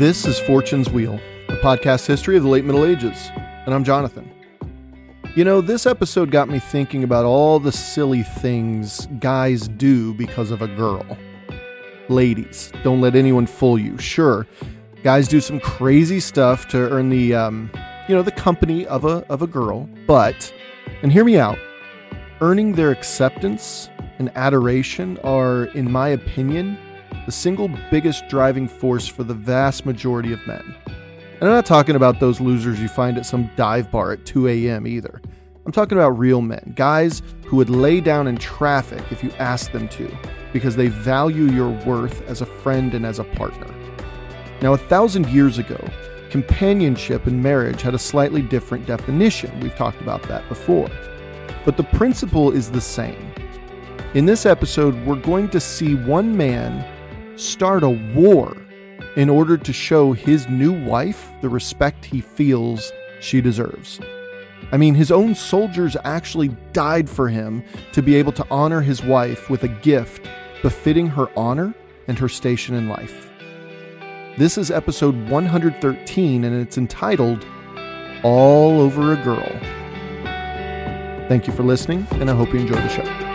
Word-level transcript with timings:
This 0.00 0.24
is 0.24 0.40
Fortune's 0.40 0.88
Wheel, 0.88 1.20
a 1.50 1.56
podcast 1.56 2.06
history 2.06 2.34
of 2.38 2.42
the 2.42 2.48
late 2.48 2.64
Middle 2.64 2.86
Ages, 2.86 3.30
and 3.36 3.74
I'm 3.74 3.84
Jonathan. 3.84 4.32
You 5.36 5.44
know, 5.44 5.60
this 5.60 5.84
episode 5.84 6.30
got 6.30 6.48
me 6.48 6.58
thinking 6.58 7.04
about 7.04 7.26
all 7.26 7.60
the 7.60 7.70
silly 7.70 8.22
things 8.22 9.04
guys 9.18 9.68
do 9.68 10.14
because 10.14 10.52
of 10.52 10.62
a 10.62 10.68
girl. 10.68 11.04
Ladies, 12.08 12.72
don't 12.82 13.02
let 13.02 13.14
anyone 13.14 13.44
fool 13.46 13.78
you. 13.78 13.98
Sure, 13.98 14.46
guys 15.02 15.28
do 15.28 15.38
some 15.38 15.60
crazy 15.60 16.18
stuff 16.18 16.66
to 16.68 16.78
earn 16.78 17.10
the, 17.10 17.34
um, 17.34 17.70
you 18.08 18.14
know, 18.14 18.22
the 18.22 18.32
company 18.32 18.86
of 18.86 19.04
a 19.04 19.22
of 19.28 19.42
a 19.42 19.46
girl, 19.46 19.86
but, 20.06 20.50
and 21.02 21.12
hear 21.12 21.26
me 21.26 21.38
out, 21.38 21.58
earning 22.40 22.72
their 22.72 22.90
acceptance 22.90 23.90
and 24.18 24.32
adoration 24.34 25.18
are, 25.18 25.64
in 25.74 25.92
my 25.92 26.08
opinion, 26.08 26.78
the 27.26 27.32
single 27.32 27.70
biggest 27.90 28.28
driving 28.28 28.68
force 28.68 29.06
for 29.06 29.24
the 29.24 29.34
vast 29.34 29.86
majority 29.86 30.32
of 30.32 30.46
men. 30.46 30.74
And 30.86 31.48
I'm 31.48 31.54
not 31.54 31.66
talking 31.66 31.96
about 31.96 32.20
those 32.20 32.40
losers 32.40 32.80
you 32.80 32.88
find 32.88 33.16
at 33.16 33.26
some 33.26 33.50
dive 33.56 33.90
bar 33.90 34.12
at 34.12 34.26
2 34.26 34.48
a.m. 34.48 34.86
either. 34.86 35.20
I'm 35.64 35.72
talking 35.72 35.96
about 35.96 36.18
real 36.18 36.40
men, 36.42 36.72
guys 36.76 37.22
who 37.46 37.56
would 37.56 37.70
lay 37.70 38.00
down 38.00 38.26
in 38.26 38.36
traffic 38.36 39.02
if 39.10 39.22
you 39.22 39.30
asked 39.38 39.72
them 39.72 39.88
to, 39.88 40.10
because 40.52 40.76
they 40.76 40.88
value 40.88 41.44
your 41.44 41.70
worth 41.86 42.22
as 42.28 42.40
a 42.40 42.46
friend 42.46 42.94
and 42.94 43.06
as 43.06 43.18
a 43.18 43.24
partner. 43.24 43.72
Now, 44.62 44.74
a 44.74 44.78
thousand 44.78 45.28
years 45.28 45.58
ago, 45.58 45.78
companionship 46.30 47.26
and 47.26 47.42
marriage 47.42 47.82
had 47.82 47.94
a 47.94 47.98
slightly 47.98 48.42
different 48.42 48.86
definition. 48.86 49.58
We've 49.60 49.74
talked 49.74 50.00
about 50.00 50.22
that 50.24 50.48
before. 50.48 50.90
But 51.64 51.76
the 51.76 51.84
principle 51.84 52.52
is 52.52 52.70
the 52.70 52.80
same. 52.80 53.32
In 54.14 54.26
this 54.26 54.44
episode, 54.44 54.94
we're 55.06 55.16
going 55.16 55.48
to 55.50 55.60
see 55.60 55.94
one 55.94 56.36
man 56.36 56.84
start 57.40 57.82
a 57.82 57.90
war 57.90 58.56
in 59.16 59.28
order 59.28 59.56
to 59.56 59.72
show 59.72 60.12
his 60.12 60.48
new 60.48 60.72
wife 60.84 61.30
the 61.40 61.48
respect 61.48 62.04
he 62.04 62.20
feels 62.20 62.92
she 63.20 63.40
deserves. 63.40 64.00
I 64.72 64.76
mean, 64.76 64.94
his 64.94 65.10
own 65.10 65.34
soldiers 65.34 65.96
actually 66.04 66.48
died 66.72 67.08
for 67.08 67.28
him 67.28 67.64
to 67.92 68.02
be 68.02 68.14
able 68.14 68.32
to 68.32 68.46
honor 68.50 68.82
his 68.82 69.02
wife 69.02 69.50
with 69.50 69.64
a 69.64 69.68
gift 69.68 70.28
befitting 70.62 71.08
her 71.08 71.28
honor 71.36 71.74
and 72.06 72.18
her 72.18 72.28
station 72.28 72.76
in 72.76 72.88
life. 72.88 73.30
This 74.38 74.56
is 74.56 74.70
episode 74.70 75.28
113, 75.28 76.44
and 76.44 76.60
it's 76.60 76.78
entitled 76.78 77.44
All 78.22 78.80
Over 78.80 79.12
a 79.12 79.16
Girl. 79.16 79.50
Thank 81.28 81.46
you 81.46 81.52
for 81.52 81.62
listening, 81.62 82.06
and 82.12 82.30
I 82.30 82.34
hope 82.34 82.52
you 82.52 82.60
enjoy 82.60 82.76
the 82.76 82.88
show. 82.88 83.29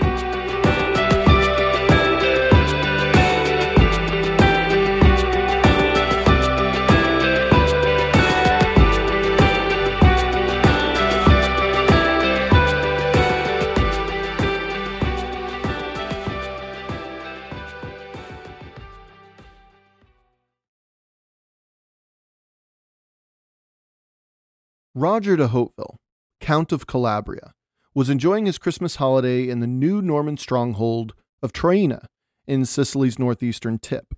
Roger 24.97 25.35
de 25.35 25.49
Hauteville, 25.49 25.97
Count 26.39 26.71
of 26.71 26.87
Calabria, 26.87 27.51
was 27.93 28.09
enjoying 28.09 28.45
his 28.45 28.57
Christmas 28.57 28.95
holiday 28.95 29.49
in 29.49 29.59
the 29.59 29.67
new 29.67 30.01
Norman 30.01 30.37
stronghold 30.37 31.13
of 31.43 31.51
Troina 31.51 32.05
in 32.47 32.63
Sicily's 32.63 33.19
northeastern 33.19 33.77
tip. 33.77 34.13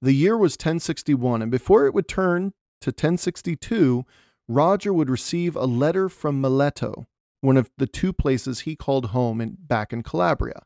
The 0.00 0.12
year 0.12 0.38
was 0.38 0.52
1061, 0.52 1.42
and 1.42 1.50
before 1.50 1.84
it 1.84 1.94
would 1.94 2.06
turn 2.06 2.52
to 2.80 2.90
1062, 2.90 4.04
Roger 4.46 4.92
would 4.92 5.10
receive 5.10 5.56
a 5.56 5.64
letter 5.64 6.08
from 6.08 6.40
Mileto, 6.40 7.06
one 7.40 7.56
of 7.56 7.68
the 7.76 7.88
two 7.88 8.12
places 8.12 8.60
he 8.60 8.76
called 8.76 9.06
home 9.06 9.40
in, 9.40 9.56
back 9.58 9.92
in 9.92 10.04
Calabria. 10.04 10.62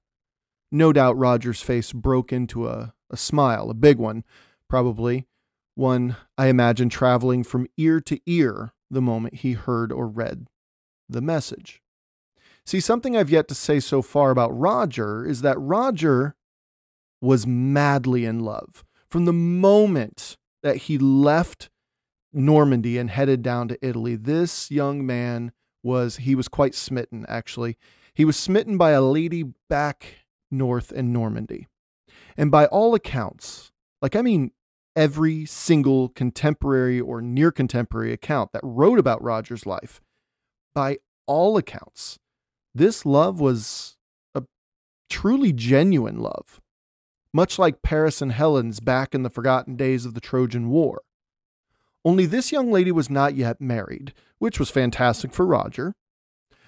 No 0.71 0.93
doubt 0.93 1.17
Roger's 1.17 1.63
face 1.63 1.95
broke 1.95 2.35
into 2.35 2.69
a, 2.69 2.93
a 3.09 3.17
smile, 3.17 3.71
a 3.71 3.75
big 3.75 3.97
one, 3.97 4.25
probably, 4.69 5.27
one 5.75 6.17
I 6.37 6.49
imagine 6.49 6.91
traveling 6.91 7.45
from 7.45 7.67
ear 7.79 7.99
to 8.03 8.21
ear 8.27 8.75
the 8.93 9.03
moment 9.03 9.37
he 9.37 9.53
heard 9.53 9.91
or 9.91 10.07
read 10.07 10.47
the 11.09 11.21
message. 11.21 11.83
See, 12.65 12.81
something 12.81 13.17
I've 13.17 13.31
yet 13.31 13.49
to 13.49 13.55
say 13.55 13.81
so 13.81 14.03
far 14.03 14.31
about 14.31 14.57
Roger 14.57 15.27
is 15.27 15.43
that 15.43 15.59
Roger 15.59 16.37
was 17.21 17.47
madly 17.47 18.25
in 18.25 18.41
love 18.41 18.85
from 19.09 19.25
the 19.25 19.33
moment 19.33 20.37
that 20.63 20.77
he 20.77 20.99
left 20.99 21.71
Normandy 22.33 22.99
and 22.99 23.11
headed 23.11 23.43
down 23.43 23.69
to 23.69 23.87
Italy. 23.87 24.17
This 24.17 24.71
young 24.71 25.05
man 25.05 25.53
was, 25.83 26.19
he 26.19 26.35
was 26.35 26.49
quite 26.49 26.75
smitten, 26.75 27.27
actually. 27.29 27.77
He 28.15 28.25
was 28.25 28.37
smitten 28.37 28.79
by 28.79 28.91
a 28.91 29.03
lady 29.03 29.45
back 29.69 30.27
north 30.51 30.93
in 30.93 31.13
Normandy. 31.13 31.67
And 32.37 32.51
by 32.51 32.67
all 32.67 32.95
accounts, 32.95 33.73
like, 34.01 34.17
I 34.17 34.23
mean, 34.23 34.53
every 34.95 35.47
single 35.47 36.09
contemporary 36.09 37.01
or 37.01 37.21
near 37.21 37.51
contemporary 37.51 38.13
account 38.13 38.53
that 38.53 38.61
wrote 38.63 38.99
about 38.99 39.23
Roger's 39.23 39.67
life, 39.67 40.01
by 40.75 40.99
all 41.27 41.57
accounts, 41.57 42.19
this 42.75 43.05
love 43.05 43.41
was 43.41 43.97
a 44.35 44.43
truly 45.09 45.53
genuine 45.53 46.19
love, 46.19 46.61
much 47.33 47.59
like 47.59 47.83
Paris 47.83 48.23
and 48.23 48.33
Helen's 48.33 48.81
back 48.81 49.15
in 49.15 49.23
the 49.23 49.31
forgotten 49.31 49.77
days 49.77 50.05
of 50.05 50.15
the 50.15 50.21
Trojan 50.21 50.69
War. 50.69 51.03
Only 52.05 52.27
this 52.27 52.51
young 52.51 52.73
lady 52.73 52.91
was 52.91 53.09
not 53.09 53.37
yet 53.37 53.61
married, 53.61 54.13
which 54.39 54.59
was 54.59 54.71
fantastic 54.71 55.33
for 55.33 55.47
Roger. 55.47 55.95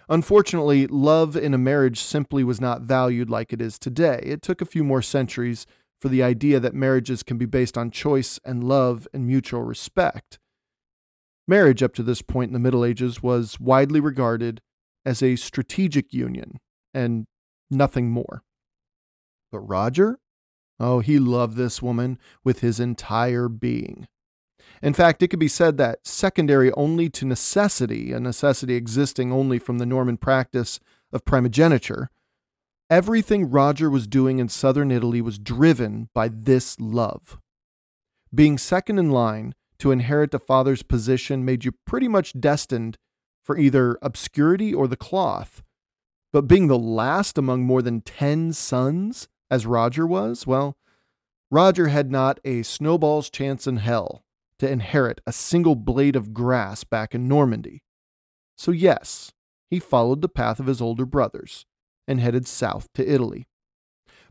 Unfortunately, 0.09 0.87
love 0.87 1.37
in 1.37 1.55
a 1.55 1.59
marriage 1.59 2.01
simply 2.01 2.45
was 2.45 2.61
not 2.61 2.83
valued 2.83 3.31
like 3.31 3.53
it 3.53 3.61
is 3.61 3.79
today. 3.79 4.21
It 4.23 4.43
took 4.43 4.61
a 4.61 4.67
few 4.67 4.85
more 4.85 5.03
centuries 5.03 5.67
for 6.05 6.11
the 6.11 6.23
idea 6.23 6.61
that 6.61 6.75
marriages 6.75 7.23
can 7.23 7.39
be 7.39 7.47
based 7.47 7.79
on 7.79 7.91
choice 7.91 8.39
and 8.45 8.63
love 8.63 9.09
and 9.15 9.27
mutual 9.27 9.63
respect. 9.63 10.39
Marriage, 11.49 11.83
up 11.83 11.95
to 11.95 12.03
this 12.03 12.21
point 12.21 12.51
in 12.51 12.53
the 12.53 12.59
Middle 12.59 12.85
Ages, 12.85 13.23
was 13.23 13.59
widely 13.59 14.01
regarded 14.01 14.61
as 15.07 15.23
a 15.23 15.37
strategic 15.37 16.13
union 16.13 16.61
and 16.93 17.25
nothing 17.71 18.11
more. 18.11 18.43
But 19.51 19.61
Roger? 19.61 20.19
Oh, 20.79 20.99
he 20.99 21.19
loved 21.19 21.57
this 21.57 21.81
woman 21.81 22.19
with 22.45 22.61
his 22.61 22.79
entire 22.79 23.49
being. 23.49 24.07
In 24.83 24.93
fact, 24.93 25.23
it 25.23 25.29
could 25.29 25.39
be 25.39 25.49
said 25.49 25.79
that 25.79 26.01
secondary 26.07 26.71
only 26.73 27.09
to 27.09 27.25
necessity, 27.25 28.13
a 28.13 28.21
necessity 28.21 28.75
existing 28.75 29.33
only 29.33 29.59
from 29.59 29.79
the 29.79 29.87
Norman 29.87 30.19
practice 30.19 30.81
of 31.15 31.25
primogeniture, 31.25 32.11
Everything 32.91 33.51
Roger 33.51 33.89
was 33.89 34.07
doing 34.07 34.39
in 34.39 34.51
southern 34.51 34.91
Italy 34.91 35.23
was 35.23 35.39
driven 35.39 36.11
by 36.15 36.29
this 36.29 36.79
love. 36.79 37.39
Being 38.35 38.59
second 38.59 38.99
in 38.99 39.11
line 39.11 39.55
to 39.79 39.91
inherit 39.91 40.33
the 40.33 40.39
father's 40.39 40.83
position 40.83 41.47
made 41.47 41.65
you 41.65 41.73
pretty 41.87 42.09
much 42.09 42.39
destined 42.39 42.99
for 43.43 43.57
either 43.57 43.99
obscurity 44.03 44.75
or 44.75 44.87
the 44.87 44.97
cloth. 44.97 45.63
But 46.31 46.43
being 46.43 46.67
the 46.67 46.79
last 46.79 47.39
among 47.39 47.63
more 47.65 47.81
than 47.81 48.03
10 48.03 48.53
sons, 48.53 49.29
as 49.51 49.65
Roger 49.65 50.07
was, 50.07 50.47
well, 50.47 50.77
Roger 51.51 51.89
had 51.89 52.11
not 52.11 52.39
a 52.45 52.63
snowball's 52.65 53.31
chance 53.31 53.67
in 53.67 53.79
hell 53.79 54.25
to 54.59 54.71
inherit 54.71 55.23
a 55.27 55.33
single 55.33 55.75
blade 55.75 56.17
of 56.17 56.35
grass 56.35 56.85
back 56.85 57.15
in 57.15 57.29
Normandy. 57.29 57.83
So, 58.59 58.73
yes, 58.73 59.33
he 59.71 59.79
followed 59.79 60.21
the 60.21 60.29
path 60.29 60.61
of 60.61 60.67
his 60.67 60.83
older 60.83 61.07
brothers 61.07 61.65
and 62.07 62.21
headed 62.21 62.47
south 62.47 62.89
to 62.95 63.09
Italy. 63.09 63.47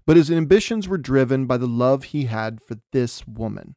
But 0.05 0.17
his 0.17 0.29
ambitions 0.29 0.87
were 0.87 0.97
driven 0.97 1.45
by 1.45 1.57
the 1.57 1.67
love 1.67 2.05
he 2.05 2.25
had 2.25 2.61
for 2.61 2.77
this 2.91 3.25
woman. 3.25 3.75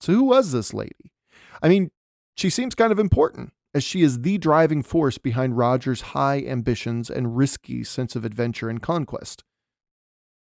So, 0.00 0.12
who 0.12 0.24
was 0.24 0.52
this 0.52 0.72
lady? 0.72 1.12
I 1.62 1.68
mean, 1.68 1.90
she 2.36 2.50
seems 2.50 2.74
kind 2.74 2.92
of 2.92 2.98
important, 2.98 3.52
as 3.74 3.84
she 3.84 4.02
is 4.02 4.20
the 4.20 4.38
driving 4.38 4.82
force 4.82 5.18
behind 5.18 5.58
Roger's 5.58 6.00
high 6.12 6.42
ambitions 6.46 7.10
and 7.10 7.36
risky 7.36 7.84
sense 7.84 8.16
of 8.16 8.24
adventure 8.24 8.68
and 8.68 8.80
conquest. 8.80 9.44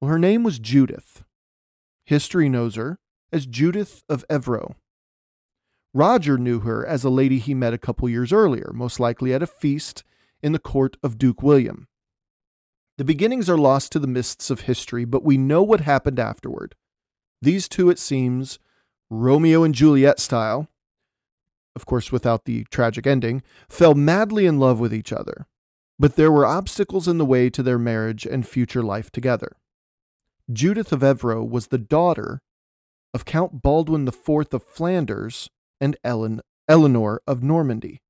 Well, 0.01 0.11
her 0.11 0.19
name 0.19 0.45
was 0.45 0.59
Judith. 0.59 1.25
History 2.07 2.49
knows 2.49 2.77
her 2.77 2.99
as 3.33 3.47
Judith 3.47 4.03
of 4.09 4.25
Evreux. 4.29 4.75
Roger 5.93 6.39
knew 6.39 6.61
her 6.61 6.87
as 6.87 7.03
a 7.03 7.11
lady 7.11 7.39
he 7.39 7.53
met 7.53 7.75
a 7.75 7.79
couple 7.79 8.09
years 8.09 8.33
earlier, 8.33 8.71
most 8.73 9.01
likely 9.01 9.35
at 9.35 9.43
a 9.43 9.47
feast 9.47 10.05
in 10.43 10.53
the 10.53 10.59
court 10.59 10.97
of 11.03 11.19
Duke 11.19 11.43
William. 11.43 11.89
The 13.01 13.05
beginnings 13.05 13.49
are 13.49 13.57
lost 13.57 13.93
to 13.93 13.99
the 13.99 14.07
mists 14.07 14.51
of 14.51 14.61
history, 14.61 15.07
but 15.07 15.25
we 15.25 15.39
know 15.39 15.63
what 15.63 15.81
happened 15.81 16.19
afterward. 16.19 16.75
These 17.41 17.67
two, 17.67 17.89
it 17.89 17.99
seems, 17.99 18.59
Romeo 19.09 19.63
and 19.63 19.75
Juliet 19.75 20.21
style, 20.21 20.69
of 21.75 21.87
course 21.87 22.13
without 22.13 22.45
the 22.45 22.65
tragic 22.65 23.07
ending, 23.07 23.43
fell 23.71 23.95
madly 23.95 24.45
in 24.45 24.61
love 24.61 24.79
with 24.81 24.93
each 24.93 25.15
other. 25.15 25.47
But 25.99 26.17
there 26.17 26.31
were 26.31 26.45
obstacles 26.45 27.09
in 27.09 27.17
the 27.17 27.25
way 27.25 27.49
to 27.49 27.63
their 27.63 27.79
marriage 27.79 28.27
and 28.27 28.47
future 28.47 28.83
life 28.83 29.11
together. 29.11 29.57
Judith 30.53 30.93
of 30.93 31.01
Evreux 31.01 31.43
was 31.43 31.69
the 31.69 31.79
daughter 31.79 32.43
of 33.15 33.25
Count 33.25 33.63
Baldwin 33.63 34.07
IV 34.07 34.53
of 34.53 34.63
Flanders 34.63 35.49
and 35.81 35.97
Ellen, 36.05 36.43
Eleanor 36.69 37.23
of 37.27 37.43
Normandy. 37.43 38.03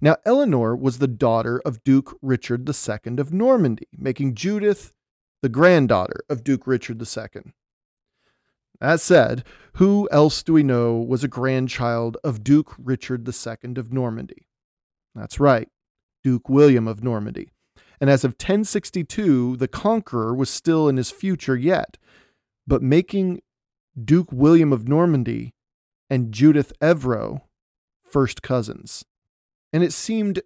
Now, 0.00 0.16
Eleanor 0.24 0.76
was 0.76 0.98
the 0.98 1.08
daughter 1.08 1.60
of 1.64 1.82
Duke 1.82 2.18
Richard 2.20 2.68
II 2.68 3.18
of 3.18 3.32
Normandy, 3.32 3.88
making 3.96 4.34
Judith 4.34 4.94
the 5.42 5.48
granddaughter 5.48 6.24
of 6.28 6.44
Duke 6.44 6.66
Richard 6.66 7.00
II. 7.00 7.52
That 8.80 9.00
said, 9.00 9.44
who 9.74 10.08
else 10.12 10.42
do 10.42 10.52
we 10.52 10.62
know 10.62 10.96
was 10.96 11.24
a 11.24 11.28
grandchild 11.28 12.18
of 12.22 12.44
Duke 12.44 12.74
Richard 12.78 13.26
II 13.26 13.74
of 13.76 13.92
Normandy? 13.92 14.46
That's 15.14 15.40
right, 15.40 15.68
Duke 16.22 16.48
William 16.48 16.86
of 16.86 17.02
Normandy. 17.02 17.52
And 17.98 18.10
as 18.10 18.24
of 18.24 18.32
1062, 18.32 19.56
the 19.56 19.68
Conqueror 19.68 20.34
was 20.34 20.50
still 20.50 20.88
in 20.88 20.98
his 20.98 21.10
future 21.10 21.56
yet, 21.56 21.96
but 22.66 22.82
making 22.82 23.40
Duke 24.02 24.30
William 24.30 24.72
of 24.74 24.86
Normandy 24.86 25.54
and 26.10 26.32
Judith 26.32 26.72
Evreux 26.82 27.40
first 28.04 28.42
cousins. 28.42 29.04
And 29.72 29.82
it 29.82 29.92
seemed 29.92 30.42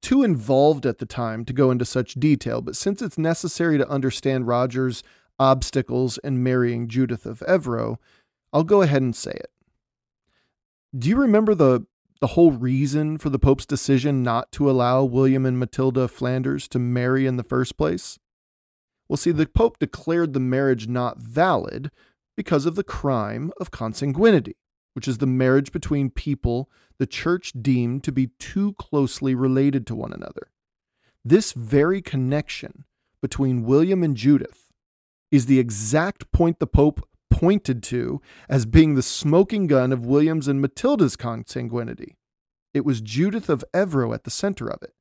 too 0.00 0.22
involved 0.22 0.84
at 0.84 0.98
the 0.98 1.06
time 1.06 1.44
to 1.44 1.52
go 1.52 1.70
into 1.70 1.84
such 1.84 2.14
detail, 2.14 2.60
but 2.60 2.76
since 2.76 3.00
it's 3.00 3.16
necessary 3.16 3.78
to 3.78 3.88
understand 3.88 4.48
Roger's 4.48 5.02
obstacles 5.38 6.18
in 6.18 6.42
marrying 6.42 6.88
Judith 6.88 7.24
of 7.24 7.40
Evreux, 7.40 7.96
I'll 8.52 8.64
go 8.64 8.82
ahead 8.82 9.02
and 9.02 9.14
say 9.14 9.32
it. 9.32 9.50
Do 10.96 11.08
you 11.08 11.16
remember 11.16 11.54
the 11.54 11.86
the 12.20 12.28
whole 12.28 12.52
reason 12.52 13.18
for 13.18 13.30
the 13.30 13.38
Pope's 13.38 13.66
decision 13.66 14.22
not 14.22 14.52
to 14.52 14.70
allow 14.70 15.02
William 15.02 15.44
and 15.44 15.58
Matilda 15.58 16.02
of 16.02 16.12
Flanders 16.12 16.68
to 16.68 16.78
marry 16.78 17.26
in 17.26 17.36
the 17.36 17.42
first 17.42 17.76
place? 17.76 18.16
Well, 19.08 19.16
see, 19.16 19.32
the 19.32 19.46
Pope 19.46 19.80
declared 19.80 20.32
the 20.32 20.38
marriage 20.38 20.86
not 20.86 21.18
valid 21.18 21.90
because 22.36 22.64
of 22.64 22.76
the 22.76 22.84
crime 22.84 23.50
of 23.60 23.72
consanguinity, 23.72 24.54
which 24.94 25.08
is 25.08 25.18
the 25.18 25.26
marriage 25.26 25.72
between 25.72 26.10
people 26.10 26.70
the 26.98 27.06
Church 27.06 27.52
deemed 27.60 28.04
to 28.04 28.12
be 28.12 28.28
too 28.38 28.74
closely 28.74 29.34
related 29.34 29.86
to 29.86 29.94
one 29.94 30.12
another. 30.12 30.50
This 31.24 31.52
very 31.52 32.02
connection 32.02 32.84
between 33.20 33.64
William 33.64 34.02
and 34.02 34.16
Judith 34.16 34.72
is 35.30 35.46
the 35.46 35.58
exact 35.58 36.30
point 36.32 36.58
the 36.58 36.66
Pope 36.66 37.08
pointed 37.30 37.82
to 37.84 38.20
as 38.48 38.66
being 38.66 38.94
the 38.94 39.02
smoking 39.02 39.66
gun 39.66 39.92
of 39.92 40.04
William's 40.04 40.48
and 40.48 40.60
Matilda's 40.60 41.16
consanguinity. 41.16 42.16
It 42.74 42.84
was 42.84 43.00
Judith 43.00 43.48
of 43.48 43.64
Evreux 43.72 44.14
at 44.14 44.24
the 44.24 44.30
center 44.30 44.68
of 44.68 44.82
it. 44.82 44.92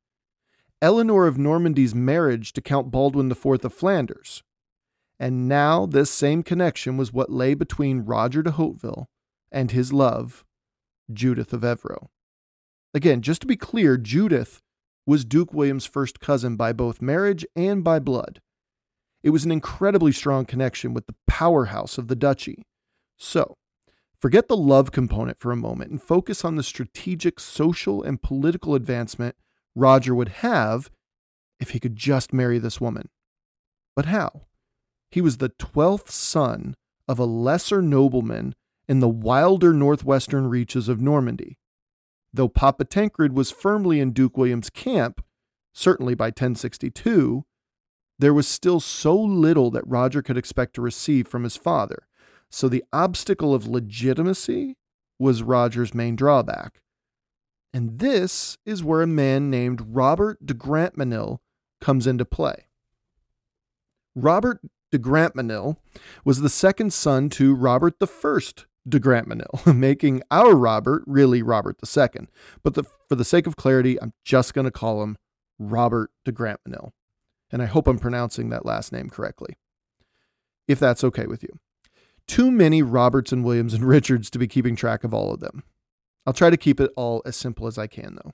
Eleanor 0.82 1.28
of 1.28 1.38
Normandy's 1.38 1.94
marriage 1.94 2.54
to 2.54 2.62
Count 2.62 2.90
Baldwin 2.90 3.30
IV 3.30 3.64
of 3.64 3.74
Flanders. 3.74 4.44
And 5.20 5.48
now 5.48 5.86
this 5.86 6.10
same 6.10 6.42
connection 6.42 6.98
was 6.98 7.14
what 7.14 7.32
lay 7.32 7.54
between 7.54 8.02
Roger 8.02 8.42
de 8.42 8.52
Hauteville 8.52 9.06
and 9.52 9.72
his 9.72 9.92
love, 9.92 10.44
Judith 11.12 11.54
of 11.54 11.62
Evreux. 11.62 12.08
Again, 12.94 13.22
just 13.22 13.42
to 13.42 13.48
be 13.48 13.56
clear, 13.56 13.98
Judith 13.98 14.62
was 15.06 15.26
Duke 15.26 15.54
William's 15.54 15.86
first 15.86 16.20
cousin 16.20 16.56
by 16.56 16.74
both 16.74 17.02
marriage 17.02 17.46
and 17.56 17.84
by 17.84 18.00
blood. 18.00 18.42
It 19.24 19.30
was 19.32 19.46
an 19.46 19.52
incredibly 19.52 20.12
strong 20.12 20.46
connection 20.46 20.94
with 20.94 21.08
the 21.08 21.16
powerhouse 21.28 21.98
of 21.98 22.08
the 22.08 22.16
duchy. 22.16 22.64
So, 23.18 23.56
forget 24.20 24.48
the 24.48 24.58
love 24.58 24.92
component 24.92 25.40
for 25.40 25.52
a 25.52 25.58
moment 25.58 25.92
and 25.92 26.02
focus 26.02 26.44
on 26.44 26.56
the 26.56 26.64
strategic 26.64 27.40
social 27.40 28.04
and 28.04 28.22
political 28.22 28.76
advancement 28.76 29.36
Roger 29.76 30.14
would 30.14 30.30
have 30.30 30.90
if 31.60 31.70
he 31.70 31.80
could 31.80 31.96
just 31.96 32.34
marry 32.34 32.60
this 32.60 32.82
woman. 32.82 33.10
But 33.96 34.06
how? 34.06 34.48
He 35.10 35.22
was 35.22 35.38
the 35.38 35.50
12th 35.50 36.10
son 36.10 36.76
of 37.08 37.20
a 37.20 37.26
lesser 37.26 37.82
nobleman 37.82 38.56
in 38.92 39.00
the 39.00 39.08
wilder 39.08 39.72
northwestern 39.72 40.50
reaches 40.50 40.90
of 40.90 41.00
Normandy. 41.00 41.58
Though 42.34 42.50
Papa 42.50 42.84
Tancred 42.84 43.32
was 43.32 43.50
firmly 43.50 44.02
in 44.02 44.12
Duke 44.12 44.36
William's 44.36 44.70
camp, 44.70 45.24
certainly 45.74 46.14
by 46.14 46.26
1062, 46.26 47.46
there 48.20 48.34
was 48.34 48.50
still 48.50 48.82
so 48.82 49.16
little 49.18 49.72
that 49.72 49.88
Roger 49.88 50.22
could 50.22 50.38
expect 50.38 50.74
to 50.74 50.82
receive 50.82 51.26
from 51.26 51.46
his 51.46 51.56
father, 51.56 52.06
so 52.50 52.68
the 52.68 52.84
obstacle 52.92 53.56
of 53.56 53.66
legitimacy 53.66 54.76
was 55.18 55.42
Roger's 55.42 55.94
main 55.94 56.18
drawback. 56.18 56.82
And 57.74 58.00
this 58.00 58.58
is 58.66 58.84
where 58.84 59.02
a 59.02 59.08
man 59.08 59.50
named 59.50 59.96
Robert 59.96 60.46
de 60.46 60.54
Grantmesnil 60.54 61.40
comes 61.80 62.08
into 62.08 62.26
play. 62.26 62.66
Robert 64.16 64.60
de 64.92 65.00
Grantmesnil 65.00 65.78
was 66.26 66.42
the 66.42 66.50
second 66.50 66.92
son 66.92 67.30
to 67.30 67.56
Robert 67.56 67.96
I 68.02 68.06
de 68.88 69.00
Grantmesnil, 69.00 69.76
making 69.76 70.22
our 70.32 70.56
Robert 70.56 71.04
really 71.06 71.42
Robert 71.42 71.78
II. 71.86 72.28
But 72.64 72.74
the, 72.74 72.84
for 73.08 73.16
the 73.16 73.26
sake 73.26 73.48
of 73.48 73.56
clarity, 73.56 74.02
I'm 74.02 74.14
just 74.24 74.54
going 74.54 74.66
to 74.66 74.72
call 74.72 75.04
him 75.04 75.18
Robert 75.60 76.12
de 76.26 76.32
Grantmesnil. 76.32 76.92
and 77.52 77.62
I 77.62 77.66
hope 77.66 77.88
I'm 77.88 78.00
pronouncing 78.00 78.50
that 78.50 78.66
last 78.66 78.92
name 78.92 79.10
correctly, 79.10 79.58
if 80.68 80.80
that's 80.80 81.04
okay 81.04 81.28
with 81.28 81.44
you. 81.44 81.60
Too 82.28 82.50
many 82.52 82.82
Roberts 82.82 83.32
and 83.32 83.44
Williams 83.44 83.74
and 83.74 83.84
Richards 83.88 84.30
to 84.32 84.40
be 84.40 84.48
keeping 84.48 84.76
track 84.76 85.04
of 85.04 85.14
all 85.14 85.34
of 85.34 85.40
them. 85.40 85.64
I'll 86.26 86.34
try 86.34 86.50
to 86.50 86.58
keep 86.58 86.80
it 86.80 86.92
all 86.96 87.22
as 87.26 87.36
simple 87.36 87.68
as 87.68 87.78
I 87.78 87.88
can, 87.88 88.18
though. 88.24 88.32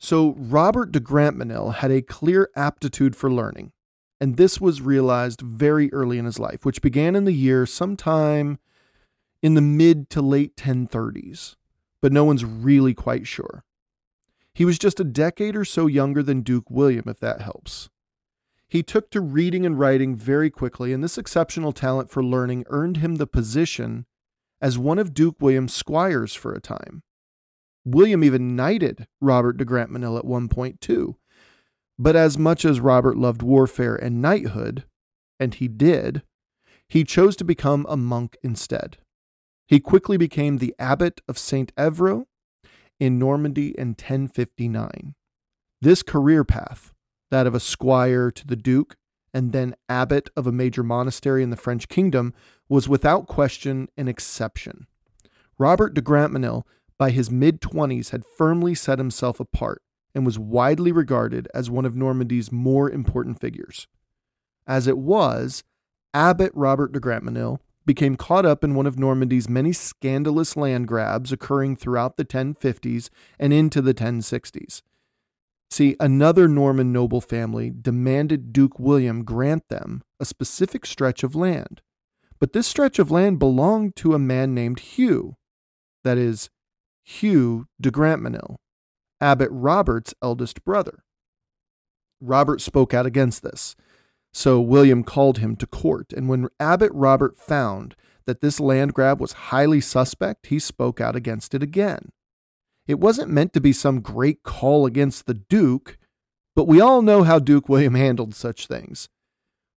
So, 0.00 0.34
Robert 0.36 0.90
de 0.90 0.98
Grantmesnil 0.98 1.76
had 1.76 1.92
a 1.92 2.02
clear 2.02 2.50
aptitude 2.56 3.14
for 3.14 3.30
learning, 3.30 3.72
and 4.20 4.36
this 4.36 4.60
was 4.60 4.82
realized 4.82 5.42
very 5.42 5.92
early 5.92 6.18
in 6.18 6.24
his 6.24 6.40
life, 6.40 6.64
which 6.64 6.82
began 6.82 7.14
in 7.14 7.24
the 7.24 7.32
year 7.32 7.66
sometime 7.66 8.58
in 9.42 9.54
the 9.54 9.60
mid 9.60 10.08
to 10.10 10.22
late 10.22 10.56
1030s, 10.56 11.56
but 12.00 12.12
no 12.12 12.24
one's 12.24 12.44
really 12.44 12.94
quite 12.94 13.26
sure. 13.26 13.64
He 14.54 14.64
was 14.64 14.78
just 14.78 15.00
a 15.00 15.04
decade 15.04 15.56
or 15.56 15.64
so 15.64 15.86
younger 15.86 16.22
than 16.22 16.42
Duke 16.42 16.70
William, 16.70 17.04
if 17.08 17.18
that 17.20 17.40
helps. 17.40 17.88
He 18.68 18.82
took 18.82 19.10
to 19.10 19.20
reading 19.20 19.66
and 19.66 19.78
writing 19.78 20.14
very 20.14 20.50
quickly, 20.50 20.92
and 20.92 21.02
this 21.02 21.18
exceptional 21.18 21.72
talent 21.72 22.10
for 22.10 22.22
learning 22.22 22.64
earned 22.68 22.98
him 22.98 23.16
the 23.16 23.26
position 23.26 24.06
as 24.60 24.78
one 24.78 24.98
of 24.98 25.12
Duke 25.12 25.36
William's 25.40 25.74
squires 25.74 26.34
for 26.34 26.52
a 26.52 26.60
time. 26.60 27.02
William 27.84 28.22
even 28.22 28.54
knighted 28.54 29.06
Robert 29.20 29.56
de 29.56 29.64
Grantmesnil 29.64 30.16
at 30.16 30.24
one 30.24 30.48
point, 30.48 30.80
too. 30.80 31.16
But 31.98 32.16
as 32.16 32.38
much 32.38 32.64
as 32.64 32.80
Robert 32.80 33.16
loved 33.16 33.42
warfare 33.42 33.96
and 33.96 34.22
knighthood, 34.22 34.84
and 35.38 35.54
he 35.54 35.68
did, 35.68 36.22
he 36.88 37.04
chose 37.04 37.36
to 37.36 37.44
become 37.44 37.84
a 37.88 37.96
monk 37.96 38.36
instead. 38.42 38.98
He 39.72 39.80
quickly 39.80 40.18
became 40.18 40.58
the 40.58 40.74
abbot 40.78 41.22
of 41.26 41.38
St. 41.38 41.74
Evro 41.76 42.26
in 43.00 43.18
Normandy 43.18 43.68
in 43.68 43.92
1059. 43.92 45.14
This 45.80 46.02
career 46.02 46.44
path, 46.44 46.92
that 47.30 47.46
of 47.46 47.54
a 47.54 47.58
squire 47.58 48.30
to 48.32 48.46
the 48.46 48.54
duke 48.54 48.96
and 49.32 49.52
then 49.52 49.74
abbot 49.88 50.28
of 50.36 50.46
a 50.46 50.52
major 50.52 50.82
monastery 50.82 51.42
in 51.42 51.48
the 51.48 51.56
French 51.56 51.88
kingdom, 51.88 52.34
was 52.68 52.86
without 52.86 53.26
question 53.26 53.88
an 53.96 54.08
exception. 54.08 54.88
Robert 55.56 55.94
de 55.94 56.02
Grantmesnil, 56.02 56.64
by 56.98 57.08
his 57.08 57.30
mid 57.30 57.62
20s, 57.62 58.10
had 58.10 58.26
firmly 58.26 58.74
set 58.74 58.98
himself 58.98 59.40
apart 59.40 59.80
and 60.14 60.26
was 60.26 60.38
widely 60.38 60.92
regarded 60.92 61.48
as 61.54 61.70
one 61.70 61.86
of 61.86 61.96
Normandy's 61.96 62.52
more 62.52 62.90
important 62.90 63.40
figures. 63.40 63.88
As 64.66 64.86
it 64.86 64.98
was, 64.98 65.64
Abbot 66.12 66.52
Robert 66.54 66.92
de 66.92 67.00
Grantmesnil 67.00 67.58
became 67.84 68.16
caught 68.16 68.46
up 68.46 68.62
in 68.62 68.74
one 68.74 68.86
of 68.86 68.98
Normandy's 68.98 69.48
many 69.48 69.72
scandalous 69.72 70.56
land 70.56 70.88
grabs 70.88 71.32
occurring 71.32 71.76
throughout 71.76 72.16
the 72.16 72.24
1050s 72.24 73.08
and 73.38 73.52
into 73.52 73.80
the 73.82 73.94
1060s. 73.94 74.82
See, 75.70 75.96
another 75.98 76.48
Norman 76.48 76.92
noble 76.92 77.20
family 77.20 77.70
demanded 77.70 78.52
Duke 78.52 78.78
William 78.78 79.24
grant 79.24 79.68
them 79.68 80.02
a 80.20 80.24
specific 80.24 80.84
stretch 80.84 81.22
of 81.22 81.34
land. 81.34 81.80
But 82.38 82.52
this 82.52 82.66
stretch 82.66 82.98
of 82.98 83.10
land 83.10 83.38
belonged 83.38 83.96
to 83.96 84.14
a 84.14 84.18
man 84.18 84.54
named 84.54 84.80
Hugh, 84.80 85.36
that 86.04 86.18
is, 86.18 86.50
Hugh 87.04 87.68
de 87.80 87.90
Grantmesnil, 87.90 88.56
Abbot 89.20 89.48
Robert's 89.50 90.12
eldest 90.20 90.64
brother. 90.64 91.04
Robert 92.20 92.60
spoke 92.60 92.92
out 92.92 93.06
against 93.06 93.42
this 93.42 93.74
so 94.32 94.60
William 94.60 95.04
called 95.04 95.38
him 95.38 95.56
to 95.56 95.66
court, 95.66 96.12
and 96.12 96.28
when 96.28 96.48
Abbot 96.58 96.90
Robert 96.94 97.38
found 97.38 97.94
that 98.24 98.40
this 98.40 98.58
land 98.58 98.94
grab 98.94 99.20
was 99.20 99.32
highly 99.32 99.80
suspect, 99.80 100.46
he 100.46 100.58
spoke 100.58 101.00
out 101.00 101.16
against 101.16 101.54
it 101.54 101.62
again. 101.62 102.10
It 102.86 102.98
wasn't 102.98 103.30
meant 103.30 103.52
to 103.52 103.60
be 103.60 103.72
some 103.72 104.00
great 104.00 104.42
call 104.42 104.86
against 104.86 105.26
the 105.26 105.34
Duke, 105.34 105.98
but 106.56 106.66
we 106.66 106.80
all 106.80 107.02
know 107.02 107.22
how 107.24 107.38
Duke 107.38 107.68
William 107.68 107.94
handled 107.94 108.34
such 108.34 108.66
things. 108.66 109.08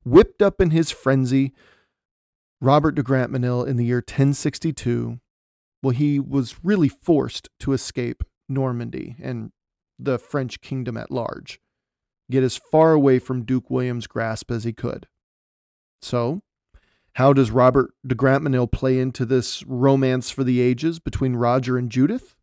Whipped 0.03 0.41
up 0.41 0.61
in 0.61 0.69
his 0.69 0.91
frenzy, 0.91 1.53
Robert 2.61 2.95
de 2.95 3.03
Grantmesnil 3.03 3.67
in 3.67 3.75
the 3.75 3.85
year 3.85 3.97
1062, 3.97 5.19
well, 5.83 5.91
he 5.91 6.19
was 6.19 6.63
really 6.63 6.89
forced 6.89 7.49
to 7.59 7.73
escape 7.73 8.23
Normandy 8.47 9.15
and 9.21 9.51
the 9.99 10.17
French 10.17 10.61
kingdom 10.61 10.97
at 10.97 11.11
large 11.11 11.59
get 12.29 12.43
as 12.43 12.57
far 12.57 12.93
away 12.93 13.19
from 13.19 13.43
Duke 13.45 13.69
William's 13.69 14.07
grasp 14.07 14.51
as 14.51 14.63
he 14.63 14.73
could. 14.73 15.07
So, 16.01 16.41
How 17.15 17.31
does 17.31 17.49
Robert 17.49 17.91
de 18.05 18.13
Grantmesnil 18.13 18.71
play 18.73 18.99
into 18.99 19.25
this 19.25 19.63
romance 19.65 20.29
for 20.29 20.43
the 20.43 20.59
ages 20.59 20.99
between 20.99 21.37
Roger 21.37 21.77
and 21.77 21.89
Judith? 21.89 22.35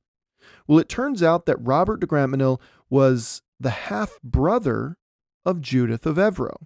Well, 0.67 0.79
it 0.79 0.89
turns 0.89 1.23
out 1.23 1.45
that 1.45 1.61
Robert 1.61 2.01
de 2.01 2.07
Grantmesnil 2.07 2.59
was 2.89 3.43
the 3.61 3.71
half 3.71 4.19
brother 4.23 4.97
of 5.45 5.61
Judith 5.61 6.07
of 6.07 6.17
Evreux. 6.17 6.57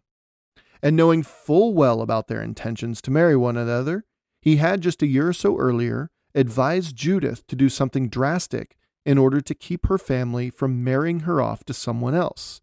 And 0.80 0.94
knowing 0.94 1.25
full 1.25 1.75
well 1.75 2.00
about 2.00 2.28
their 2.28 2.40
intentions 2.40 3.02
to 3.02 3.11
marry 3.11 3.35
one 3.35 3.56
another, 3.56 4.04
he 4.40 4.56
had 4.56 4.82
just 4.82 5.02
a 5.02 5.06
year 5.08 5.28
or 5.28 5.32
so 5.32 5.56
earlier 5.58 6.11
advised 6.32 6.94
Judith 6.94 7.44
to 7.49 7.56
do 7.56 7.68
something 7.68 8.08
drastic 8.08 8.76
in 9.04 9.18
order 9.18 9.40
to 9.40 9.54
keep 9.54 9.87
her 9.87 9.99
family 9.99 10.49
from 10.49 10.85
marrying 10.85 11.20
her 11.20 11.40
off 11.40 11.64
to 11.64 11.75
someone 11.75 12.14
else. 12.14 12.61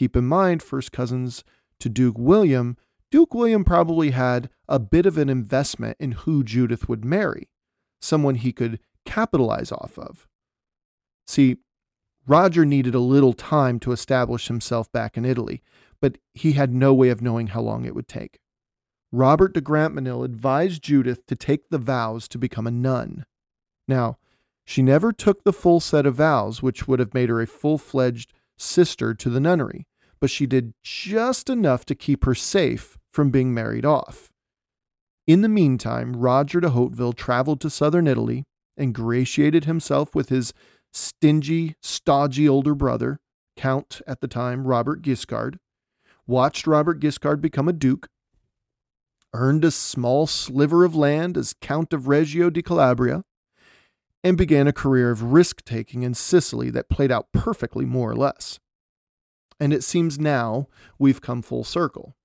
Keep 0.00 0.16
in 0.16 0.24
mind, 0.24 0.62
first 0.62 0.92
cousins 0.92 1.44
to 1.78 1.90
Duke 1.90 2.18
William, 2.18 2.78
Duke 3.10 3.34
William 3.34 3.64
probably 3.64 4.12
had 4.12 4.48
a 4.66 4.78
bit 4.78 5.04
of 5.04 5.18
an 5.18 5.28
investment 5.28 5.98
in 6.00 6.12
who 6.12 6.42
Judith 6.42 6.88
would 6.88 7.04
marry, 7.04 7.50
someone 8.00 8.36
he 8.36 8.50
could 8.50 8.80
capitalize 9.04 9.70
off 9.70 9.98
of. 9.98 10.26
See, 11.26 11.58
Roger 12.26 12.64
needed 12.64 12.94
a 12.94 12.98
little 12.98 13.34
time 13.34 13.78
to 13.80 13.92
establish 13.92 14.48
himself 14.48 14.90
back 14.90 15.18
in 15.18 15.26
Italy, 15.26 15.62
but 16.00 16.16
he 16.32 16.52
had 16.52 16.72
no 16.72 16.94
way 16.94 17.10
of 17.10 17.20
knowing 17.20 17.48
how 17.48 17.60
long 17.60 17.84
it 17.84 17.94
would 17.94 18.08
take. 18.08 18.40
Robert 19.12 19.52
de 19.52 19.60
Grantmesnil 19.60 20.24
advised 20.24 20.82
Judith 20.82 21.26
to 21.26 21.36
take 21.36 21.68
the 21.68 21.76
vows 21.76 22.26
to 22.28 22.38
become 22.38 22.66
a 22.66 22.70
nun. 22.70 23.26
Now, 23.86 24.16
she 24.64 24.80
never 24.80 25.12
took 25.12 25.44
the 25.44 25.52
full 25.52 25.78
set 25.78 26.06
of 26.06 26.14
vows, 26.14 26.62
which 26.62 26.88
would 26.88 27.00
have 27.00 27.12
made 27.12 27.28
her 27.28 27.42
a 27.42 27.46
full 27.46 27.76
fledged 27.76 28.32
sister 28.56 29.12
to 29.12 29.28
the 29.28 29.40
nunnery, 29.40 29.86
but 30.20 30.30
she 30.30 30.46
did 30.46 30.74
just 30.82 31.48
enough 31.48 31.84
to 31.86 31.94
keep 31.94 32.24
her 32.24 32.34
safe 32.34 32.98
from 33.12 33.30
being 33.30 33.54
married 33.54 33.84
off. 33.84 34.30
In 35.26 35.42
the 35.42 35.48
meantime, 35.48 36.16
Roger 36.16 36.60
de 36.60 36.70
Hauteville 36.70 37.14
traveled 37.14 37.60
to 37.60 37.70
southern 37.70 38.06
Italy, 38.06 38.44
ingratiated 38.78 39.64
himself 39.64 40.14
with 40.14 40.28
his 40.28 40.52
stingy, 40.92 41.76
stodgy 41.82 42.48
older 42.48 42.74
brother, 42.74 43.18
Count 43.56 44.00
at 44.06 44.20
the 44.20 44.28
time 44.28 44.66
Robert 44.66 45.02
Guiscard, 45.02 45.58
watched 46.26 46.66
Robert 46.66 47.00
Guiscard 47.00 47.40
become 47.40 47.68
a 47.68 47.72
duke, 47.72 48.08
earned 49.32 49.64
a 49.64 49.70
small 49.70 50.26
sliver 50.26 50.84
of 50.84 50.96
land 50.96 51.36
as 51.36 51.54
Count 51.60 51.92
of 51.92 52.08
Reggio 52.08 52.50
di 52.50 52.62
Calabria, 52.62 53.22
and 54.24 54.36
began 54.36 54.66
a 54.66 54.72
career 54.72 55.10
of 55.10 55.32
risk 55.32 55.64
taking 55.64 56.02
in 56.02 56.14
Sicily 56.14 56.70
that 56.70 56.88
played 56.90 57.12
out 57.12 57.28
perfectly, 57.32 57.84
more 57.84 58.10
or 58.10 58.16
less. 58.16 58.58
And 59.60 59.72
it 59.72 59.84
seems 59.84 60.18
now 60.18 60.68
we've 60.98 61.20
come 61.20 61.42
full 61.42 61.64
circle. 61.64 62.16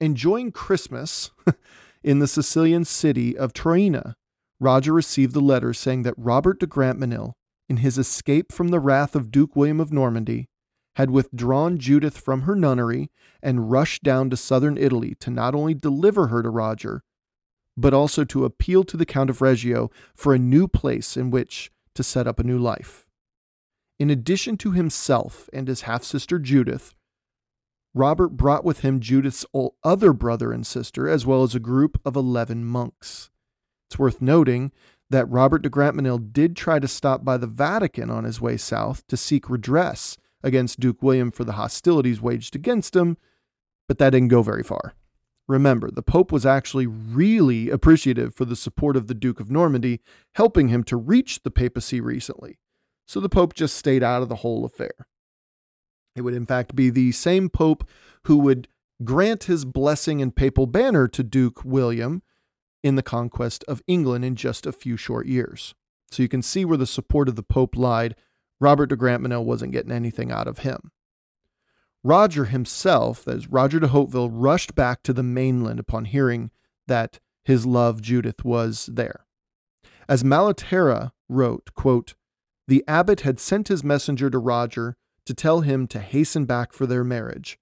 Enjoying 0.00 0.52
Christmas 0.52 1.30
in 2.04 2.18
the 2.18 2.28
Sicilian 2.28 2.84
city 2.84 3.36
of 3.36 3.54
Troina, 3.54 4.14
Roger 4.60 4.92
received 4.92 5.32
the 5.32 5.40
letter 5.40 5.72
saying 5.72 6.02
that 6.02 6.14
Robert 6.16 6.60
de 6.60 6.66
Grantmesnil, 6.66 7.32
in 7.68 7.78
his 7.78 7.98
escape 7.98 8.52
from 8.52 8.68
the 8.68 8.78
wrath 8.78 9.16
of 9.16 9.30
Duke 9.30 9.56
William 9.56 9.80
of 9.80 9.92
Normandy, 9.92 10.48
had 10.96 11.10
withdrawn 11.10 11.78
Judith 11.78 12.16
from 12.16 12.42
her 12.42 12.54
nunnery 12.54 13.10
and 13.42 13.70
rushed 13.70 14.02
down 14.02 14.30
to 14.30 14.36
southern 14.36 14.78
Italy 14.78 15.14
to 15.20 15.30
not 15.30 15.54
only 15.54 15.74
deliver 15.74 16.28
her 16.28 16.42
to 16.42 16.48
Roger, 16.48 17.02
but 17.76 17.92
also 17.92 18.24
to 18.24 18.44
appeal 18.44 18.84
to 18.84 18.96
the 18.96 19.04
Count 19.04 19.28
of 19.28 19.42
Reggio 19.42 19.90
for 20.14 20.34
a 20.34 20.38
new 20.38 20.66
place 20.66 21.16
in 21.16 21.30
which 21.30 21.70
to 21.94 22.02
set 22.02 22.26
up 22.26 22.38
a 22.38 22.44
new 22.44 22.58
life. 22.58 23.05
In 23.98 24.10
addition 24.10 24.56
to 24.58 24.72
himself 24.72 25.48
and 25.52 25.68
his 25.68 25.82
half 25.82 26.04
sister 26.04 26.38
Judith, 26.38 26.94
Robert 27.94 28.30
brought 28.30 28.64
with 28.64 28.80
him 28.80 29.00
Judith's 29.00 29.46
other 29.82 30.12
brother 30.12 30.52
and 30.52 30.66
sister, 30.66 31.08
as 31.08 31.24
well 31.24 31.42
as 31.42 31.54
a 31.54 31.60
group 31.60 31.98
of 32.04 32.14
11 32.14 32.64
monks. 32.64 33.30
It's 33.88 33.98
worth 33.98 34.20
noting 34.20 34.70
that 35.08 35.30
Robert 35.30 35.62
de 35.62 35.70
Grantmesnil 35.70 36.32
did 36.32 36.56
try 36.56 36.78
to 36.78 36.88
stop 36.88 37.24
by 37.24 37.38
the 37.38 37.46
Vatican 37.46 38.10
on 38.10 38.24
his 38.24 38.40
way 38.40 38.58
south 38.58 39.06
to 39.06 39.16
seek 39.16 39.48
redress 39.48 40.18
against 40.42 40.78
Duke 40.78 41.02
William 41.02 41.30
for 41.30 41.44
the 41.44 41.52
hostilities 41.52 42.20
waged 42.20 42.54
against 42.54 42.94
him, 42.94 43.16
but 43.88 43.96
that 43.96 44.10
didn't 44.10 44.28
go 44.28 44.42
very 44.42 44.62
far. 44.62 44.94
Remember, 45.48 45.90
the 45.90 46.02
Pope 46.02 46.32
was 46.32 46.44
actually 46.44 46.86
really 46.86 47.70
appreciative 47.70 48.34
for 48.34 48.44
the 48.44 48.56
support 48.56 48.96
of 48.96 49.06
the 49.06 49.14
Duke 49.14 49.40
of 49.40 49.50
Normandy, 49.50 50.00
helping 50.34 50.68
him 50.68 50.82
to 50.84 50.96
reach 50.96 51.44
the 51.44 51.50
papacy 51.50 52.00
recently. 52.00 52.58
So 53.06 53.20
the 53.20 53.28
Pope 53.28 53.54
just 53.54 53.76
stayed 53.76 54.02
out 54.02 54.22
of 54.22 54.28
the 54.28 54.36
whole 54.36 54.64
affair. 54.64 55.06
It 56.14 56.22
would, 56.22 56.34
in 56.34 56.46
fact, 56.46 56.74
be 56.74 56.90
the 56.90 57.12
same 57.12 57.48
Pope 57.48 57.88
who 58.24 58.38
would 58.38 58.68
grant 59.04 59.44
his 59.44 59.64
blessing 59.64 60.20
and 60.20 60.34
papal 60.34 60.66
banner 60.66 61.06
to 61.08 61.22
Duke 61.22 61.64
William 61.64 62.22
in 62.82 62.96
the 62.96 63.02
conquest 63.02 63.64
of 63.68 63.82
England 63.86 64.24
in 64.24 64.36
just 64.36 64.66
a 64.66 64.72
few 64.72 64.96
short 64.96 65.26
years. 65.26 65.74
So 66.10 66.22
you 66.22 66.28
can 66.28 66.42
see 66.42 66.64
where 66.64 66.78
the 66.78 66.86
support 66.86 67.28
of 67.28 67.36
the 67.36 67.42
Pope 67.42 67.76
lied 67.76 68.16
Robert 68.58 68.86
de 68.86 68.96
Grantmesnil 68.96 69.44
wasn't 69.44 69.72
getting 69.72 69.92
anything 69.92 70.32
out 70.32 70.48
of 70.48 70.58
him. 70.58 70.90
Roger 72.02 72.46
himself, 72.46 73.24
that 73.24 73.38
is, 73.38 73.48
Roger 73.48 73.80
de 73.80 73.88
Hauteville, 73.88 74.30
rushed 74.32 74.74
back 74.74 75.02
to 75.02 75.12
the 75.12 75.22
mainland 75.22 75.80
upon 75.80 76.06
hearing 76.06 76.50
that 76.86 77.18
his 77.44 77.66
love 77.66 78.00
Judith 78.00 78.44
was 78.44 78.86
there. 78.86 79.26
As 80.08 80.22
Malaterra 80.22 81.12
wrote, 81.28 81.74
quote, 81.74 82.14
The 82.68 82.84
abbot 82.88 83.20
had 83.20 83.38
sent 83.38 83.68
his 83.68 83.84
messenger 83.84 84.28
to 84.30 84.38
Roger 84.38 84.96
to 85.24 85.34
tell 85.34 85.60
him 85.60 85.86
to 85.88 86.00
hasten 86.00 86.44
back 86.44 86.72
for 86.72 86.86
their 86.86 87.04
marriage. 87.04 87.58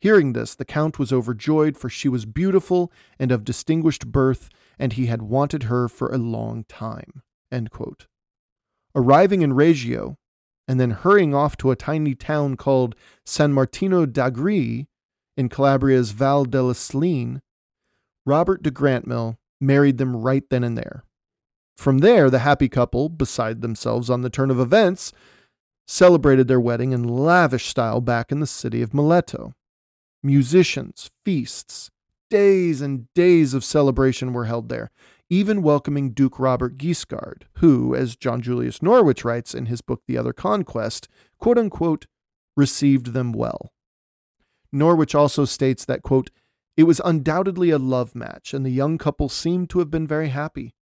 Hearing 0.00 0.32
this, 0.32 0.54
the 0.54 0.64
count 0.64 0.98
was 0.98 1.12
overjoyed, 1.12 1.76
for 1.76 1.88
she 1.88 2.08
was 2.08 2.24
beautiful 2.26 2.90
and 3.18 3.30
of 3.30 3.44
distinguished 3.44 4.10
birth, 4.10 4.48
and 4.78 4.94
he 4.94 5.06
had 5.06 5.22
wanted 5.22 5.64
her 5.64 5.88
for 5.88 6.08
a 6.08 6.18
long 6.18 6.64
time. 6.64 7.22
Arriving 8.94 9.42
in 9.42 9.52
Reggio, 9.52 10.16
and 10.66 10.80
then 10.80 10.90
hurrying 10.90 11.34
off 11.34 11.56
to 11.58 11.70
a 11.70 11.76
tiny 11.76 12.14
town 12.14 12.56
called 12.56 12.94
San 13.24 13.52
Martino 13.52 14.06
d'Agri 14.06 14.88
in 15.36 15.48
Calabria's 15.48 16.10
Val 16.10 16.44
della 16.44 16.74
Sleen, 16.74 17.40
Robert 18.26 18.62
de 18.62 18.70
Grantmesnil 18.70 19.36
married 19.60 19.98
them 19.98 20.16
right 20.16 20.44
then 20.50 20.64
and 20.64 20.76
there. 20.76 21.04
From 21.76 21.98
there, 21.98 22.30
the 22.30 22.40
happy 22.40 22.68
couple, 22.68 23.08
beside 23.08 23.60
themselves 23.60 24.10
on 24.10 24.22
the 24.22 24.30
turn 24.30 24.50
of 24.50 24.60
events, 24.60 25.12
celebrated 25.86 26.48
their 26.48 26.60
wedding 26.60 26.92
in 26.92 27.02
lavish 27.04 27.66
style 27.66 28.00
back 28.00 28.30
in 28.30 28.40
the 28.40 28.46
city 28.46 28.82
of 28.82 28.90
Mileto. 28.90 29.54
Musicians, 30.22 31.10
feasts, 31.24 31.90
days 32.30 32.80
and 32.80 33.12
days 33.14 33.52
of 33.52 33.64
celebration 33.64 34.32
were 34.32 34.44
held 34.44 34.68
there, 34.68 34.90
even 35.28 35.62
welcoming 35.62 36.12
Duke 36.12 36.38
Robert 36.38 36.78
Guiscard, 36.78 37.42
who, 37.58 37.94
as 37.94 38.16
John 38.16 38.40
Julius 38.40 38.80
Norwich 38.82 39.24
writes 39.24 39.54
in 39.54 39.66
his 39.66 39.80
book 39.80 40.02
The 40.06 40.16
Other 40.16 40.32
Conquest, 40.32 41.08
quote 41.38 41.58
unquote, 41.58 42.06
received 42.56 43.08
them 43.08 43.32
well. 43.32 43.72
Norwich 44.72 45.14
also 45.14 45.44
states 45.44 45.84
that, 45.84 46.02
quote, 46.02 46.30
it 46.76 46.84
was 46.84 47.00
undoubtedly 47.04 47.70
a 47.70 47.78
love 47.78 48.14
match, 48.14 48.54
and 48.54 48.64
the 48.64 48.70
young 48.70 48.96
couple 48.96 49.28
seemed 49.28 49.68
to 49.70 49.78
have 49.78 49.90
been 49.90 50.06
very 50.06 50.28
happy. 50.28 50.74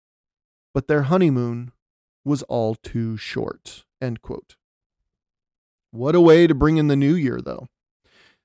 But 0.72 0.86
their 0.86 1.02
honeymoon 1.02 1.72
was 2.24 2.42
all 2.44 2.74
too 2.74 3.16
short. 3.16 3.84
End 4.00 4.22
quote. 4.22 4.56
What 5.90 6.14
a 6.14 6.20
way 6.20 6.46
to 6.46 6.54
bring 6.54 6.76
in 6.76 6.86
the 6.86 6.96
new 6.96 7.14
year, 7.14 7.40
though. 7.40 7.68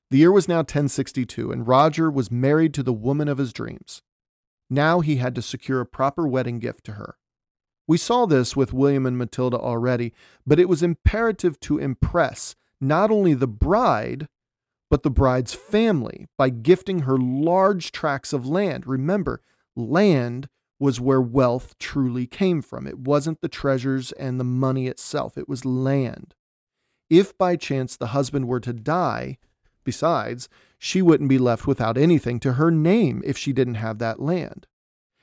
The 0.10 0.18
year 0.18 0.32
was 0.32 0.48
now 0.48 0.58
1062, 0.58 1.52
and 1.52 1.68
Roger 1.68 2.10
was 2.10 2.32
married 2.32 2.74
to 2.76 2.84
the 2.84 2.94
woman 2.94 3.28
of 3.28 3.38
his 3.38 3.54
dreams. 3.54 4.02
Now 4.70 5.02
he 5.02 5.18
had 5.18 5.36
to 5.36 5.42
secure 5.42 5.80
a 5.82 5.86
proper 5.86 6.28
wedding 6.28 6.60
gift 6.60 6.84
to 6.86 6.94
her. 6.94 7.18
We 7.88 7.98
saw 7.98 8.26
this 8.26 8.56
with 8.56 8.74
William 8.74 9.06
and 9.06 9.18
Matilda 9.18 9.58
already, 9.58 10.14
but 10.46 10.60
it 10.60 10.70
was 10.70 10.82
imperative 10.82 11.60
to 11.62 11.78
impress 11.78 12.56
not 12.82 13.12
only 13.12 13.34
the 13.34 13.48
bride, 13.48 14.28
but 14.90 15.04
the 15.04 15.12
bride's 15.12 15.54
family 15.54 16.28
by 16.38 16.50
gifting 16.50 17.00
her 17.00 17.18
large 17.18 17.92
tracts 17.92 18.34
of 18.34 18.48
land. 18.48 18.88
Remember, 18.88 19.42
land 19.76 20.50
was 20.80 21.00
where 21.00 21.22
wealth 21.22 21.78
truly 21.80 22.28
came 22.28 22.62
from. 22.62 22.86
It 22.88 23.00
wasn't 23.00 23.42
the 23.42 23.48
treasures 23.48 24.12
and 24.14 24.40
the 24.40 24.44
money 24.44 24.88
itself, 24.88 25.38
it 25.38 25.48
was 25.48 25.66
land. 25.66 26.36
If 27.10 27.38
by 27.38 27.56
chance 27.56 27.96
the 27.96 28.08
husband 28.08 28.48
were 28.48 28.60
to 28.62 28.74
die, 28.74 29.38
besides, 29.84 30.50
she 30.78 31.02
wouldn't 31.02 31.30
be 31.30 31.38
left 31.38 31.68
without 31.68 31.98
anything 31.98 32.40
to 32.42 32.54
her 32.54 32.72
name 32.72 33.22
if 33.26 33.38
she 33.38 33.54
didn't 33.54 33.76
have 33.76 34.00
that 34.00 34.20
land. 34.20 34.68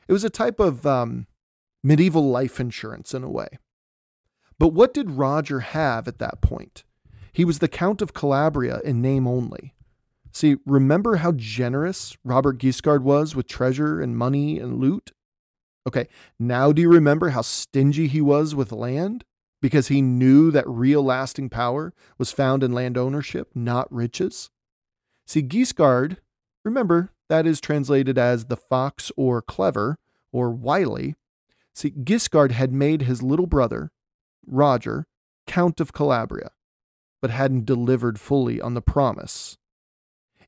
It 0.08 0.12
was 0.12 0.24
a 0.24 0.30
type 0.30 0.60
of 0.60 0.86
um, 0.86 1.26
medieval 1.82 2.28
life 2.30 2.60
insurance 2.60 3.14
in 3.14 3.24
a 3.24 3.30
way. 3.30 3.58
But 4.58 4.68
what 4.68 4.94
did 4.94 5.10
Roger 5.10 5.60
have 5.60 6.06
at 6.06 6.18
that 6.18 6.40
point? 6.40 6.84
He 7.32 7.44
was 7.44 7.58
the 7.58 7.68
Count 7.68 8.02
of 8.02 8.12
Calabria 8.12 8.80
in 8.84 9.02
name 9.02 9.26
only. 9.26 9.74
See, 10.32 10.56
remember 10.64 11.16
how 11.16 11.32
generous 11.32 12.16
Robert 12.24 12.58
Guiscard 12.58 13.02
was 13.02 13.34
with 13.34 13.46
treasure 13.46 14.00
and 14.00 14.16
money 14.16 14.58
and 14.58 14.78
loot? 14.78 15.12
Okay, 15.86 16.08
now 16.38 16.72
do 16.72 16.80
you 16.80 16.88
remember 16.88 17.30
how 17.30 17.42
stingy 17.42 18.06
he 18.06 18.20
was 18.20 18.54
with 18.54 18.72
land? 18.72 19.24
Because 19.60 19.88
he 19.88 20.02
knew 20.02 20.50
that 20.50 20.68
real 20.68 21.02
lasting 21.02 21.48
power 21.48 21.92
was 22.18 22.32
found 22.32 22.62
in 22.62 22.72
land 22.72 22.98
ownership, 22.98 23.50
not 23.54 23.92
riches? 23.92 24.50
See, 25.26 25.42
Guiscard, 25.42 26.18
remember 26.64 27.10
that 27.28 27.46
is 27.46 27.60
translated 27.60 28.18
as 28.18 28.46
the 28.46 28.56
fox 28.56 29.10
or 29.16 29.40
clever 29.40 29.98
or 30.32 30.50
wily. 30.50 31.14
See, 31.74 31.90
Guiscard 31.90 32.50
had 32.50 32.72
made 32.72 33.02
his 33.02 33.22
little 33.22 33.46
brother, 33.46 33.90
Roger, 34.46 35.06
Count 35.46 35.80
of 35.80 35.92
Calabria, 35.92 36.50
but 37.20 37.30
hadn't 37.30 37.66
delivered 37.66 38.20
fully 38.20 38.60
on 38.60 38.74
the 38.74 38.82
promise. 38.82 39.56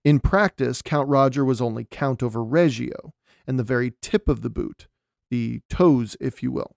In 0.04 0.20
practice, 0.20 0.82
Count 0.82 1.08
Roger 1.08 1.44
was 1.44 1.60
only 1.62 1.86
Count 1.90 2.22
over 2.22 2.44
Reggio 2.44 3.14
and 3.46 3.58
the 3.58 3.64
very 3.64 3.94
tip 4.02 4.28
of 4.28 4.42
the 4.42 4.50
boot, 4.50 4.88
the 5.34 5.60
toes, 5.68 6.16
if 6.20 6.44
you 6.44 6.52
will. 6.52 6.76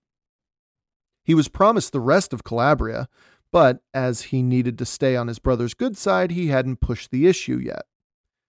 He 1.24 1.36
was 1.36 1.48
promised 1.48 1.92
the 1.92 2.00
rest 2.00 2.34
of 2.34 2.44
Calabria, 2.44 3.08
but 3.52 3.84
as 3.94 4.24
he 4.24 4.42
needed 4.42 4.80
to 4.80 4.86
stay 4.86 5.16
on 5.16 5.28
his 5.28 5.38
brother's 5.38 5.76
good 5.76 5.96
side, 5.96 6.32
he 6.32 6.48
hadn't 6.48 6.82
pushed 6.82 7.12
the 7.12 7.28
issue 7.28 7.58
yet. 7.58 7.84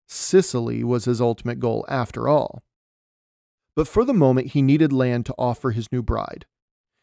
Sicily 0.06 0.82
was 0.82 1.04
his 1.04 1.20
ultimate 1.20 1.60
goal 1.60 1.84
after 1.90 2.26
all. 2.26 2.62
But 3.76 3.86
for 3.86 4.06
the 4.06 4.14
moment, 4.14 4.48
he 4.48 4.62
needed 4.62 4.94
land 4.94 5.26
to 5.26 5.34
offer 5.36 5.72
his 5.72 5.92
new 5.92 6.02
bride. 6.02 6.46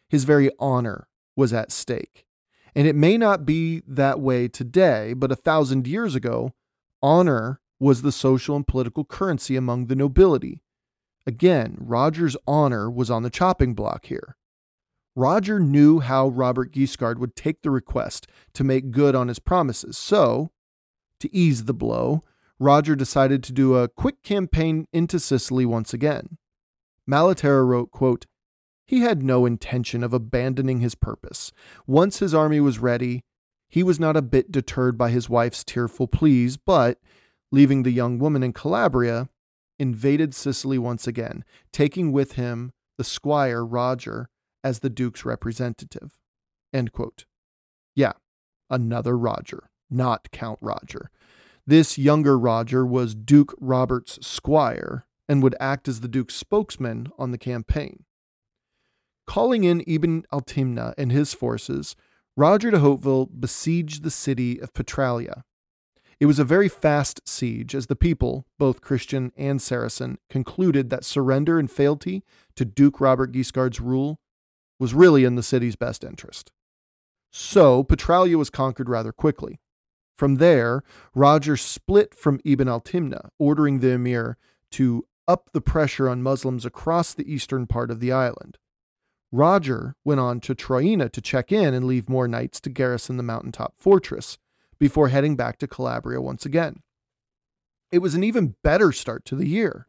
His 0.10 0.24
very 0.24 0.50
honor 0.58 1.08
was 1.36 1.54
at 1.54 1.72
stake. 1.72 2.26
And 2.74 2.88
it 2.88 2.96
may 2.96 3.20
not 3.20 3.46
be 3.46 3.84
that 3.88 4.20
way 4.20 4.48
today, 4.48 5.14
but 5.14 5.32
a 5.32 5.36
thousand 5.36 5.86
years 5.86 6.16
ago, 6.16 6.54
honor 7.04 7.62
was 7.80 8.02
the 8.02 8.12
social 8.12 8.56
and 8.56 8.68
political 8.68 9.06
currency 9.06 9.56
among 9.56 9.86
the 9.86 9.96
nobility. 9.96 10.64
Again, 11.27 11.77
Roger's 11.79 12.38
honor 12.48 12.89
was 12.89 13.10
on 13.10 13.24
the 13.24 13.29
chopping 13.29 13.74
block 13.74 14.05
here. 14.05 14.36
Roger 15.15 15.60
knew 15.60 16.01
how 16.01 16.27
Robert 16.27 16.72
Guiscard 16.72 17.17
would 17.17 17.36
take 17.36 17.62
the 17.62 17.72
request 17.72 18.27
to 18.53 18.63
make 18.63 18.91
good 18.91 19.15
on 19.15 19.29
his 19.29 19.39
promises, 19.39 19.98
so, 19.98 20.51
to 21.20 21.34
ease 21.34 21.63
the 21.63 21.74
blow, 21.74 22.24
Roger 22.60 22.96
decided 22.96 23.41
to 23.44 23.53
do 23.53 23.75
a 23.75 23.88
quick 23.88 24.24
campaign 24.24 24.88
into 24.91 25.20
Sicily 25.20 25.65
once 25.65 25.94
again. 25.94 26.38
Malaterra 27.10 27.65
wrote, 27.65 27.91
quote, 27.91 28.25
He 28.86 29.01
had 29.01 29.24
no 29.24 29.46
intention 29.46 30.03
of 30.03 30.13
abandoning 30.13 30.79
his 30.79 30.96
purpose. 30.96 31.51
Once 31.88 32.20
his 32.20 32.34
army 32.34 32.60
was 32.60 32.79
ready, 32.79 33.24
he 33.70 33.84
was 33.84 34.00
not 34.00 34.17
a 34.17 34.22
bit 34.22 34.51
deterred 34.51 34.98
by 34.98 35.10
his 35.10 35.29
wife's 35.29 35.63
tearful 35.63 36.08
pleas, 36.08 36.58
but, 36.58 37.00
leaving 37.51 37.84
the 37.84 37.91
young 37.91 38.20
woman 38.20 38.44
in 38.44 38.53
Calabria, 38.53 39.29
invaded 39.79 40.34
Sicily 40.34 40.77
once 40.77 41.08
again, 41.08 41.44
taking 41.72 42.12
with 42.12 42.34
him 42.34 42.72
the 42.98 43.03
squire 43.03 43.65
Roger 43.65 44.29
as 44.63 44.79
the 44.79 44.89
Duke's 44.89 45.25
representative. 45.25 46.13
Yeah, 47.96 48.13
another 48.70 49.17
Roger, 49.17 49.70
not 49.89 50.32
Count 50.32 50.60
Roger. 50.62 51.12
This 51.67 51.98
younger 51.98 52.38
Roger 52.38 52.86
was 52.86 53.15
Duke 53.15 53.55
Robert's 53.60 54.25
squire 54.25 55.05
and 55.27 55.41
would 55.41 55.55
act 55.60 55.88
as 55.88 56.01
the 56.01 56.08
Duke's 56.08 56.36
spokesman 56.36 57.08
on 57.17 57.32
the 57.32 57.38
campaign. 57.38 58.05
Calling 59.25 59.63
in 59.63 59.82
Ibn 59.88 60.24
Altimna 60.32 60.94
and 60.98 61.12
his 61.12 61.34
forces, 61.34 61.96
Roger 62.38 62.70
de 62.70 62.79
Hauteville 62.79 63.29
besieged 63.39 64.03
the 64.03 64.12
city 64.12 64.60
of 64.60 64.74
Petralia. 64.74 65.44
It 66.19 66.27
was 66.27 66.39
a 66.39 66.45
very 66.45 66.69
fast 66.69 67.22
siege, 67.27 67.75
as 67.75 67.88
the 67.88 67.95
people, 67.95 68.45
both 68.57 68.81
Christian 68.81 69.34
and 69.36 69.62
Saracen, 69.62 70.17
concluded 70.29 70.89
that 70.89 71.03
surrender 71.03 71.60
and 71.60 71.69
fealty 71.69 72.24
to 72.55 72.63
Duke 72.63 73.01
Robert 73.01 73.31
Guiscard's 73.34 73.81
rule 73.81 74.19
was 74.79 74.93
really 74.93 75.25
in 75.25 75.36
the 75.36 75.43
city's 75.43 75.75
best 75.75 76.03
interest. 76.03 76.51
So, 77.31 77.84
Petralia 77.84 78.38
was 78.38 78.50
conquered 78.50 78.88
rather 78.88 79.12
quickly. 79.12 79.60
From 80.17 80.36
there, 80.36 80.84
Roger 81.13 81.57
split 81.57 82.15
from 82.15 82.39
Ibn 82.45 82.69
al 82.69 82.79
Timna, 82.79 83.30
ordering 83.38 83.80
the 83.80 83.91
emir 83.91 84.38
to 84.71 85.06
up 85.28 85.49
the 85.51 85.60
pressure 85.60 86.08
on 86.08 86.23
Muslims 86.23 86.65
across 86.65 87.13
the 87.13 87.30
eastern 87.30 87.67
part 87.67 87.91
of 87.91 87.99
the 87.99 88.13
island. 88.13 88.58
Roger 89.34 89.95
went 90.06 90.21
on 90.21 90.39
to 90.41 90.56
Troina 90.56 91.12
to 91.12 91.19
check 91.19 91.51
in 91.51 91.73
and 91.73 91.86
leave 91.86 92.08
more 92.08 92.28
knights 92.28 92.62
to 92.62 92.69
garrison 92.69 93.17
the 93.17 93.23
mountaintop 93.23 93.73
fortress 93.78 94.38
before 94.80 95.10
heading 95.10 95.36
back 95.36 95.58
to 95.60 95.68
Calabria 95.68 96.22
once 96.22 96.46
again. 96.46 96.82
It 97.92 98.00
was 98.00 98.16
an 98.16 98.24
even 98.24 98.56
better 98.64 98.92
start 98.92 99.26
to 99.26 99.36
the 99.36 99.48
year. 99.48 99.88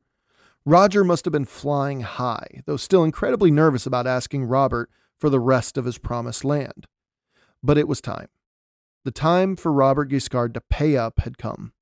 Roger 0.64 1.04
must 1.04 1.24
have 1.24 1.32
been 1.32 1.44
flying 1.44 2.00
high, 2.00 2.62
though 2.66 2.76
still 2.76 3.04
incredibly 3.04 3.50
nervous 3.50 3.86
about 3.86 4.06
asking 4.06 4.44
Robert 4.44 4.90
for 5.18 5.30
the 5.30 5.40
rest 5.40 5.78
of 5.78 5.84
his 5.84 5.98
promised 5.98 6.44
land. 6.44 6.86
But 7.62 7.78
it 7.78 7.88
was 7.88 8.00
time. 8.00 8.28
The 9.04 9.12
time 9.12 9.54
for 9.54 9.72
Robert 9.72 10.10
Guiscard 10.10 10.54
to 10.54 10.60
pay 10.60 10.96
up 10.96 11.20
had 11.20 11.38
come. 11.38 11.72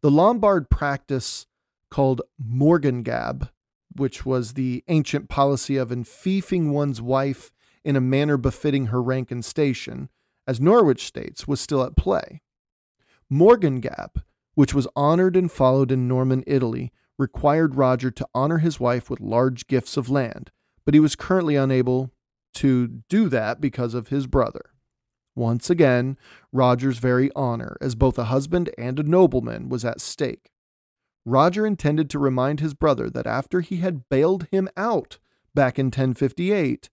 The 0.00 0.10
Lombard 0.10 0.70
practice 0.70 1.46
called 1.90 2.22
morgengab, 2.40 3.50
which 3.96 4.24
was 4.24 4.54
the 4.54 4.84
ancient 4.88 5.28
policy 5.28 5.76
of 5.76 5.90
enfeoffing 5.90 6.70
one's 6.70 7.00
wife 7.00 7.50
in 7.84 7.96
a 7.96 8.00
manner 8.00 8.36
befitting 8.36 8.86
her 8.86 9.02
rank 9.02 9.30
and 9.30 9.44
station, 9.44 10.08
as 10.46 10.60
Norwich 10.60 11.06
states, 11.06 11.48
was 11.48 11.60
still 11.60 11.82
at 11.82 11.96
play. 11.96 12.42
Morgengab, 13.30 14.22
which 14.54 14.74
was 14.74 14.88
honored 14.94 15.36
and 15.36 15.50
followed 15.50 15.90
in 15.90 16.08
Norman 16.08 16.44
Italy, 16.46 16.92
required 17.18 17.76
Roger 17.76 18.10
to 18.10 18.28
honor 18.34 18.58
his 18.58 18.80
wife 18.80 19.08
with 19.08 19.20
large 19.20 19.66
gifts 19.66 19.96
of 19.96 20.10
land, 20.10 20.50
but 20.84 20.94
he 20.94 21.00
was 21.00 21.16
currently 21.16 21.56
unable 21.56 22.10
to 22.54 23.02
do 23.08 23.28
that 23.28 23.60
because 23.60 23.94
of 23.94 24.08
his 24.08 24.26
brother. 24.26 24.70
Once 25.36 25.68
again, 25.68 26.16
Roger's 26.52 26.98
very 26.98 27.30
honor 27.34 27.76
as 27.80 27.94
both 27.94 28.18
a 28.18 28.24
husband 28.24 28.70
and 28.78 28.98
a 29.00 29.02
nobleman 29.02 29.68
was 29.68 29.84
at 29.84 30.00
stake. 30.00 30.52
Roger 31.24 31.66
intended 31.66 32.08
to 32.10 32.18
remind 32.18 32.60
his 32.60 32.74
brother 32.74 33.10
that 33.10 33.26
after 33.26 33.60
he 33.60 33.78
had 33.78 34.08
bailed 34.08 34.46
him 34.52 34.68
out 34.76 35.18
back 35.54 35.78
in 35.78 35.86
1058, 35.86 36.90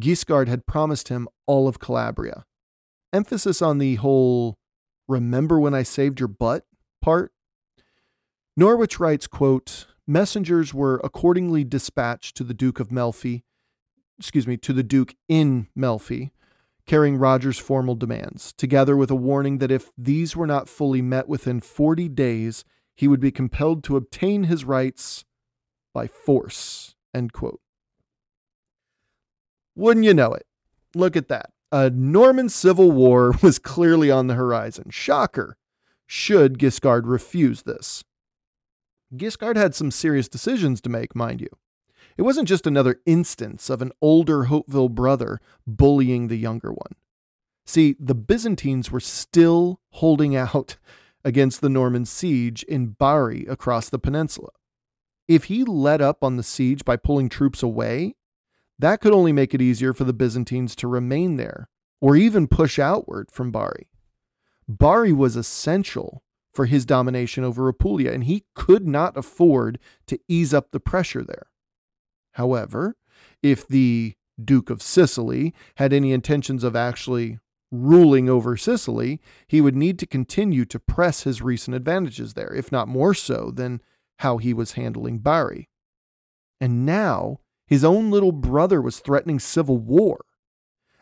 Guiscard 0.00 0.48
had 0.48 0.66
promised 0.66 1.08
him 1.08 1.28
all 1.46 1.68
of 1.68 1.78
Calabria. 1.78 2.44
Emphasis 3.12 3.62
on 3.62 3.78
the 3.78 3.96
whole 3.96 4.58
remember 5.06 5.58
when 5.58 5.74
I 5.74 5.82
saved 5.82 6.20
your 6.20 6.28
butt 6.28 6.64
part. 7.00 7.32
Norwich 8.56 9.00
writes, 9.00 9.26
quote, 9.26 9.86
Messengers 10.06 10.72
were 10.72 11.00
accordingly 11.04 11.64
dispatched 11.64 12.36
to 12.36 12.44
the 12.44 12.54
Duke 12.54 12.80
of 12.80 12.88
Melfi, 12.88 13.42
excuse 14.18 14.46
me, 14.46 14.56
to 14.58 14.72
the 14.72 14.82
Duke 14.82 15.14
in 15.28 15.68
Melfi, 15.76 16.30
carrying 16.86 17.18
Roger's 17.18 17.58
formal 17.58 17.94
demands, 17.94 18.52
together 18.54 18.96
with 18.96 19.10
a 19.10 19.14
warning 19.14 19.58
that 19.58 19.70
if 19.70 19.90
these 19.96 20.34
were 20.34 20.46
not 20.46 20.68
fully 20.68 21.02
met 21.02 21.28
within 21.28 21.60
40 21.60 22.08
days, 22.08 22.64
he 22.96 23.06
would 23.06 23.20
be 23.20 23.30
compelled 23.30 23.84
to 23.84 23.96
obtain 23.96 24.44
his 24.44 24.64
rights 24.64 25.24
by 25.94 26.06
force. 26.06 26.94
End 27.14 27.32
quote. 27.32 27.60
Wouldn't 29.76 30.06
you 30.06 30.14
know 30.14 30.32
it? 30.32 30.46
Look 30.94 31.16
at 31.16 31.28
that. 31.28 31.50
A 31.70 31.90
Norman 31.90 32.48
civil 32.48 32.90
war 32.90 33.34
was 33.42 33.58
clearly 33.58 34.10
on 34.10 34.26
the 34.26 34.34
horizon. 34.34 34.90
Shocker. 34.90 35.56
Should 36.06 36.58
Guiscard 36.58 37.02
refuse 37.04 37.62
this? 37.62 38.04
Guiscard 39.14 39.56
had 39.56 39.74
some 39.74 39.90
serious 39.90 40.28
decisions 40.28 40.80
to 40.80 40.88
make, 40.88 41.14
mind 41.14 41.40
you. 41.40 41.48
It 42.16 42.22
wasn't 42.22 42.48
just 42.48 42.66
another 42.66 43.00
instance 43.06 43.70
of 43.70 43.82
an 43.82 43.92
older 44.00 44.46
Hauteville 44.46 44.90
brother 44.90 45.40
bullying 45.66 46.28
the 46.28 46.36
younger 46.36 46.72
one. 46.72 46.94
See, 47.66 47.96
the 48.00 48.14
Byzantines 48.14 48.90
were 48.90 49.00
still 49.00 49.80
holding 49.90 50.34
out 50.34 50.78
against 51.24 51.60
the 51.60 51.68
Norman 51.68 52.06
siege 52.06 52.62
in 52.62 52.88
Bari 52.88 53.44
across 53.46 53.90
the 53.90 53.98
peninsula. 53.98 54.50
If 55.28 55.44
he 55.44 55.64
let 55.64 56.00
up 56.00 56.24
on 56.24 56.36
the 56.36 56.42
siege 56.42 56.84
by 56.84 56.96
pulling 56.96 57.28
troops 57.28 57.62
away, 57.62 58.14
that 58.78 59.00
could 59.00 59.12
only 59.12 59.32
make 59.32 59.54
it 59.54 59.62
easier 59.62 59.92
for 59.92 60.04
the 60.04 60.12
Byzantines 60.12 60.76
to 60.76 60.88
remain 60.88 61.36
there 61.36 61.68
or 62.00 62.16
even 62.16 62.46
push 62.46 62.78
outward 62.78 63.30
from 63.30 63.50
Bari. 63.50 63.88
Bari 64.68 65.12
was 65.12 65.36
essential 65.36 66.22
for 66.52 66.66
his 66.66 66.84
domination 66.84 67.44
over 67.44 67.68
Apulia, 67.68 68.12
and 68.12 68.24
he 68.24 68.44
could 68.54 68.86
not 68.86 69.16
afford 69.16 69.78
to 70.06 70.18
ease 70.28 70.52
up 70.52 70.70
the 70.70 70.80
pressure 70.80 71.24
there. 71.24 71.46
However, 72.32 72.96
if 73.42 73.66
the 73.66 74.14
Duke 74.42 74.70
of 74.70 74.82
Sicily 74.82 75.54
had 75.76 75.92
any 75.92 76.12
intentions 76.12 76.62
of 76.62 76.76
actually 76.76 77.38
ruling 77.70 78.28
over 78.28 78.56
Sicily, 78.56 79.20
he 79.46 79.60
would 79.60 79.76
need 79.76 79.98
to 79.98 80.06
continue 80.06 80.64
to 80.66 80.78
press 80.78 81.22
his 81.22 81.42
recent 81.42 81.74
advantages 81.74 82.34
there, 82.34 82.54
if 82.54 82.70
not 82.70 82.88
more 82.88 83.14
so 83.14 83.50
than 83.50 83.80
how 84.20 84.38
he 84.38 84.54
was 84.54 84.72
handling 84.72 85.18
Bari. 85.18 85.68
And 86.60 86.86
now 86.86 87.40
his 87.68 87.84
own 87.84 88.10
little 88.10 88.32
brother 88.32 88.80
was 88.80 88.98
threatening 88.98 89.38
civil 89.38 89.76
war. 89.76 90.24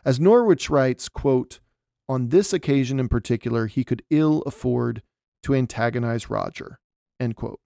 As 0.05 0.19
Norwich 0.21 0.69
writes, 0.69 1.09
quote, 1.09 1.61
on 2.09 2.29
this 2.29 2.53
occasion 2.53 2.99
in 3.01 3.09
particular, 3.09 3.67
he 3.67 3.85
could 3.85 4.03
ill 4.11 4.43
afford 4.47 5.03
to 5.45 5.55
antagonize 5.55 6.29
Roger. 6.29 6.81
End 7.21 7.37
quote. 7.37 7.61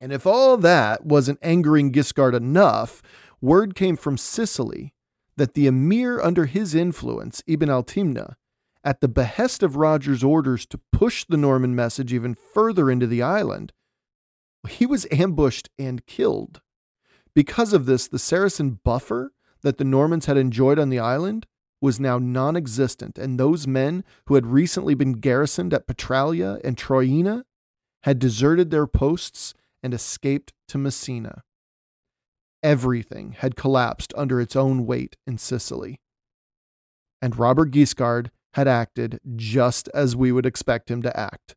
And 0.00 0.12
if 0.12 0.26
all 0.26 0.56
that 0.56 1.06
wasn't 1.06 1.38
angering 1.42 1.92
Guiscard 1.92 2.34
enough, 2.34 3.02
word 3.40 3.74
came 3.74 3.96
from 3.96 4.18
Sicily 4.18 4.92
that 5.36 5.54
the 5.54 5.66
emir 5.66 6.20
under 6.20 6.46
his 6.46 6.74
influence, 6.74 7.42
Ibn 7.46 7.70
al 7.70 7.84
Timna, 7.84 8.34
at 8.84 9.00
the 9.00 9.08
behest 9.08 9.62
of 9.62 9.76
Roger's 9.76 10.22
orders 10.24 10.66
to 10.66 10.80
push 10.92 11.24
the 11.24 11.36
Norman 11.36 11.74
message 11.74 12.12
even 12.12 12.34
further 12.34 12.90
into 12.90 13.06
the 13.06 13.22
island, 13.22 13.72
he 14.68 14.86
was 14.86 15.06
ambushed 15.10 15.70
and 15.78 16.04
killed. 16.06 16.60
Because 17.36 17.74
of 17.74 17.84
this, 17.84 18.08
the 18.08 18.18
Saracen 18.18 18.80
buffer 18.82 19.30
that 19.60 19.76
the 19.76 19.84
Normans 19.84 20.24
had 20.24 20.38
enjoyed 20.38 20.78
on 20.78 20.88
the 20.88 20.98
island 20.98 21.46
was 21.82 22.00
now 22.00 22.18
non 22.18 22.56
existent, 22.56 23.18
and 23.18 23.38
those 23.38 23.66
men 23.66 24.04
who 24.24 24.36
had 24.36 24.46
recently 24.46 24.94
been 24.94 25.12
garrisoned 25.12 25.74
at 25.74 25.86
Petralia 25.86 26.58
and 26.64 26.78
Troina 26.78 27.44
had 28.04 28.18
deserted 28.18 28.70
their 28.70 28.86
posts 28.86 29.52
and 29.82 29.92
escaped 29.92 30.54
to 30.68 30.78
Messina. 30.78 31.42
Everything 32.62 33.32
had 33.32 33.54
collapsed 33.54 34.14
under 34.16 34.40
its 34.40 34.56
own 34.56 34.86
weight 34.86 35.16
in 35.26 35.36
Sicily. 35.36 36.00
And 37.20 37.38
Robert 37.38 37.70
Guiscard 37.70 38.30
had 38.54 38.66
acted 38.66 39.20
just 39.36 39.90
as 39.92 40.16
we 40.16 40.32
would 40.32 40.46
expect 40.46 40.90
him 40.90 41.02
to 41.02 41.14
act. 41.14 41.54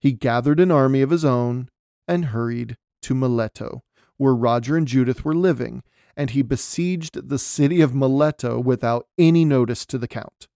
He 0.00 0.10
gathered 0.10 0.58
an 0.58 0.72
army 0.72 1.02
of 1.02 1.10
his 1.10 1.24
own 1.24 1.68
and 2.08 2.26
hurried 2.26 2.76
to 3.02 3.14
Mileto, 3.14 3.82
where 4.16 4.34
Roger 4.34 4.76
and 4.76 4.86
Judith 4.86 5.24
were 5.24 5.34
living, 5.34 5.82
and 6.16 6.30
he 6.30 6.42
besieged 6.42 7.28
the 7.28 7.38
city 7.38 7.80
of 7.80 7.92
Mileto 7.92 8.62
without 8.62 9.08
any 9.18 9.44
notice 9.44 9.84
to 9.86 9.98
the 9.98 10.08
Count. 10.08 10.48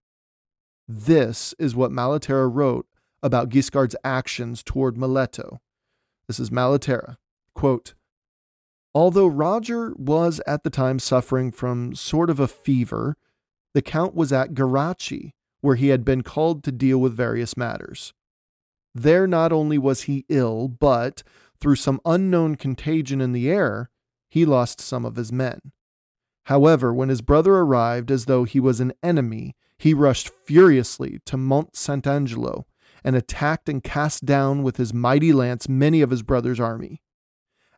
This 0.87 1.53
is 1.59 1.75
what 1.75 1.91
Malaterra 1.91 2.49
wrote 2.51 2.87
about 3.21 3.49
Guiscard's 3.49 3.95
actions 4.03 4.63
toward 4.63 4.95
Mileto. 4.95 5.59
This 6.27 6.39
is 6.39 6.49
Malaterra. 6.49 7.17
Quote, 7.53 7.93
Although 8.95 9.27
Roger 9.27 9.93
was 9.97 10.41
at 10.47 10.63
the 10.63 10.69
time 10.69 10.97
suffering 10.97 11.51
from 11.51 11.93
sort 11.93 12.29
of 12.29 12.39
a 12.39 12.47
fever, 12.47 13.17
the 13.73 13.81
Count 13.81 14.15
was 14.15 14.33
at 14.33 14.53
Gerace, 14.53 15.33
where 15.61 15.75
he 15.75 15.89
had 15.89 16.03
been 16.03 16.23
called 16.23 16.63
to 16.63 16.71
deal 16.71 16.97
with 16.97 17.15
various 17.15 17.55
matters. 17.55 18.13
There 18.95 19.27
not 19.27 19.51
only 19.51 19.77
was 19.77 20.03
he 20.03 20.25
ill, 20.29 20.67
but, 20.67 21.21
through 21.59 21.75
some 21.75 22.01
unknown 22.05 22.55
contagion 22.55 23.21
in 23.21 23.31
the 23.31 23.49
air, 23.49 23.89
he 24.29 24.45
lost 24.45 24.79
some 24.79 25.05
of 25.05 25.15
his 25.15 25.31
men. 25.31 25.59
However, 26.45 26.93
when 26.93 27.09
his 27.09 27.21
brother 27.21 27.53
arrived 27.55 28.09
as 28.09 28.25
though 28.25 28.43
he 28.43 28.59
was 28.59 28.79
an 28.79 28.93
enemy, 29.03 29.55
he 29.77 29.93
rushed 29.93 30.29
furiously 30.45 31.19
to 31.25 31.37
Mont 31.37 31.75
Saint 31.75 32.07
Angelo 32.07 32.65
and 33.03 33.15
attacked 33.15 33.69
and 33.69 33.83
cast 33.83 34.25
down 34.25 34.63
with 34.63 34.77
his 34.77 34.93
mighty 34.93 35.31
lance 35.31 35.69
many 35.69 36.01
of 36.01 36.09
his 36.09 36.21
brother's 36.21 36.59
army. 36.59 37.01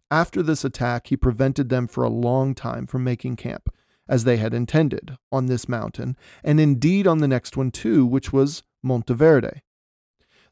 After 0.09 0.41
this 0.41 0.65
attack, 0.65 1.07
he 1.07 1.17
prevented 1.17 1.69
them 1.69 1.87
for 1.87 2.03
a 2.03 2.09
long 2.09 2.55
time 2.55 2.87
from 2.87 3.03
making 3.03 3.35
camp, 3.35 3.69
as 4.09 4.23
they 4.23 4.37
had 4.37 4.53
intended, 4.53 5.17
on 5.31 5.45
this 5.45 5.69
mountain, 5.69 6.17
and 6.43 6.59
indeed 6.59 7.07
on 7.07 7.19
the 7.19 7.27
next 7.27 7.55
one 7.55 7.71
too, 7.71 8.05
which 8.05 8.33
was 8.33 8.63
Monteverde. 8.83 9.61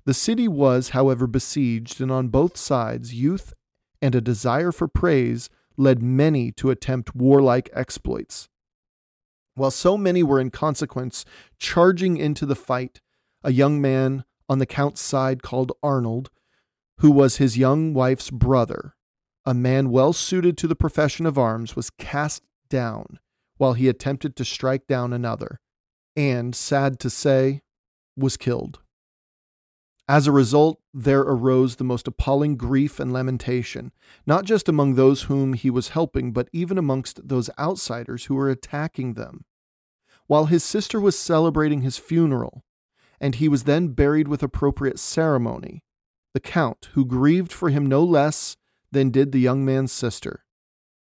The 0.09 0.15
city 0.15 0.47
was, 0.47 0.89
however, 0.89 1.27
besieged, 1.27 2.01
and 2.01 2.11
on 2.11 2.29
both 2.29 2.57
sides 2.57 3.13
youth 3.13 3.53
and 4.01 4.15
a 4.15 4.21
desire 4.21 4.71
for 4.71 4.87
praise 4.87 5.51
led 5.77 6.01
many 6.01 6.51
to 6.53 6.71
attempt 6.71 7.15
warlike 7.15 7.69
exploits. 7.73 8.49
While 9.53 9.69
so 9.69 9.99
many 9.99 10.23
were 10.23 10.39
in 10.39 10.49
consequence 10.49 11.25
charging 11.59 12.17
into 12.17 12.47
the 12.47 12.55
fight, 12.55 13.01
a 13.43 13.51
young 13.51 13.79
man 13.79 14.23
on 14.49 14.57
the 14.57 14.65
Count's 14.65 14.99
side 14.99 15.43
called 15.43 15.73
Arnold, 15.83 16.31
who 17.01 17.11
was 17.11 17.37
his 17.37 17.59
young 17.59 17.93
wife's 17.93 18.31
brother, 18.31 18.95
a 19.45 19.53
man 19.53 19.91
well 19.91 20.11
suited 20.11 20.57
to 20.57 20.67
the 20.67 20.75
profession 20.75 21.27
of 21.27 21.37
arms, 21.37 21.75
was 21.75 21.91
cast 21.91 22.41
down 22.67 23.19
while 23.57 23.73
he 23.73 23.87
attempted 23.87 24.35
to 24.37 24.43
strike 24.43 24.87
down 24.87 25.13
another, 25.13 25.59
and, 26.15 26.55
sad 26.55 26.99
to 27.01 27.11
say, 27.11 27.61
was 28.17 28.37
killed. 28.37 28.79
As 30.09 30.25
a 30.25 30.31
result, 30.31 30.81
there 30.91 31.21
arose 31.21 31.75
the 31.75 31.83
most 31.83 32.07
appalling 32.07 32.57
grief 32.57 32.99
and 32.99 33.13
lamentation, 33.13 33.91
not 34.25 34.43
just 34.43 34.67
among 34.67 34.95
those 34.95 35.23
whom 35.23 35.53
he 35.53 35.69
was 35.69 35.89
helping, 35.89 36.33
but 36.33 36.49
even 36.51 36.79
amongst 36.79 37.27
those 37.27 37.51
outsiders 37.59 38.25
who 38.25 38.33
were 38.33 38.49
attacking 38.49 39.13
them. 39.13 39.45
While 40.25 40.47
his 40.47 40.63
sister 40.63 40.99
was 40.99 41.15
celebrating 41.15 41.81
his 41.81 41.99
funeral, 41.99 42.63
and 43.21 43.35
he 43.35 43.47
was 43.47 43.65
then 43.65 43.89
buried 43.89 44.27
with 44.27 44.41
appropriate 44.41 44.97
ceremony, 44.97 45.83
the 46.33 46.39
Count, 46.39 46.89
who 46.93 47.05
grieved 47.05 47.53
for 47.53 47.69
him 47.69 47.85
no 47.85 48.03
less 48.03 48.57
than 48.91 49.11
did 49.11 49.31
the 49.31 49.39
young 49.39 49.63
man's 49.63 49.91
sister, 49.91 50.43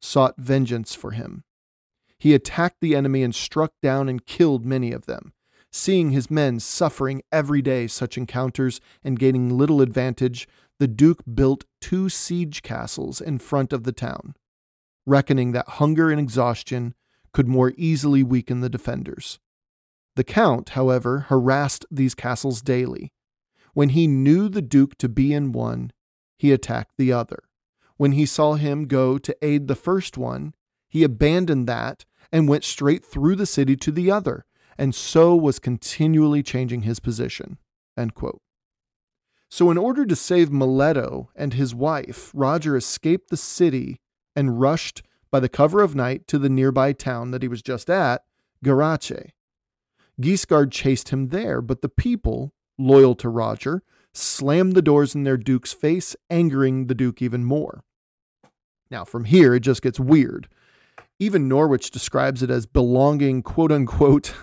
sought 0.01 0.37
vengeance 0.37 0.95
for 0.95 1.11
him. 1.11 1.43
He 2.17 2.33
attacked 2.33 2.77
the 2.79 2.95
enemy 2.95 3.23
and 3.23 3.35
struck 3.35 3.73
down 3.83 4.07
and 4.07 4.25
killed 4.25 4.65
many 4.65 4.93
of 4.93 5.05
them 5.05 5.33
Seeing 5.77 6.11
his 6.11 6.31
men 6.31 6.61
suffering 6.61 7.21
every 7.33 7.61
day 7.61 7.87
such 7.87 8.17
encounters 8.17 8.79
and 9.03 9.19
gaining 9.19 9.49
little 9.49 9.81
advantage, 9.81 10.47
the 10.79 10.87
Duke 10.87 11.21
built 11.31 11.65
two 11.81 12.07
siege 12.07 12.63
castles 12.63 13.19
in 13.19 13.39
front 13.39 13.73
of 13.73 13.83
the 13.83 13.91
town, 13.91 14.35
reckoning 15.05 15.51
that 15.51 15.67
hunger 15.67 16.09
and 16.09 16.19
exhaustion 16.19 16.95
could 17.33 17.49
more 17.49 17.73
easily 17.75 18.23
weaken 18.23 18.61
the 18.61 18.69
defenders. 18.69 19.37
The 20.15 20.23
Count, 20.23 20.69
however, 20.69 21.25
harassed 21.27 21.85
these 21.91 22.15
castles 22.15 22.61
daily. 22.61 23.11
When 23.73 23.89
he 23.89 24.07
knew 24.07 24.47
the 24.47 24.61
Duke 24.61 24.97
to 24.99 25.09
be 25.09 25.33
in 25.33 25.51
one, 25.51 25.91
he 26.37 26.53
attacked 26.53 26.93
the 26.97 27.11
other. 27.11 27.43
When 27.97 28.13
he 28.13 28.25
saw 28.25 28.53
him 28.53 28.85
go 28.87 29.17
to 29.17 29.37
aid 29.41 29.67
the 29.67 29.75
first 29.75 30.17
one, 30.17 30.53
he 30.87 31.03
abandoned 31.03 31.67
that 31.67 32.05
and 32.31 32.47
went 32.47 32.63
straight 32.63 33.03
through 33.03 33.35
the 33.35 33.45
city 33.45 33.75
to 33.75 33.91
the 33.91 34.09
other, 34.09 34.45
and 34.77 34.93
so 34.93 35.35
was 35.35 35.59
continually 35.59 36.43
changing 36.43 36.81
his 36.81 36.99
position. 36.99 37.57
So, 39.49 39.71
in 39.71 39.77
order 39.77 40.05
to 40.05 40.15
save 40.15 40.49
Mileto 40.49 41.27
and 41.35 41.53
his 41.53 41.73
wife, 41.73 42.31
Roger 42.33 42.75
escaped 42.75 43.29
the 43.29 43.37
city 43.37 44.01
and 44.35 44.59
rushed 44.59 45.03
by 45.31 45.39
the 45.39 45.49
cover 45.49 45.81
of 45.81 45.95
night 45.95 46.27
to 46.27 46.37
the 46.37 46.49
nearby 46.49 46.93
town 46.93 47.31
that 47.31 47.41
he 47.41 47.47
was 47.47 47.61
just 47.61 47.89
at, 47.89 48.23
Gerace. 48.63 49.31
Guiscard 50.21 50.71
chased 50.71 51.09
him 51.09 51.29
there, 51.29 51.61
but 51.61 51.81
the 51.81 51.89
people, 51.89 52.53
loyal 52.77 53.15
to 53.15 53.29
Roger, 53.29 53.83
slammed 54.13 54.73
the 54.73 54.81
doors 54.81 55.13
in 55.13 55.23
their 55.23 55.37
duke's 55.37 55.73
face, 55.73 56.15
angering 56.29 56.87
the 56.87 56.95
duke 56.95 57.21
even 57.21 57.43
more. 57.43 57.83
Now, 58.89 59.03
from 59.03 59.25
here, 59.25 59.53
it 59.53 59.61
just 59.61 59.81
gets 59.81 59.99
weird. 59.99 60.47
Even 61.19 61.47
Norwich 61.47 61.91
describes 61.91 62.43
it 62.43 62.49
as 62.49 62.65
belonging, 62.65 63.41
quote 63.41 63.71
unquote, 63.71 64.33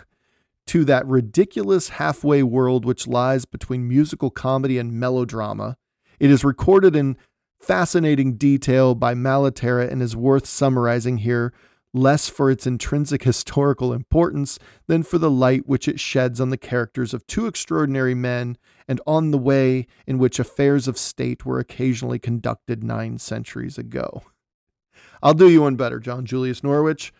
to 0.67 0.85
that 0.85 1.07
ridiculous 1.07 1.91
halfway 1.91 2.43
world 2.43 2.85
which 2.85 3.07
lies 3.07 3.45
between 3.45 3.89
musical 3.89 4.31
comedy 4.31 4.79
and 4.79 4.93
melodrama. 4.93 5.77
It 6.21 6.31
is 6.31 6.45
recorded 6.45 6.95
in 6.95 7.17
fascinating 7.61 8.37
detail 8.37 8.95
by 8.95 9.15
Malaterra 9.15 9.91
and 9.91 10.03
is 10.03 10.17
worth 10.17 10.47
summarizing 10.47 11.19
here, 11.19 11.53
less 11.95 12.29
for 12.29 12.51
its 12.51 12.67
intrinsic 12.67 13.23
historical 13.25 13.93
importance 13.93 14.59
than 14.87 15.03
for 15.03 15.19
the 15.19 15.31
light 15.31 15.67
which 15.67 15.87
it 15.89 16.01
sheds 16.01 16.41
on 16.41 16.51
the 16.51 16.57
characters 16.57 17.15
of 17.15 17.27
two 17.27 17.47
extraordinary 17.47 18.15
men 18.15 18.57
and 18.89 19.01
on 19.07 19.31
the 19.31 19.39
way 19.39 19.87
in 20.07 20.19
which 20.19 20.39
affairs 20.39 20.89
of 20.89 20.99
state 20.99 21.45
were 21.45 21.59
occasionally 21.59 22.19
conducted 22.19 22.83
nine 22.83 23.19
centuries 23.19 23.79
ago. 23.79 24.23
I'll 25.23 25.35
do 25.35 25.49
you 25.49 25.63
one 25.63 25.77
better, 25.77 26.01
John 26.01 26.25
Julius 26.27 26.65
Norwich. 26.65 27.13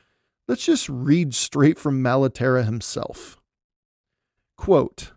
Let's 0.49 0.65
just 0.65 0.89
read 0.89 1.35
straight 1.35 1.79
from 1.79 2.03
Malaterra 2.03 2.65
himself. 2.65 3.41
Quote, 4.57 5.13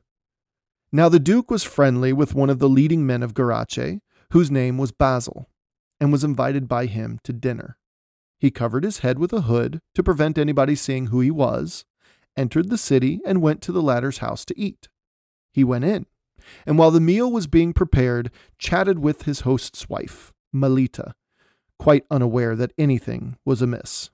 now 0.92 1.10
the 1.10 1.20
Duke 1.20 1.52
was 1.52 1.64
friendly 1.64 2.14
with 2.14 2.36
one 2.36 2.50
of 2.50 2.60
the 2.60 2.70
leading 2.70 3.06
men 3.06 3.22
of 3.22 3.34
Gerace, 3.34 4.00
whose 4.32 4.50
name 4.50 4.78
was 4.78 4.92
Basil, 4.92 5.50
and 6.00 6.12
was 6.12 6.24
invited 6.24 6.68
by 6.68 6.86
him 6.86 7.20
to 7.24 7.34
dinner. 7.34 7.78
He 8.40 8.52
covered 8.52 8.84
his 8.84 9.00
head 9.00 9.20
with 9.20 9.34
a 9.34 9.42
hood 9.42 9.82
to 9.94 10.04
prevent 10.04 10.38
anybody 10.38 10.76
seeing 10.76 11.08
who 11.08 11.20
he 11.20 11.32
was, 11.32 11.84
entered 12.38 12.70
the 12.70 12.78
city, 12.78 13.20
and 13.26 13.42
went 13.42 13.62
to 13.64 13.72
the 13.72 13.82
latter's 13.82 14.20
house 14.20 14.46
to 14.46 14.60
eat. 14.60 14.88
He 15.52 15.64
went 15.64 15.86
in, 15.86 16.06
and 16.66 16.78
while 16.78 16.92
the 16.92 17.00
meal 17.00 17.32
was 17.32 17.48
being 17.48 17.74
prepared, 17.74 18.32
chatted 18.58 19.00
with 19.00 19.24
his 19.24 19.42
host's 19.42 19.90
wife, 19.90 20.32
Melita, 20.54 21.14
quite 21.78 22.06
unaware 22.10 22.56
that 22.56 22.74
anything 22.78 23.38
was 23.44 23.62
amiss. 23.62 24.12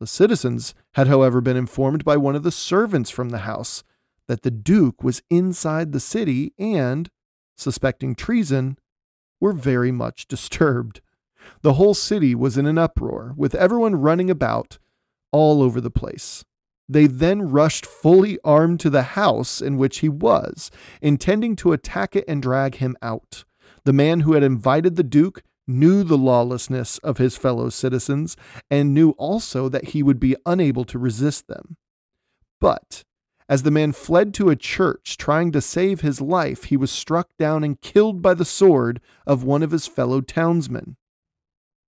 The 0.00 0.06
citizens 0.06 0.74
had, 0.94 1.08
however, 1.08 1.40
been 1.40 1.56
informed 1.56 2.04
by 2.04 2.16
one 2.16 2.36
of 2.36 2.42
the 2.42 2.52
servants 2.52 3.10
from 3.10 3.30
the 3.30 3.38
house 3.38 3.82
that 4.28 4.42
the 4.42 4.50
Duke 4.50 5.02
was 5.02 5.22
inside 5.28 5.92
the 5.92 6.00
city 6.00 6.52
and, 6.58 7.10
suspecting 7.56 8.14
treason, 8.14 8.78
were 9.40 9.52
very 9.52 9.90
much 9.90 10.28
disturbed. 10.28 11.00
The 11.62 11.74
whole 11.74 11.94
city 11.94 12.34
was 12.34 12.56
in 12.56 12.66
an 12.66 12.78
uproar, 12.78 13.34
with 13.36 13.54
everyone 13.54 13.96
running 13.96 14.30
about 14.30 14.78
all 15.32 15.62
over 15.62 15.80
the 15.80 15.90
place. 15.90 16.44
They 16.88 17.06
then 17.06 17.50
rushed 17.50 17.84
fully 17.84 18.38
armed 18.44 18.80
to 18.80 18.90
the 18.90 19.02
house 19.02 19.60
in 19.60 19.76
which 19.76 19.98
he 19.98 20.08
was, 20.08 20.70
intending 21.02 21.56
to 21.56 21.72
attack 21.72 22.16
it 22.16 22.24
and 22.26 22.42
drag 22.42 22.76
him 22.76 22.96
out. 23.02 23.44
The 23.84 23.92
man 23.92 24.20
who 24.20 24.32
had 24.34 24.42
invited 24.42 24.96
the 24.96 25.02
Duke 25.02 25.42
knew 25.68 26.02
the 26.02 26.18
lawlessness 26.18 26.98
of 26.98 27.18
his 27.18 27.36
fellow 27.36 27.68
citizens 27.68 28.36
and 28.70 28.94
knew 28.94 29.10
also 29.10 29.68
that 29.68 29.90
he 29.90 30.02
would 30.02 30.18
be 30.18 30.34
unable 30.46 30.84
to 30.86 30.98
resist 30.98 31.46
them. 31.46 31.76
But 32.60 33.04
As 33.50 33.62
the 33.62 33.70
man 33.70 33.92
fled 33.92 34.34
to 34.34 34.50
a 34.50 34.56
church 34.56 35.16
trying 35.16 35.52
to 35.52 35.62
save 35.62 36.02
his 36.02 36.20
life, 36.20 36.64
he 36.64 36.76
was 36.76 36.90
struck 36.90 37.30
down 37.38 37.64
and 37.64 37.80
killed 37.80 38.20
by 38.20 38.34
the 38.34 38.44
sword 38.44 39.00
of 39.26 39.42
one 39.42 39.62
of 39.62 39.70
his 39.70 39.86
fellow 39.86 40.20
townsmen. 40.20 40.96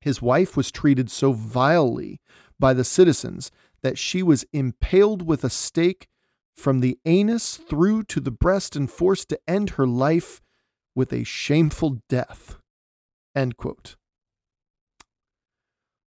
His 0.01 0.23
wife 0.23 0.57
was 0.57 0.73
treated 0.73 1.11
so 1.11 1.33
vilely 1.33 2.21
by 2.59 2.73
the 2.73 2.85
citizens 2.85 3.51
that 3.83 3.99
she 3.99 4.23
was 4.23 4.47
impaled 4.53 5.21
with 5.21 5.45
a 5.45 5.51
stake 5.51 6.09
from 6.57 6.81
the 6.81 6.99
anus 7.05 7.57
through 7.57 8.05
to 8.05 8.21
the 8.21 8.31
breast 8.31 8.75
and 8.75 8.90
forced 8.90 9.29
to 9.29 9.40
end 9.47 9.71
her 9.71 9.87
life 9.87 10.40
with 10.95 11.12
a 11.12 11.25
shameful 11.25 11.99
death. 12.09 12.57
End 13.35 13.57
quote. 13.57 13.97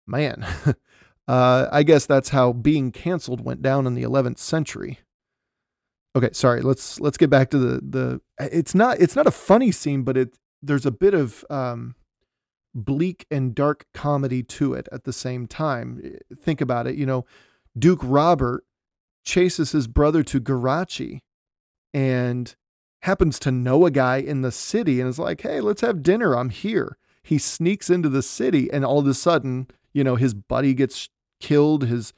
Man, 0.05 0.45
uh, 1.27 1.67
I 1.71 1.83
guess 1.83 2.05
that's 2.05 2.29
how 2.29 2.53
being 2.53 2.91
canceled 2.91 3.41
went 3.41 3.61
down 3.61 3.85
in 3.85 3.95
the 3.95 4.03
11th 4.03 4.37
century. 4.37 4.99
Okay, 6.15 6.29
sorry. 6.31 6.61
Let's 6.61 6.99
let's 6.99 7.17
get 7.17 7.29
back 7.29 7.51
to 7.51 7.59
the 7.59 7.81
the. 7.87 8.21
It's 8.39 8.73
not 8.73 8.99
it's 8.99 9.15
not 9.15 9.27
a 9.27 9.31
funny 9.31 9.71
scene, 9.71 10.01
but 10.01 10.17
it 10.17 10.37
there's 10.63 10.85
a 10.85 10.91
bit 10.91 11.13
of 11.13 11.45
um, 11.49 11.95
bleak 12.73 13.25
and 13.29 13.53
dark 13.53 13.85
comedy 13.93 14.41
to 14.43 14.73
it 14.73 14.87
at 14.91 15.03
the 15.03 15.13
same 15.13 15.45
time. 15.45 16.17
Think 16.41 16.61
about 16.61 16.87
it. 16.87 16.95
You 16.95 17.05
know, 17.05 17.25
Duke 17.77 17.99
Robert 18.01 18.63
chases 19.25 19.73
his 19.73 19.87
brother 19.87 20.23
to 20.23 20.39
Gerace 20.39 21.19
and 21.93 22.55
happens 23.01 23.37
to 23.39 23.51
know 23.51 23.85
a 23.85 23.91
guy 23.91 24.17
in 24.17 24.41
the 24.41 24.51
city 24.51 24.99
and 24.99 25.09
is 25.09 25.19
like, 25.19 25.41
hey, 25.41 25.61
let's 25.61 25.81
have 25.81 26.01
dinner. 26.01 26.35
I'm 26.35 26.49
here. 26.49 26.97
He 27.27 27.37
sneaks 27.37 27.89
into 27.89 28.07
the 28.07 28.21
city 28.21 28.71
and 28.71 28.85
all 28.85 28.99
of 28.99 29.07
a 29.07 29.13
sudden, 29.13 29.67
you 29.91 30.01
know, 30.01 30.15
his 30.15 30.33
buddy 30.33 30.73
gets 30.73 31.09
killed, 31.41 31.83
his 31.83 32.13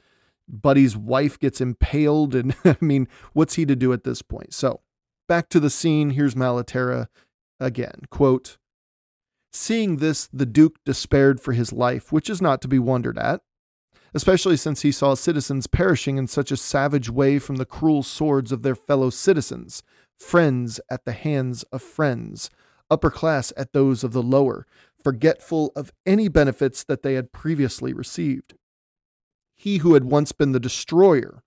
buddy's 0.48 0.96
wife 0.96 1.36
gets 1.36 1.60
impaled. 1.60 2.32
And 2.36 2.54
I 2.64 2.76
mean, 2.80 3.08
what's 3.32 3.54
he 3.54 3.66
to 3.66 3.74
do 3.74 3.92
at 3.92 4.04
this 4.04 4.22
point? 4.22 4.54
So 4.54 4.82
back 5.26 5.48
to 5.48 5.58
the 5.58 5.68
scene. 5.68 6.10
Here's 6.10 6.36
Malaterra 6.36 7.08
again. 7.58 8.02
Quote, 8.08 8.58
Seeing 9.52 9.96
this, 9.96 10.28
the 10.32 10.46
Duke 10.46 10.76
despaired 10.84 11.40
for 11.40 11.54
his 11.54 11.72
life, 11.72 12.12
which 12.12 12.30
is 12.30 12.40
not 12.40 12.62
to 12.62 12.68
be 12.68 12.78
wondered 12.78 13.18
at, 13.18 13.40
especially 14.14 14.56
since 14.56 14.82
he 14.82 14.92
saw 14.92 15.14
citizens 15.14 15.66
perishing 15.66 16.18
in 16.18 16.28
such 16.28 16.52
a 16.52 16.56
savage 16.56 17.10
way 17.10 17.40
from 17.40 17.56
the 17.56 17.66
cruel 17.66 18.04
swords 18.04 18.52
of 18.52 18.62
their 18.62 18.76
fellow 18.76 19.10
citizens, 19.10 19.82
friends 20.16 20.80
at 20.88 21.04
the 21.04 21.10
hands 21.10 21.64
of 21.72 21.82
friends, 21.82 22.48
upper 22.90 23.10
class 23.10 23.52
at 23.56 23.72
those 23.72 24.04
of 24.04 24.12
the 24.12 24.22
lower, 24.22 24.66
forgetful 25.02 25.72
of 25.74 25.92
any 26.06 26.28
benefits 26.28 26.84
that 26.84 27.02
they 27.02 27.14
had 27.14 27.32
previously 27.32 27.92
received. 27.92 28.54
He 29.54 29.78
who 29.78 29.94
had 29.94 30.04
once 30.04 30.32
been 30.32 30.52
the 30.52 30.60
destroyer 30.60 31.42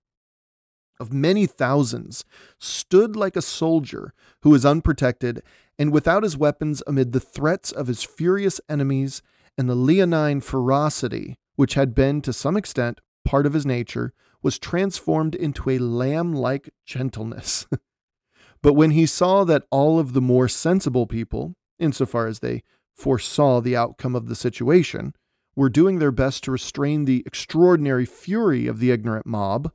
of 1.00 1.12
many 1.12 1.46
thousands 1.46 2.24
stood 2.58 3.16
like 3.16 3.36
a 3.36 3.42
soldier 3.42 4.14
who 4.42 4.54
is 4.54 4.64
unprotected 4.64 5.42
and 5.78 5.92
without 5.92 6.22
his 6.22 6.36
weapons 6.36 6.82
amid 6.86 7.12
the 7.12 7.20
threats 7.20 7.72
of 7.72 7.88
his 7.88 8.04
furious 8.04 8.60
enemies 8.68 9.22
and 9.58 9.68
the 9.68 9.74
leonine 9.74 10.40
ferocity 10.40 11.36
which 11.56 11.74
had 11.74 11.94
been 11.94 12.20
to 12.20 12.32
some 12.32 12.56
extent 12.56 13.00
part 13.24 13.46
of 13.46 13.52
his 13.52 13.66
nature 13.66 14.12
was 14.42 14.58
transformed 14.58 15.34
into 15.34 15.70
a 15.70 15.78
lamb 15.78 16.32
like 16.32 16.70
gentleness. 16.84 17.66
but 18.62 18.74
when 18.74 18.90
he 18.90 19.06
saw 19.06 19.44
that 19.44 19.64
all 19.70 19.98
of 19.98 20.12
the 20.12 20.20
more 20.20 20.48
sensible 20.48 21.06
people, 21.06 21.54
insofar 21.78 22.26
as 22.26 22.40
they 22.40 22.62
foresaw 22.94 23.60
the 23.60 23.76
outcome 23.76 24.14
of 24.14 24.28
the 24.28 24.36
situation, 24.36 25.14
were 25.56 25.68
doing 25.68 25.98
their 25.98 26.12
best 26.12 26.44
to 26.44 26.50
restrain 26.50 27.04
the 27.04 27.22
extraordinary 27.26 28.06
fury 28.06 28.66
of 28.66 28.78
the 28.78 28.90
ignorant 28.90 29.26
mob, 29.26 29.72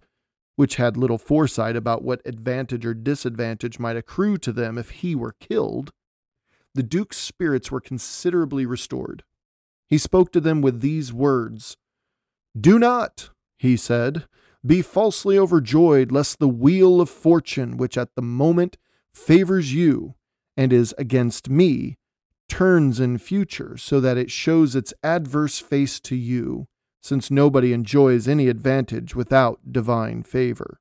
which 0.55 0.75
had 0.75 0.97
little 0.97 1.17
foresight 1.17 1.75
about 1.75 2.03
what 2.03 2.21
advantage 2.25 2.85
or 2.85 2.93
disadvantage 2.93 3.79
might 3.79 3.95
accrue 3.95 4.37
to 4.37 4.51
them 4.51 4.77
if 4.77 4.89
he 4.89 5.15
were 5.15 5.35
killed, 5.39 5.91
the 6.75 6.83
Duke's 6.83 7.17
spirits 7.17 7.71
were 7.71 7.81
considerably 7.81 8.65
restored. 8.65 9.23
He 9.87 9.97
spoke 9.97 10.31
to 10.33 10.41
them 10.41 10.61
with 10.61 10.81
these 10.81 11.11
words 11.11 11.77
Do 12.59 12.77
not, 12.77 13.29
he 13.57 13.75
said, 13.75 14.25
be 14.65 14.81
falsely 14.81 15.37
overjoyed, 15.37 16.11
lest 16.11 16.39
the 16.39 16.49
wheel 16.49 16.99
of 16.99 17.09
fortune, 17.09 17.77
which 17.77 17.97
at 17.97 18.15
the 18.15 18.21
moment 18.21 18.77
favors 19.13 19.73
you 19.73 20.15
and 20.57 20.73
is 20.73 20.93
against 20.97 21.49
me, 21.49 21.97
turns 22.49 22.99
in 22.99 23.17
future, 23.17 23.77
so 23.77 24.01
that 24.01 24.17
it 24.17 24.29
shows 24.29 24.75
its 24.75 24.93
adverse 25.03 25.59
face 25.59 25.99
to 26.01 26.15
you 26.15 26.67
since 27.01 27.31
nobody 27.31 27.71
enjoys 27.71 28.27
any 28.27 28.49
advantage 28.49 29.15
without 29.15 29.71
divine 29.71 30.23
favor. 30.23 30.79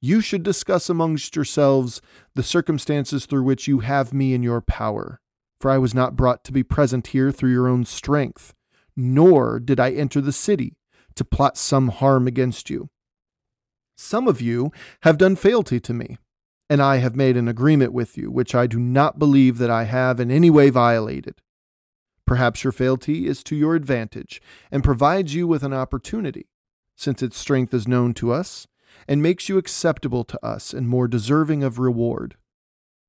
You 0.00 0.20
should 0.20 0.42
discuss 0.42 0.90
amongst 0.90 1.36
yourselves 1.36 2.02
the 2.34 2.42
circumstances 2.42 3.24
through 3.24 3.44
which 3.44 3.68
you 3.68 3.80
have 3.80 4.12
me 4.12 4.34
in 4.34 4.42
your 4.42 4.60
power. 4.60 5.20
For 5.60 5.70
I 5.70 5.78
was 5.78 5.94
not 5.94 6.16
brought 6.16 6.42
to 6.44 6.52
be 6.52 6.64
present 6.64 7.08
here 7.08 7.30
through 7.30 7.52
your 7.52 7.68
own 7.68 7.84
strength, 7.84 8.52
nor 8.96 9.60
did 9.60 9.78
I 9.78 9.92
enter 9.92 10.20
the 10.20 10.32
city 10.32 10.76
to 11.14 11.24
plot 11.24 11.56
some 11.56 11.88
harm 11.88 12.26
against 12.26 12.68
you. 12.68 12.88
Some 13.96 14.26
of 14.26 14.40
you 14.40 14.72
have 15.02 15.18
done 15.18 15.36
fealty 15.36 15.78
to 15.78 15.94
me, 15.94 16.18
and 16.70 16.82
I 16.82 16.96
have 16.96 17.16
made 17.16 17.36
an 17.36 17.48
agreement 17.48 17.92
with 17.92 18.16
you, 18.16 18.30
which 18.30 18.54
I 18.54 18.66
do 18.66 18.78
not 18.78 19.18
believe 19.18 19.58
that 19.58 19.70
I 19.70 19.84
have 19.84 20.20
in 20.20 20.30
any 20.30 20.50
way 20.50 20.70
violated. 20.70 21.42
Perhaps 22.26 22.64
your 22.64 22.72
fealty 22.72 23.26
is 23.26 23.42
to 23.44 23.56
your 23.56 23.74
advantage 23.74 24.40
and 24.70 24.84
provides 24.84 25.34
you 25.34 25.46
with 25.46 25.62
an 25.62 25.72
opportunity, 25.72 26.48
since 26.96 27.22
its 27.22 27.36
strength 27.36 27.74
is 27.74 27.88
known 27.88 28.14
to 28.14 28.32
us, 28.32 28.66
and 29.08 29.22
makes 29.22 29.48
you 29.48 29.58
acceptable 29.58 30.24
to 30.24 30.44
us 30.44 30.72
and 30.72 30.88
more 30.88 31.08
deserving 31.08 31.62
of 31.62 31.78
reward. 31.78 32.36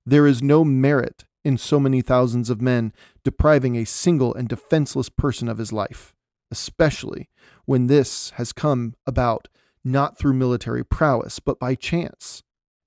There 0.06 0.28
is 0.28 0.42
no 0.42 0.66
merit 0.66 1.26
in 1.46 1.58
so 1.58 1.80
many 1.80 2.02
thousands 2.02 2.50
of 2.50 2.62
men 2.62 2.94
depriving 3.24 3.76
a 3.76 3.86
single 3.86 4.34
and 4.34 4.48
defenseless 4.48 5.10
person 5.10 5.48
of 5.48 5.58
his 5.58 5.72
life, 5.72 6.14
especially 6.52 7.30
when 7.66 7.88
this 7.88 8.32
has 8.32 8.52
come 8.54 8.96
about 9.06 9.48
not 9.84 10.18
through 10.18 10.34
military 10.34 10.84
prowess, 10.84 11.40
but 11.40 11.60
by 11.60 11.76
chance, 11.76 12.44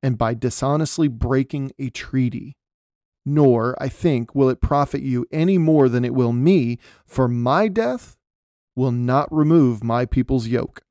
and 0.06 0.16
by 0.16 0.34
dishonestly 0.34 1.08
breaking 1.08 1.72
a 1.80 1.90
treaty 1.90 2.56
nor, 3.28 3.74
I 3.82 3.88
think, 3.88 4.36
will 4.36 4.48
it 4.48 4.60
profit 4.60 5.02
you 5.02 5.26
any 5.32 5.58
more 5.58 5.88
than 5.88 6.04
it 6.04 6.14
will 6.14 6.32
me, 6.32 6.78
for 7.04 7.26
my 7.26 7.66
death 7.66 8.16
will 8.76 8.92
not 8.92 9.26
remove 9.32 9.82
my 9.82 10.06
people's 10.06 10.46
yoke, 10.46 10.82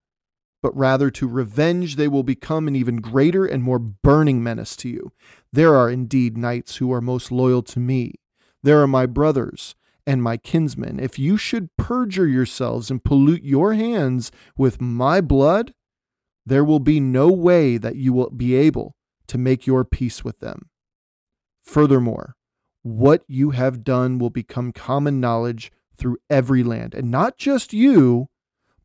but 0.62 0.76
rather 0.76 1.10
to 1.12 1.30
revenge 1.30 1.96
they 1.96 2.10
will 2.10 2.24
become 2.24 2.68
an 2.68 2.76
even 2.76 2.98
greater 2.98 3.46
and 3.46 3.64
more 3.64 3.80
burning 3.80 4.44
menace 4.44 4.76
to 4.76 4.90
you. 4.90 5.14
There 5.54 5.76
are 5.76 5.90
indeed 5.90 6.38
knights 6.38 6.76
who 6.76 6.92
are 6.92 7.00
most 7.00 7.32
loyal 7.32 7.64
to 7.64 7.80
me. 7.80 8.16
There 8.64 8.82
are 8.82 8.88
my 8.88 9.06
brothers 9.06 9.76
and 10.06 10.22
my 10.22 10.36
kinsmen. 10.36 11.00
If 11.00 11.18
you 11.18 11.38
should 11.38 11.70
perjure 11.78 12.28
yourselves 12.28 12.92
and 12.92 13.02
pollute 13.02 13.44
your 13.44 13.76
hands 13.76 14.30
with 14.58 14.82
my 14.82 15.22
blood, 15.22 15.74
there 16.46 16.66
will 16.66 16.82
be 16.82 17.00
no 17.00 17.32
way 17.32 17.78
that 17.78 17.96
you 17.96 18.12
will 18.12 18.30
be 18.30 18.56
able 18.56 18.95
to 19.28 19.38
make 19.38 19.66
your 19.66 19.84
peace 19.84 20.24
with 20.24 20.40
them. 20.40 20.70
Furthermore, 21.64 22.36
what 22.84 23.24
you 23.28 23.52
have 23.52 23.84
done 23.84 24.20
will 24.20 24.30
become 24.30 24.72
common 24.72 25.20
knowledge 25.20 25.72
through 25.98 26.18
every 26.30 26.64
land, 26.64 26.94
and 26.94 27.10
not 27.10 27.38
just 27.38 27.74
you, 27.74 28.28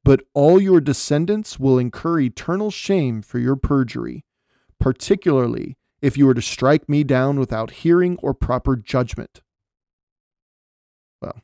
but 0.03 0.23
all 0.33 0.61
your 0.61 0.81
descendants 0.81 1.59
will 1.59 1.79
incur 1.79 2.21
eternal 2.21 2.71
shame 2.71 3.21
for 3.21 3.39
your 3.39 3.57
perjury, 3.57 4.25
particularly 4.79 5.77
if 6.01 6.17
you 6.17 6.25
were 6.25 6.35
to 6.35 6.41
strike 6.41 6.89
me 6.89 7.05
down 7.05 7.39
without 7.39 7.71
hearing 7.71 8.17
or 8.23 8.33
proper 8.33 8.77
judgment. 8.77 9.43
Well, 11.21 11.43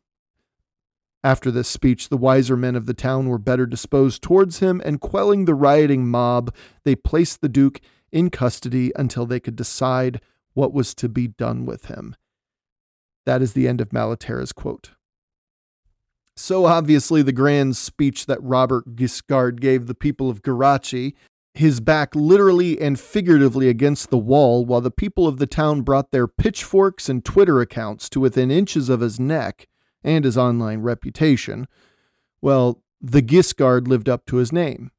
after 1.22 1.50
this 1.50 1.68
speech, 1.68 2.08
the 2.08 2.16
wiser 2.16 2.56
men 2.56 2.76
of 2.76 2.86
the 2.86 2.94
town 2.94 3.28
were 3.28 3.38
better 3.38 3.66
disposed 3.66 4.22
towards 4.22 4.60
him, 4.60 4.80
and 4.84 5.00
quelling 5.00 5.44
the 5.44 5.54
rioting 5.54 6.08
mob, 6.08 6.54
they 6.84 6.96
placed 6.96 7.42
the 7.42 7.48
Duke 7.48 7.80
in 8.16 8.30
custody 8.30 8.90
until 8.96 9.26
they 9.26 9.38
could 9.38 9.54
decide 9.54 10.22
what 10.54 10.72
was 10.72 10.94
to 10.94 11.06
be 11.06 11.28
done 11.28 11.66
with 11.66 11.86
him. 11.86 12.16
That 13.26 13.42
is 13.42 13.52
the 13.52 13.68
end 13.68 13.82
of 13.82 13.92
Malaterra's 13.92 14.52
quote. 14.52 14.92
So 16.34 16.64
obviously, 16.64 17.20
the 17.20 17.32
grand 17.32 17.76
speech 17.76 18.24
that 18.24 18.42
Robert 18.42 18.96
Guiscard 18.96 19.60
gave 19.60 19.86
the 19.86 19.94
people 19.94 20.30
of 20.30 20.40
Gerace, 20.42 21.14
his 21.52 21.80
back 21.80 22.14
literally 22.14 22.80
and 22.80 22.98
figuratively 22.98 23.68
against 23.68 24.08
the 24.08 24.18
wall, 24.18 24.64
while 24.64 24.80
the 24.80 24.90
people 24.90 25.26
of 25.26 25.36
the 25.36 25.46
town 25.46 25.82
brought 25.82 26.10
their 26.10 26.26
pitchforks 26.26 27.10
and 27.10 27.22
Twitter 27.22 27.60
accounts 27.60 28.08
to 28.10 28.20
within 28.20 28.50
inches 28.50 28.88
of 28.88 29.00
his 29.00 29.20
neck 29.20 29.68
and 30.02 30.24
his 30.24 30.38
online 30.38 30.80
reputation, 30.80 31.68
well, 32.40 32.82
the 32.98 33.22
Guiscard 33.22 33.88
lived 33.88 34.08
up 34.08 34.24
to 34.26 34.36
his 34.36 34.52
name. 34.52 34.90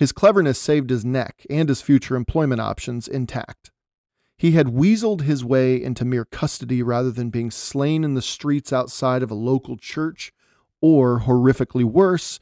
His 0.00 0.12
cleverness 0.12 0.58
saved 0.58 0.88
his 0.88 1.04
neck 1.04 1.44
and 1.50 1.68
his 1.68 1.82
future 1.82 2.16
employment 2.16 2.58
options 2.58 3.06
intact. 3.06 3.70
He 4.38 4.52
had 4.52 4.68
weaseled 4.68 5.20
his 5.20 5.44
way 5.44 5.76
into 5.76 6.06
mere 6.06 6.24
custody 6.24 6.82
rather 6.82 7.10
than 7.10 7.28
being 7.28 7.50
slain 7.50 8.02
in 8.02 8.14
the 8.14 8.22
streets 8.22 8.72
outside 8.72 9.22
of 9.22 9.30
a 9.30 9.34
local 9.34 9.76
church, 9.76 10.32
or, 10.80 11.20
horrifically 11.20 11.84
worse, 11.84 12.40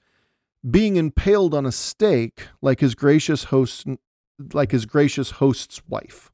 being 0.70 0.94
impaled 0.94 1.52
on 1.52 1.66
a 1.66 1.72
stake 1.72 2.46
like 2.62 2.78
his 2.78 2.94
gracious 2.94 3.44
host 3.44 3.88
like 4.52 4.70
his 4.70 4.86
gracious 4.86 5.32
host's 5.32 5.82
wife. 5.88 6.30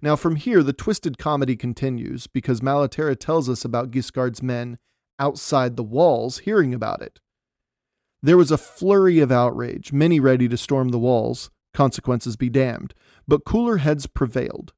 Now, 0.00 0.16
from 0.16 0.34
here, 0.34 0.64
the 0.64 0.72
twisted 0.72 1.18
comedy 1.18 1.54
continues 1.54 2.26
because 2.26 2.60
Malaterra 2.60 3.16
tells 3.16 3.48
us 3.48 3.64
about 3.64 3.92
Guiscard's 3.92 4.42
men 4.42 4.78
outside 5.20 5.76
the 5.76 5.84
walls 5.84 6.38
hearing 6.38 6.74
about 6.74 7.00
it. 7.00 7.20
There 8.22 8.36
was 8.36 8.52
a 8.52 8.58
flurry 8.58 9.18
of 9.18 9.32
outrage, 9.32 9.92
many 9.92 10.20
ready 10.20 10.48
to 10.48 10.56
storm 10.56 10.90
the 10.90 10.98
walls, 10.98 11.50
consequences 11.74 12.36
be 12.36 12.48
damned, 12.48 12.94
but 13.26 13.44
cooler 13.44 13.78
heads 13.78 14.06
prevailed. 14.06 14.72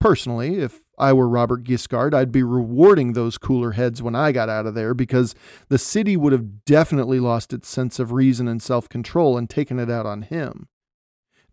Personally, 0.00 0.58
if 0.58 0.82
I 0.98 1.12
were 1.12 1.28
Robert 1.28 1.62
Guiscard, 1.62 2.12
I'd 2.12 2.32
be 2.32 2.42
rewarding 2.42 3.12
those 3.12 3.38
cooler 3.38 3.72
heads 3.72 4.02
when 4.02 4.14
I 4.14 4.32
got 4.32 4.48
out 4.48 4.66
of 4.66 4.74
there 4.74 4.94
because 4.94 5.34
the 5.68 5.78
city 5.78 6.16
would 6.16 6.32
have 6.32 6.64
definitely 6.64 7.20
lost 7.20 7.52
its 7.52 7.68
sense 7.68 7.98
of 7.98 8.12
reason 8.12 8.48
and 8.48 8.62
self 8.62 8.88
control 8.88 9.38
and 9.38 9.48
taken 9.48 9.78
it 9.78 9.90
out 9.90 10.06
on 10.06 10.22
him. 10.22 10.68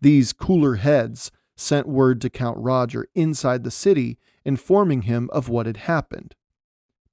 These 0.00 0.32
cooler 0.32 0.76
heads 0.76 1.30
sent 1.56 1.88
word 1.88 2.20
to 2.20 2.30
Count 2.30 2.58
Roger 2.58 3.06
inside 3.14 3.64
the 3.64 3.70
city, 3.70 4.18
informing 4.44 5.02
him 5.02 5.30
of 5.32 5.48
what 5.48 5.66
had 5.66 5.78
happened. 5.78 6.34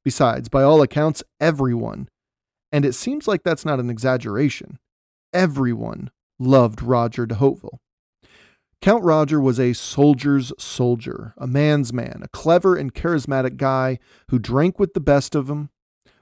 Besides, 0.03 0.49
by 0.49 0.63
all 0.63 0.81
accounts, 0.81 1.23
everyone, 1.39 2.09
and 2.71 2.85
it 2.85 2.93
seems 2.93 3.27
like 3.27 3.43
that's 3.43 3.65
not 3.65 3.79
an 3.79 3.89
exaggeration, 3.89 4.79
everyone 5.33 6.11
loved 6.39 6.81
Roger 6.81 7.25
de 7.25 7.35
Hauteville. 7.35 7.79
Count 8.81 9.03
Roger 9.03 9.39
was 9.39 9.59
a 9.59 9.73
soldier's 9.73 10.51
soldier, 10.57 11.35
a 11.37 11.45
man's 11.45 11.93
man, 11.93 12.21
a 12.23 12.27
clever 12.29 12.75
and 12.75 12.95
charismatic 12.95 13.55
guy 13.55 13.99
who 14.29 14.39
drank 14.39 14.79
with 14.79 14.95
the 14.95 14.99
best 14.99 15.35
of 15.35 15.45
them, 15.45 15.69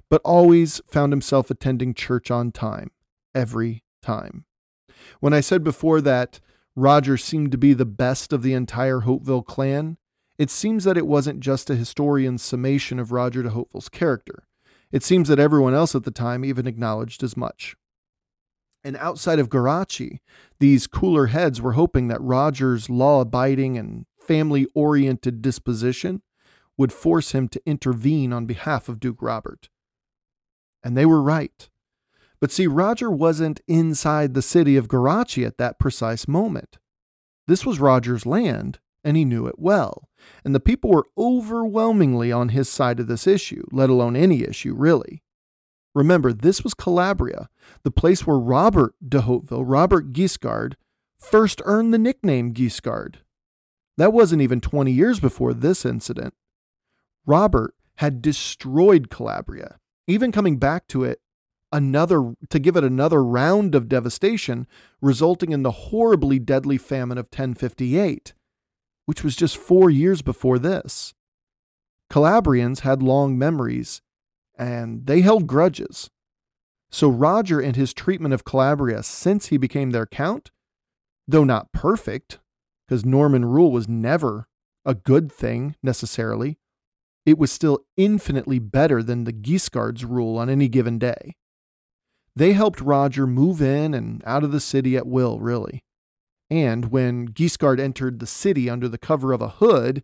but 0.10 0.22
always 0.26 0.82
found 0.86 1.14
himself 1.14 1.50
attending 1.50 1.94
church 1.94 2.30
on 2.30 2.52
time, 2.52 2.92
every 3.34 3.84
time. 4.02 4.44
When 5.22 5.34
I 5.34 5.40
said 5.40 5.64
before 5.64 6.02
that 6.02 6.42
Roger 6.76 7.16
seemed 7.16 7.52
to 7.54 7.58
be 7.58 7.74
the 7.74 7.86
best 7.86 8.34
of 8.34 8.44
the 8.44 8.54
entire 8.54 9.02
Hauteville 9.02 9.46
clan, 9.46 9.98
it 10.38 10.50
seems 10.50 10.84
that 10.84 10.98
it 10.98 11.08
wasn't 11.08 11.40
just 11.40 11.70
a 11.70 11.76
historian's 11.76 12.42
summation 12.42 13.00
of 13.00 13.14
Roger 13.14 13.44
de 13.44 13.50
Hauteville's 13.50 13.90
character. 13.90 14.48
It 14.92 15.04
seems 15.04 15.28
that 15.28 15.40
everyone 15.40 15.74
else 15.74 15.94
at 15.96 16.04
the 16.04 16.12
time 16.12 16.44
even 16.44 16.68
acknowledged 16.68 17.24
as 17.24 17.38
much. 17.38 17.76
And 18.84 18.96
outside 18.98 19.40
of 19.40 19.50
Gerace, 19.50 20.20
these 20.60 20.88
cooler 20.88 21.28
heads 21.28 21.62
were 21.62 21.74
hoping 21.74 22.08
that 22.08 22.22
Roger's 22.22 22.90
law 22.90 23.22
abiding 23.22 23.78
and 23.78 24.06
family 24.20 24.68
oriented 24.74 25.42
disposition 25.42 26.22
would 26.78 26.94
force 26.94 27.34
him 27.34 27.50
to 27.50 27.62
intervene 27.66 28.32
on 28.32 28.46
behalf 28.46 28.88
of 28.88 29.00
Duke 29.00 29.22
Robert. 29.22 29.70
And 30.82 30.96
they 30.96 31.06
were 31.06 31.22
right. 31.22 31.70
But 32.40 32.52
see, 32.52 32.68
Roger 32.68 33.12
wasn't 33.12 33.60
inside 33.68 34.34
the 34.34 34.42
city 34.42 34.78
of 34.78 34.88
Gerace 34.88 35.46
at 35.46 35.58
that 35.58 35.78
precise 35.78 36.28
moment. 36.28 36.78
This 37.48 37.66
was 37.66 37.80
Roger's 37.80 38.26
land, 38.26 38.80
and 39.04 39.18
he 39.18 39.26
knew 39.26 39.46
it 39.46 39.60
well. 39.60 40.09
And 40.44 40.54
the 40.54 40.60
people 40.60 40.90
were 40.90 41.08
overwhelmingly 41.18 42.32
on 42.32 42.50
his 42.50 42.70
side 42.70 43.00
of 43.00 43.08
this 43.08 43.28
issue, 43.28 43.64
let 43.72 43.90
alone 43.90 44.16
any 44.16 44.44
issue, 44.44 44.74
really. 44.74 45.24
Remember, 45.96 46.32
this 46.32 46.64
was 46.64 46.74
Calabria, 46.74 47.50
the 47.84 47.92
place 47.92 48.26
where 48.26 48.38
Robert 48.38 48.94
de 49.06 49.22
Hauteville, 49.22 49.64
Robert 49.66 50.14
Guiscard, 50.14 50.76
first 51.18 51.62
earned 51.66 51.94
the 51.94 51.98
nickname 51.98 52.54
Guiscard. 52.54 53.16
That 53.98 54.14
wasn't 54.14 54.42
even 54.42 54.62
20 54.62 54.92
years 54.92 55.20
before 55.20 55.54
this 55.54 55.86
incident. 55.86 56.34
Robert 57.26 57.74
had 57.98 58.22
destroyed 58.22 59.10
Calabria, 59.10 59.80
even 60.08 60.32
coming 60.32 60.58
back 60.58 60.88
to 60.88 61.04
it 61.04 61.20
another 61.72 62.34
to 62.50 62.60
give 62.60 62.76
it 62.76 62.84
another 62.84 63.24
round 63.24 63.76
of 63.76 63.90
devastation, 63.90 64.68
resulting 65.02 65.52
in 65.52 65.64
the 65.64 65.72
horribly 65.72 66.40
deadly 66.40 66.78
famine 66.78 67.18
of 67.18 67.26
1058, 67.26 68.34
which 69.10 69.24
was 69.24 69.36
just 69.36 69.58
four 69.58 69.90
years 69.90 70.22
before 70.22 70.60
this. 70.60 71.16
Calabrians 72.12 72.82
had 72.82 73.02
long 73.02 73.40
memories, 73.40 74.04
and 74.56 75.08
they 75.08 75.22
held 75.22 75.48
grudges. 75.48 76.12
So 76.92 77.10
Roger 77.10 77.60
and 77.60 77.76
his 77.76 77.92
treatment 77.92 78.36
of 78.36 78.46
Calabria 78.46 79.02
since 79.02 79.48
he 79.48 79.58
became 79.58 79.90
their 79.90 80.06
count, 80.06 80.52
though 81.28 81.44
not 81.44 81.72
perfect, 81.72 82.38
because 82.88 83.04
Norman 83.04 83.46
rule 83.46 83.72
was 83.72 83.88
never 83.88 84.48
a 84.86 84.94
good 84.94 85.32
thing 85.32 85.76
necessarily, 85.82 86.60
it 87.26 87.40
was 87.40 87.52
still 87.52 87.80
infinitely 87.98 88.60
better 88.60 89.02
than 89.02 89.24
the 89.24 89.32
Guiscard's 89.32 90.06
rule 90.06 90.38
on 90.38 90.52
any 90.52 90.68
given 90.68 91.00
day. 91.00 91.36
They 92.36 92.54
helped 92.54 92.80
Roger 92.80 93.26
move 93.26 93.60
in 93.60 93.96
and 93.96 94.22
out 94.28 94.44
of 94.44 94.52
the 94.52 94.60
city 94.60 94.96
at 94.96 95.08
will, 95.08 95.40
really. 95.40 95.84
And 96.50 96.92
when 96.92 97.28
Guiscard 97.28 97.80
entered 97.80 98.20
the 98.20 98.28
city 98.28 98.70
under 98.70 98.88
the 98.88 98.98
cover 98.98 99.34
of 99.34 99.42
a 99.42 99.50
hood, 99.50 100.04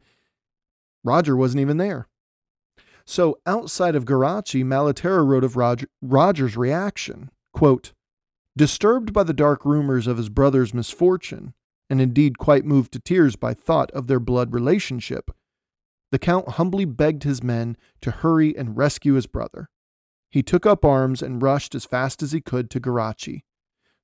Roger 1.03 1.35
wasn't 1.35 1.61
even 1.61 1.77
there. 1.77 2.07
So 3.05 3.39
outside 3.45 3.95
of 3.95 4.05
Geraci, 4.05 4.63
Malaterra 4.63 5.25
wrote 5.25 5.43
of 5.43 5.55
Roger, 5.55 5.87
Roger's 6.01 6.57
reaction, 6.57 7.29
quote, 7.53 7.93
Disturbed 8.57 9.13
by 9.13 9.23
the 9.23 9.33
dark 9.33 9.65
rumors 9.65 10.07
of 10.07 10.17
his 10.17 10.29
brother's 10.29 10.73
misfortune, 10.73 11.53
and 11.89 12.01
indeed 12.01 12.37
quite 12.37 12.65
moved 12.65 12.93
to 12.93 12.99
tears 12.99 13.35
by 13.35 13.53
thought 13.53 13.91
of 13.91 14.07
their 14.07 14.19
blood 14.19 14.53
relationship, 14.53 15.29
the 16.11 16.19
Count 16.19 16.49
humbly 16.49 16.85
begged 16.85 17.23
his 17.23 17.43
men 17.43 17.75
to 18.01 18.11
hurry 18.11 18.55
and 18.55 18.77
rescue 18.77 19.13
his 19.13 19.27
brother. 19.27 19.69
He 20.29 20.41
took 20.43 20.65
up 20.65 20.85
arms 20.85 21.21
and 21.21 21.41
rushed 21.41 21.75
as 21.75 21.85
fast 21.85 22.23
as 22.23 22.31
he 22.31 22.41
could 22.41 22.69
to 22.71 22.79
Geraci. 22.79 23.43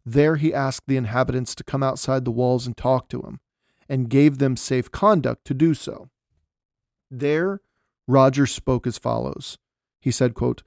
There 0.05 0.35
he 0.35 0.53
asked 0.53 0.87
the 0.87 0.97
inhabitants 0.97 1.55
to 1.55 1.63
come 1.63 1.83
outside 1.83 2.25
the 2.25 2.31
walls 2.31 2.65
and 2.65 2.75
talk 2.75 3.07
to 3.09 3.21
him, 3.21 3.39
and 3.87 4.09
gave 4.09 4.37
them 4.37 4.55
safe 4.55 4.91
conduct 4.91 5.45
to 5.45 5.53
do 5.53 5.73
so. 5.73 6.09
There, 7.09 7.61
Roger 8.07 8.45
spoke 8.45 8.87
as 8.87 8.97
follows. 8.97 9.57
He 9.99 10.11
said, 10.11 10.33
quote, 10.33 10.63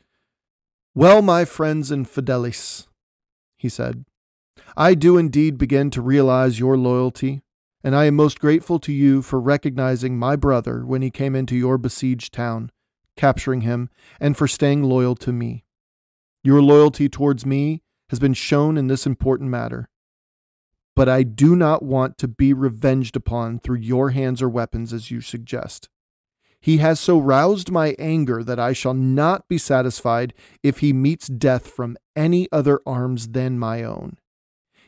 Well, 0.94 1.22
my 1.22 1.44
friends 1.44 1.90
and 1.90 2.08
fidelis, 2.08 2.86
he 3.56 3.68
said, 3.68 4.04
I 4.76 4.94
do 4.94 5.16
indeed 5.16 5.58
begin 5.58 5.90
to 5.90 6.02
realize 6.02 6.58
your 6.58 6.76
loyalty, 6.76 7.42
and 7.82 7.96
I 7.96 8.04
am 8.04 8.14
most 8.14 8.38
grateful 8.38 8.78
to 8.80 8.92
you 8.92 9.22
for 9.22 9.40
recognizing 9.40 10.18
my 10.18 10.36
brother 10.36 10.84
when 10.86 11.02
he 11.02 11.10
came 11.10 11.34
into 11.34 11.56
your 11.56 11.78
besieged 11.78 12.32
town 12.32 12.70
capturing 13.16 13.62
him, 13.62 13.90
and 14.20 14.36
for 14.36 14.48
staying 14.48 14.82
loyal 14.82 15.14
to 15.16 15.32
me. 15.32 15.64
Your 16.42 16.62
loyalty 16.62 17.08
towards 17.08 17.46
me 17.46 17.82
has 18.14 18.20
been 18.20 18.32
shown 18.32 18.76
in 18.76 18.86
this 18.86 19.06
important 19.06 19.50
matter. 19.50 19.88
But 20.94 21.08
I 21.08 21.24
do 21.24 21.56
not 21.56 21.82
want 21.82 22.16
to 22.18 22.28
be 22.28 22.52
revenged 22.52 23.16
upon 23.16 23.58
through 23.58 23.78
your 23.78 24.10
hands 24.10 24.40
or 24.40 24.48
weapons 24.48 24.92
as 24.92 25.10
you 25.10 25.20
suggest. 25.20 25.88
He 26.60 26.76
has 26.76 27.00
so 27.00 27.18
roused 27.18 27.72
my 27.72 27.96
anger 27.98 28.44
that 28.44 28.60
I 28.60 28.72
shall 28.72 28.94
not 28.94 29.48
be 29.48 29.58
satisfied 29.58 30.32
if 30.62 30.78
he 30.78 30.92
meets 30.92 31.26
death 31.26 31.66
from 31.66 31.96
any 32.14 32.46
other 32.52 32.80
arms 32.86 33.30
than 33.30 33.58
my 33.58 33.82
own. 33.82 34.18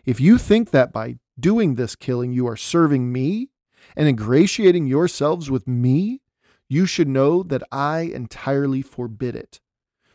If 0.05 0.21
you 0.21 0.39
think 0.39 0.71
that 0.71 0.93
by 0.93 1.17
doing 1.39 1.75
this 1.75 1.97
killing 1.97 2.33
you 2.33 2.47
are 2.47 2.57
serving 2.57 3.13
me 3.13 3.49
and 3.97 4.07
ingratiating 4.07 4.87
yourselves 4.87 5.51
with 5.51 5.67
me, 5.67 6.21
you 6.69 6.87
should 6.87 7.09
know 7.09 7.43
that 7.43 7.65
I 7.73 8.03
entirely 8.03 8.83
forbid 8.83 9.35
it. 9.35 9.61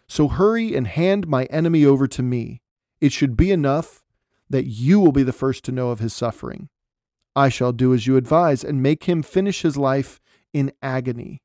So 0.07 0.29
hurry 0.29 0.75
and 0.75 0.87
hand 0.87 1.27
my 1.27 1.43
enemy 1.45 1.85
over 1.85 2.07
to 2.07 2.23
me. 2.23 2.61
It 3.01 3.11
should 3.11 3.35
be 3.35 3.51
enough 3.51 4.03
that 4.49 4.67
you 4.67 4.99
will 4.99 5.11
be 5.11 5.23
the 5.23 5.33
first 5.33 5.65
to 5.65 5.71
know 5.71 5.89
of 5.89 5.99
his 5.99 6.13
suffering. 6.13 6.69
I 7.35 7.49
shall 7.49 7.71
do 7.71 7.93
as 7.93 8.05
you 8.05 8.15
advise 8.15 8.63
and 8.63 8.83
make 8.83 9.05
him 9.05 9.23
finish 9.23 9.63
his 9.63 9.75
life 9.75 10.19
in 10.53 10.71
agony. 10.81 11.41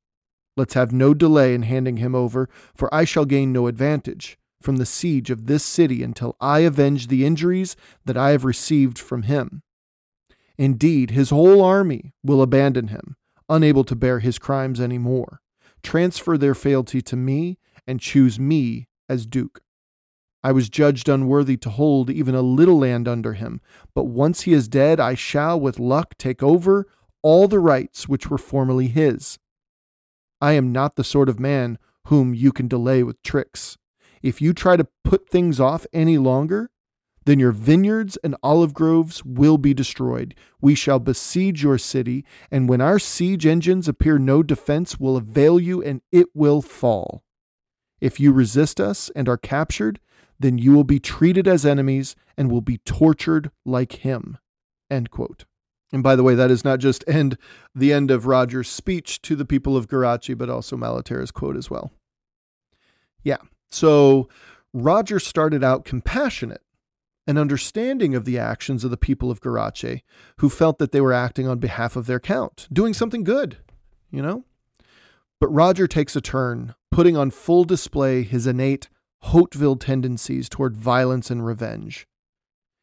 Let's 0.56 0.74
have 0.74 0.92
no 0.92 1.14
delay 1.14 1.54
in 1.54 1.62
handing 1.62 1.98
him 1.98 2.14
over, 2.14 2.48
for 2.74 2.92
I 2.92 3.04
shall 3.04 3.24
gain 3.24 3.52
no 3.52 3.66
advantage 3.66 4.38
from 4.60 4.76
the 4.76 4.86
siege 4.86 5.30
of 5.30 5.46
this 5.46 5.62
city 5.64 6.02
until 6.02 6.34
I 6.40 6.60
avenge 6.60 7.06
the 7.06 7.24
injuries 7.24 7.76
that 8.04 8.16
I 8.16 8.30
have 8.30 8.44
received 8.44 8.98
from 8.98 9.22
him. 9.22 9.62
Indeed, 10.58 11.10
his 11.10 11.30
whole 11.30 11.62
army 11.62 12.14
will 12.24 12.42
abandon 12.42 12.88
him, 12.88 13.16
unable 13.48 13.84
to 13.84 13.94
bear 13.94 14.20
his 14.20 14.38
crimes 14.38 14.80
any 14.80 14.98
more, 14.98 15.40
transfer 15.82 16.36
their 16.36 16.54
fealty 16.54 17.02
to 17.02 17.16
me, 17.16 17.58
and 17.86 18.00
choose 18.00 18.40
me 18.40 18.88
as 19.08 19.26
Duke. 19.26 19.60
I 20.46 20.52
was 20.52 20.68
judged 20.68 21.08
unworthy 21.08 21.56
to 21.56 21.70
hold 21.70 22.08
even 22.08 22.36
a 22.36 22.40
little 22.40 22.78
land 22.78 23.08
under 23.08 23.32
him, 23.32 23.60
but 23.96 24.04
once 24.04 24.42
he 24.42 24.52
is 24.52 24.68
dead, 24.68 25.00
I 25.00 25.16
shall, 25.16 25.58
with 25.58 25.80
luck, 25.80 26.16
take 26.18 26.40
over 26.40 26.86
all 27.20 27.48
the 27.48 27.58
rights 27.58 28.08
which 28.08 28.30
were 28.30 28.38
formerly 28.38 28.86
his. 28.86 29.40
I 30.40 30.52
am 30.52 30.70
not 30.70 30.94
the 30.94 31.02
sort 31.02 31.28
of 31.28 31.40
man 31.40 31.78
whom 32.06 32.32
you 32.32 32.52
can 32.52 32.68
delay 32.68 33.02
with 33.02 33.20
tricks. 33.24 33.76
If 34.22 34.40
you 34.40 34.52
try 34.52 34.76
to 34.76 34.86
put 35.02 35.28
things 35.28 35.58
off 35.58 35.84
any 35.92 36.16
longer, 36.16 36.70
then 37.24 37.40
your 37.40 37.50
vineyards 37.50 38.16
and 38.22 38.36
olive 38.40 38.72
groves 38.72 39.24
will 39.24 39.58
be 39.58 39.74
destroyed. 39.74 40.32
We 40.60 40.76
shall 40.76 41.00
besiege 41.00 41.64
your 41.64 41.76
city, 41.76 42.24
and 42.52 42.68
when 42.68 42.80
our 42.80 43.00
siege 43.00 43.46
engines 43.46 43.88
appear 43.88 44.16
no 44.16 44.44
defense 44.44 45.00
will 45.00 45.16
avail 45.16 45.58
you, 45.58 45.82
and 45.82 46.02
it 46.12 46.28
will 46.34 46.62
fall. 46.62 47.24
If 48.00 48.20
you 48.20 48.30
resist 48.30 48.80
us 48.80 49.10
and 49.16 49.28
are 49.28 49.36
captured, 49.36 49.98
then 50.38 50.58
you 50.58 50.72
will 50.72 50.84
be 50.84 51.00
treated 51.00 51.48
as 51.48 51.64
enemies 51.64 52.16
and 52.36 52.50
will 52.50 52.60
be 52.60 52.78
tortured 52.78 53.50
like 53.64 53.92
him. 53.92 54.38
End 54.90 55.10
quote. 55.10 55.44
And 55.92 56.02
by 56.02 56.16
the 56.16 56.22
way, 56.22 56.34
that 56.34 56.50
is 56.50 56.64
not 56.64 56.80
just 56.80 57.04
end 57.06 57.38
the 57.74 57.92
end 57.92 58.10
of 58.10 58.26
Roger's 58.26 58.68
speech 58.68 59.22
to 59.22 59.36
the 59.36 59.44
people 59.44 59.76
of 59.76 59.88
Gerace, 59.88 60.36
but 60.36 60.50
also 60.50 60.76
Malaterra's 60.76 61.30
quote 61.30 61.56
as 61.56 61.70
well. 61.70 61.92
Yeah. 63.22 63.38
So 63.70 64.28
Roger 64.72 65.18
started 65.18 65.64
out 65.64 65.84
compassionate 65.84 66.62
and 67.26 67.38
understanding 67.38 68.14
of 68.14 68.24
the 68.24 68.38
actions 68.38 68.84
of 68.84 68.90
the 68.90 68.96
people 68.96 69.30
of 69.30 69.40
Gerace, 69.40 70.02
who 70.38 70.48
felt 70.48 70.78
that 70.78 70.92
they 70.92 71.00
were 71.00 71.12
acting 71.12 71.48
on 71.48 71.58
behalf 71.58 71.96
of 71.96 72.06
their 72.06 72.20
count, 72.20 72.68
doing 72.72 72.94
something 72.94 73.24
good, 73.24 73.58
you 74.10 74.22
know? 74.22 74.44
But 75.40 75.48
Roger 75.48 75.86
takes 75.86 76.14
a 76.14 76.20
turn, 76.20 76.74
putting 76.90 77.16
on 77.16 77.30
full 77.30 77.64
display 77.64 78.22
his 78.22 78.46
innate 78.46 78.88
Hauteville 79.26 79.80
tendencies 79.80 80.48
toward 80.48 80.76
violence 80.76 81.30
and 81.30 81.44
revenge. 81.44 82.06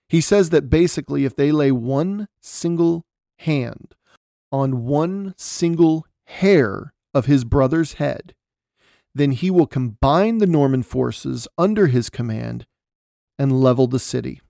He 0.07 0.21
says 0.21 0.49
that 0.49 0.69
basically, 0.69 1.25
if 1.25 1.35
they 1.35 1.51
lay 1.51 1.71
one 1.71 2.27
single 2.41 3.05
hand 3.39 3.95
on 4.51 4.85
one 4.85 5.33
single 5.37 6.05
hair 6.25 6.93
of 7.13 7.25
his 7.25 7.43
brother's 7.43 7.93
head, 7.93 8.33
then 9.15 9.31
he 9.31 9.49
will 9.49 9.67
combine 9.67 10.39
the 10.39 10.47
Norman 10.47 10.83
forces 10.83 11.47
under 11.57 11.87
his 11.87 12.09
command 12.09 12.65
and 13.37 13.61
level 13.61 13.87
the 13.87 13.99
city. 13.99 14.41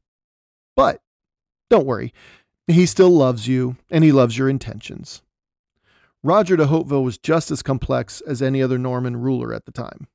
But 0.76 1.02
don't 1.70 1.86
worry, 1.86 2.14
he 2.68 2.86
still 2.86 3.10
loves 3.10 3.48
you 3.48 3.78
and 3.90 4.04
he 4.04 4.12
loves 4.12 4.38
your 4.38 4.50
intentions. 4.50 5.22
Roger 6.24 6.56
de 6.56 6.66
Hauteville 6.66 7.04
was 7.04 7.18
just 7.18 7.52
as 7.52 7.62
complex 7.62 8.22
as 8.22 8.42
any 8.42 8.64
other 8.64 8.78
Norman 8.78 9.18
ruler 9.18 9.54
at 9.54 9.66
the 9.66 9.72
time. 9.72 10.08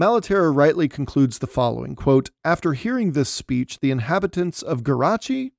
Malaterra 0.00 0.50
rightly 0.50 0.88
concludes 0.88 1.40
the 1.40 1.46
following 1.46 1.94
quote, 1.94 2.30
After 2.42 2.72
hearing 2.72 3.12
this 3.12 3.28
speech, 3.28 3.80
the 3.80 3.90
inhabitants 3.90 4.62
of 4.62 4.82
Gerace 4.82 5.50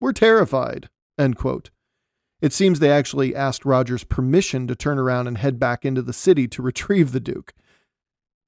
were 0.00 0.12
terrified. 0.12 0.88
End 1.16 1.36
quote. 1.36 1.70
It 2.40 2.52
seems 2.52 2.80
they 2.80 2.90
actually 2.90 3.32
asked 3.32 3.64
Roger's 3.64 4.02
permission 4.02 4.66
to 4.66 4.74
turn 4.74 4.98
around 4.98 5.28
and 5.28 5.38
head 5.38 5.60
back 5.60 5.84
into 5.84 6.02
the 6.02 6.12
city 6.12 6.48
to 6.48 6.62
retrieve 6.62 7.12
the 7.12 7.20
Duke. 7.20 7.54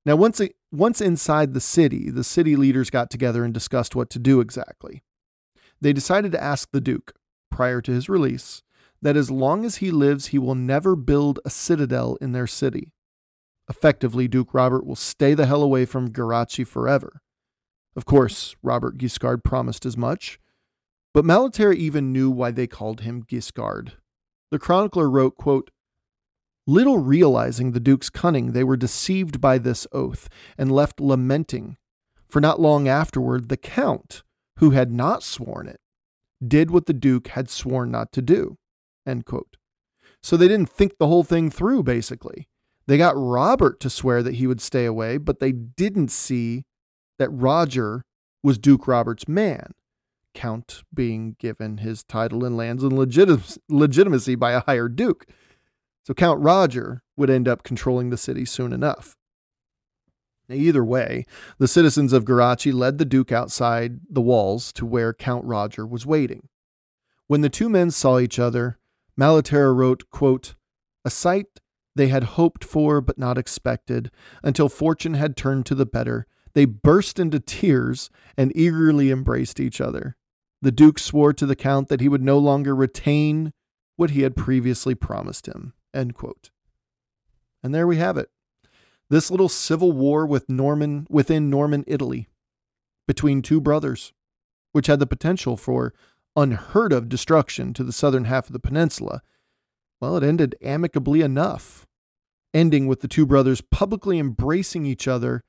Now, 0.04 0.16
once, 0.16 0.40
once 0.72 1.00
inside 1.00 1.54
the 1.54 1.60
city, 1.60 2.10
the 2.10 2.24
city 2.24 2.56
leaders 2.56 2.90
got 2.90 3.08
together 3.08 3.44
and 3.44 3.54
discussed 3.54 3.94
what 3.94 4.10
to 4.10 4.18
do 4.18 4.40
exactly. 4.40 5.04
They 5.80 5.92
decided 5.92 6.32
to 6.32 6.42
ask 6.42 6.72
the 6.72 6.80
Duke, 6.80 7.14
prior 7.48 7.80
to 7.82 7.92
his 7.92 8.08
release, 8.08 8.64
that 9.00 9.16
as 9.16 9.30
long 9.30 9.64
as 9.64 9.76
he 9.76 9.92
lives, 9.92 10.26
he 10.26 10.38
will 10.40 10.56
never 10.56 10.96
build 10.96 11.38
a 11.44 11.50
citadel 11.50 12.18
in 12.20 12.32
their 12.32 12.48
city. 12.48 12.90
Effectively, 13.68 14.28
Duke 14.28 14.54
Robert 14.54 14.86
will 14.86 14.96
stay 14.96 15.34
the 15.34 15.46
hell 15.46 15.62
away 15.62 15.84
from 15.84 16.10
Geraci 16.10 16.66
forever. 16.66 17.20
Of 17.94 18.04
course, 18.04 18.56
Robert 18.62 18.96
Guiscard 18.96 19.44
promised 19.44 19.84
as 19.84 19.96
much, 19.96 20.38
but 21.12 21.24
Malaterra 21.24 21.74
even 21.74 22.12
knew 22.12 22.30
why 22.30 22.50
they 22.50 22.66
called 22.66 23.00
him 23.00 23.24
Guiscard. 23.24 23.92
The 24.50 24.58
chronicler 24.58 25.10
wrote, 25.10 25.36
quote, 25.36 25.70
Little 26.66 26.98
realizing 26.98 27.72
the 27.72 27.80
Duke's 27.80 28.10
cunning, 28.10 28.52
they 28.52 28.62
were 28.62 28.76
deceived 28.76 29.40
by 29.40 29.58
this 29.58 29.86
oath 29.90 30.28
and 30.56 30.70
left 30.70 31.00
lamenting. 31.00 31.76
For 32.28 32.40
not 32.40 32.60
long 32.60 32.86
afterward, 32.86 33.48
the 33.48 33.56
Count, 33.56 34.22
who 34.58 34.70
had 34.70 34.92
not 34.92 35.22
sworn 35.22 35.66
it, 35.66 35.80
did 36.46 36.70
what 36.70 36.86
the 36.86 36.92
Duke 36.92 37.28
had 37.28 37.48
sworn 37.48 37.90
not 37.90 38.12
to 38.12 38.22
do. 38.22 38.58
So 40.22 40.36
they 40.36 40.46
didn't 40.46 40.68
think 40.68 40.98
the 40.98 41.06
whole 41.06 41.24
thing 41.24 41.50
through, 41.50 41.84
basically. 41.84 42.48
They 42.88 42.96
got 42.96 43.12
Robert 43.16 43.80
to 43.80 43.90
swear 43.90 44.22
that 44.22 44.36
he 44.36 44.46
would 44.46 44.62
stay 44.62 44.86
away, 44.86 45.18
but 45.18 45.40
they 45.40 45.52
didn't 45.52 46.10
see 46.10 46.64
that 47.18 47.28
Roger 47.28 48.06
was 48.42 48.56
Duke 48.56 48.88
Robert's 48.88 49.28
man. 49.28 49.74
Count 50.34 50.84
being 50.94 51.36
given 51.38 51.78
his 51.78 52.02
title 52.02 52.46
and 52.46 52.56
lands 52.56 52.82
and 52.82 52.96
legitimacy 53.68 54.36
by 54.36 54.52
a 54.52 54.60
higher 54.60 54.88
duke. 54.88 55.26
So 56.06 56.14
Count 56.14 56.40
Roger 56.40 57.02
would 57.14 57.28
end 57.28 57.46
up 57.46 57.62
controlling 57.62 58.08
the 58.08 58.16
city 58.16 58.46
soon 58.46 58.72
enough. 58.72 59.16
Now, 60.48 60.54
either 60.54 60.82
way, 60.82 61.26
the 61.58 61.68
citizens 61.68 62.14
of 62.14 62.24
Geraci 62.24 62.72
led 62.72 62.96
the 62.96 63.04
Duke 63.04 63.30
outside 63.30 64.00
the 64.08 64.22
walls 64.22 64.72
to 64.72 64.86
where 64.86 65.12
Count 65.12 65.44
Roger 65.44 65.86
was 65.86 66.06
waiting. 66.06 66.48
When 67.26 67.42
the 67.42 67.50
two 67.50 67.68
men 67.68 67.90
saw 67.90 68.18
each 68.18 68.38
other, 68.38 68.78
Malaterra 69.20 69.76
wrote, 69.76 70.08
quote, 70.08 70.54
A 71.04 71.10
sight 71.10 71.60
they 71.98 72.08
had 72.08 72.24
hoped 72.24 72.64
for 72.64 73.00
but 73.00 73.18
not 73.18 73.36
expected, 73.36 74.10
until 74.42 74.68
fortune 74.68 75.14
had 75.14 75.36
turned 75.36 75.66
to 75.66 75.74
the 75.74 75.84
better. 75.84 76.26
They 76.54 76.64
burst 76.64 77.18
into 77.18 77.40
tears 77.40 78.08
and 78.36 78.56
eagerly 78.56 79.10
embraced 79.10 79.60
each 79.60 79.80
other. 79.80 80.16
The 80.62 80.72
Duke 80.72 80.98
swore 80.98 81.32
to 81.32 81.44
the 81.44 81.56
Count 81.56 81.88
that 81.88 82.00
he 82.00 82.08
would 82.08 82.22
no 82.22 82.38
longer 82.38 82.74
retain 82.74 83.52
what 83.96 84.10
he 84.10 84.22
had 84.22 84.36
previously 84.36 84.94
promised 84.94 85.46
him. 85.46 85.72
And 87.62 87.74
there 87.74 87.86
we 87.86 87.96
have 87.96 88.16
it. 88.16 88.30
This 89.10 89.30
little 89.30 89.48
civil 89.48 89.90
war 89.90 90.24
with 90.24 90.48
Norman 90.48 91.06
within 91.10 91.50
Norman 91.50 91.82
Italy 91.86 92.28
between 93.08 93.42
two 93.42 93.60
brothers, 93.60 94.12
which 94.70 94.86
had 94.86 95.00
the 95.00 95.06
potential 95.06 95.56
for 95.56 95.92
unheard 96.36 96.92
of 96.92 97.08
destruction 97.08 97.72
to 97.74 97.82
the 97.82 97.92
southern 97.92 98.26
half 98.26 98.46
of 98.46 98.52
the 98.52 98.60
peninsula, 98.60 99.22
well, 100.00 100.16
it 100.16 100.22
ended 100.22 100.54
amicably 100.62 101.22
enough, 101.22 101.87
ending 102.58 102.88
with 102.88 103.00
the 103.00 103.08
two 103.08 103.24
brothers 103.24 103.60
publicly 103.60 104.18
embracing 104.18 104.84
each 104.84 105.06
other, 105.06 105.44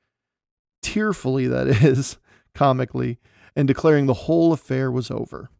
tearfully, 0.80 1.48
that 1.48 1.66
is, 1.66 2.18
comically, 2.54 3.18
and 3.56 3.66
declaring 3.66 4.06
the 4.06 4.14
whole 4.14 4.52
affair 4.52 4.90
was 4.90 5.10
over. 5.10 5.50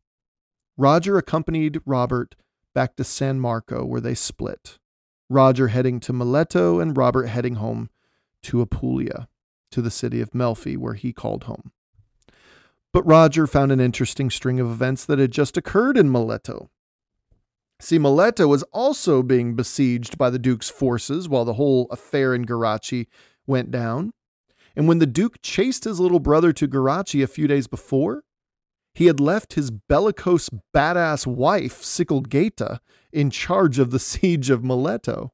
Roger 0.76 1.18
accompanied 1.18 1.80
Robert 1.84 2.36
back 2.72 2.94
to 2.94 3.04
San 3.04 3.40
Marco, 3.40 3.84
where 3.84 4.00
they 4.00 4.14
split. 4.14 4.78
Roger 5.28 5.68
heading 5.68 5.98
to 6.00 6.12
Mileto 6.12 6.80
and 6.80 6.96
Robert 6.96 7.26
heading 7.26 7.56
home 7.56 7.90
to 8.44 8.60
Apulia, 8.60 9.28
to 9.72 9.82
the 9.82 9.90
city 9.90 10.20
of 10.20 10.30
Melfi, 10.30 10.78
where 10.78 10.94
he 10.94 11.12
called 11.12 11.44
home. 11.44 11.72
But 12.92 13.06
Roger 13.06 13.46
found 13.46 13.72
an 13.72 13.80
interesting 13.80 14.30
string 14.30 14.60
of 14.60 14.70
events 14.70 15.04
that 15.04 15.18
had 15.18 15.32
just 15.32 15.56
occurred 15.56 15.96
in 15.96 16.10
Mileto. 16.10 16.68
Mileto 17.80 18.48
was 18.48 18.62
also 18.72 19.22
being 19.22 19.54
besieged 19.54 20.18
by 20.18 20.30
the 20.30 20.38
Duke's 20.38 20.70
forces 20.70 21.28
while 21.28 21.44
the 21.44 21.54
whole 21.54 21.88
affair 21.90 22.34
in 22.34 22.44
Geraci 22.44 23.06
went 23.46 23.70
down. 23.70 24.12
And 24.76 24.86
when 24.86 24.98
the 24.98 25.06
Duke 25.06 25.42
chased 25.42 25.84
his 25.84 25.98
little 25.98 26.20
brother 26.20 26.52
to 26.52 26.68
Geraci 26.68 27.22
a 27.22 27.26
few 27.26 27.46
days 27.46 27.66
before, 27.66 28.22
he 28.94 29.06
had 29.06 29.20
left 29.20 29.54
his 29.54 29.70
bellicose 29.70 30.50
badass 30.74 31.26
wife, 31.26 31.82
Sikelgaita, 31.82 32.80
in 33.12 33.30
charge 33.30 33.78
of 33.78 33.90
the 33.90 33.98
siege 34.10 34.50
of 34.50 34.62
Mileto. 34.62 35.30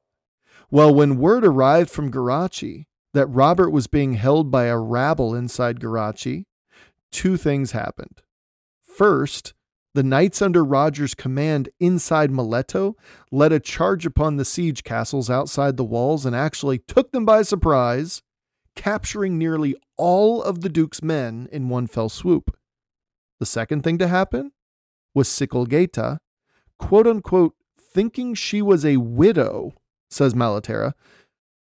Well, 0.69 0.93
when 0.93 1.17
word 1.17 1.45
arrived 1.45 1.89
from 1.89 2.11
Geraci 2.11 2.85
that 3.13 3.27
Robert 3.27 3.69
was 3.69 3.87
being 3.87 4.13
held 4.13 4.51
by 4.51 4.65
a 4.65 4.77
rabble 4.77 5.33
inside 5.33 5.79
Geraci, 5.79 6.45
two 7.11 7.37
things 7.37 7.71
happened. 7.71 8.21
First, 8.81 9.53
the 9.97 10.03
knights 10.03 10.43
under 10.43 10.63
Roger's 10.63 11.15
command 11.15 11.69
inside 11.79 12.29
Mileto 12.29 12.93
led 13.31 13.51
a 13.51 13.59
charge 13.59 14.05
upon 14.05 14.37
the 14.37 14.45
siege 14.45 14.83
castles 14.83 15.27
outside 15.27 15.75
the 15.75 15.83
walls 15.83 16.23
and 16.23 16.35
actually 16.35 16.77
took 16.77 17.11
them 17.11 17.25
by 17.25 17.41
surprise, 17.41 18.21
capturing 18.75 19.39
nearly 19.39 19.75
all 19.97 20.43
of 20.43 20.61
the 20.61 20.69
Duke's 20.69 21.01
men 21.01 21.49
in 21.51 21.67
one 21.67 21.87
fell 21.87 22.09
swoop. 22.09 22.55
The 23.39 23.47
second 23.47 23.81
thing 23.81 23.97
to 23.97 24.07
happen 24.07 24.51
was 25.15 25.27
Sikelgaita, 25.27 26.19
quote 26.77 27.07
unquote, 27.07 27.55
thinking 27.75 28.35
she 28.35 28.61
was 28.61 28.85
a 28.85 28.97
widow, 28.97 29.73
says 30.11 30.35
Malaterra, 30.35 30.93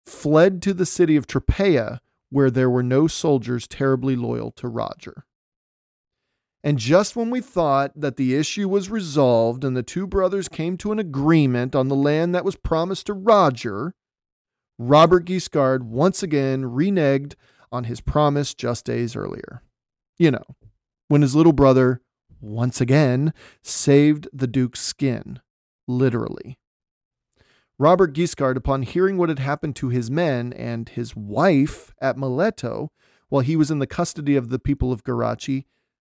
fled 0.06 0.62
to 0.64 0.74
the 0.74 0.86
city 0.86 1.16
of 1.16 1.26
Tropea, 1.26 2.00
where 2.30 2.52
there 2.52 2.70
were 2.70 2.84
no 2.84 3.08
soldiers 3.08 3.66
terribly 3.66 4.18
loyal 4.18 4.52
to 4.58 4.68
Roger. 4.68 5.24
And 6.66 6.80
just 6.80 7.16
when 7.16 7.30
we 7.30 7.42
thought 7.42 7.92
that 7.96 8.16
the 8.16 8.34
issue 8.34 8.68
was 8.68 8.90
resolved 8.90 9.64
and 9.64 9.78
the 9.78 9.84
two 9.84 10.08
brothers 10.08 10.50
came 10.50 10.78
to 10.78 10.92
an 10.92 10.98
agreement 10.98 11.76
on 11.76 11.90
the 11.90 11.96
land 11.96 12.34
that 12.34 12.44
was 12.44 12.56
promised 12.56 13.06
to 13.06 13.14
Roger, 13.14 13.94
Robert 14.80 15.26
Guiscard 15.26 15.84
once 15.84 16.24
again 16.24 16.64
reneged 16.64 17.36
on 17.72 17.84
his 17.84 18.02
promise 18.02 18.56
just 18.56 18.84
days 18.84 19.16
earlier. 19.16 19.62
You 20.18 20.32
know, 20.32 20.44
when 21.08 21.22
his 21.22 21.36
little 21.36 21.54
brother, 21.54 22.02
once 22.42 22.82
again, 22.82 23.32
saved 23.62 24.28
the 24.34 24.48
Duke's 24.48 24.82
skin, 24.82 25.42
literally. 25.88 26.58
Robert 27.78 28.12
Guiscard, 28.12 28.58
upon 28.58 28.82
hearing 28.82 29.18
what 29.18 29.30
had 29.30 29.38
happened 29.38 29.76
to 29.76 29.90
his 29.90 30.10
men 30.10 30.52
and 30.54 30.90
his 30.90 31.16
wife 31.16 31.94
at 32.02 32.18
Mileto 32.18 32.88
while 33.30 33.44
he 33.44 33.56
was 33.56 33.70
in 33.70 33.78
the 33.78 33.86
custody 33.86 34.36
of 34.36 34.50
the 34.50 34.58
people 34.58 34.92
of 34.92 35.04
Geraci, 35.04 35.66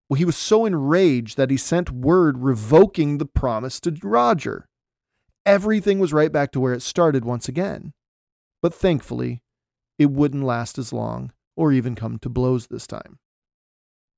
well, 0.08 0.16
he 0.16 0.24
was 0.24 0.36
so 0.36 0.64
enraged 0.64 1.36
that 1.36 1.50
he 1.50 1.56
sent 1.56 1.90
word 1.90 2.38
revoking 2.38 3.18
the 3.18 3.26
promise 3.26 3.78
to 3.80 3.96
Roger. 4.02 4.68
Everything 5.44 5.98
was 5.98 6.12
right 6.12 6.32
back 6.32 6.52
to 6.52 6.60
where 6.60 6.72
it 6.72 6.82
started 6.82 7.24
once 7.24 7.48
again. 7.48 7.92
But 8.62 8.74
thankfully, 8.74 9.42
it 9.98 10.10
wouldn't 10.10 10.44
last 10.44 10.78
as 10.78 10.92
long 10.92 11.32
or 11.56 11.72
even 11.72 11.94
come 11.94 12.18
to 12.18 12.28
blows 12.28 12.68
this 12.68 12.86
time. 12.86 13.18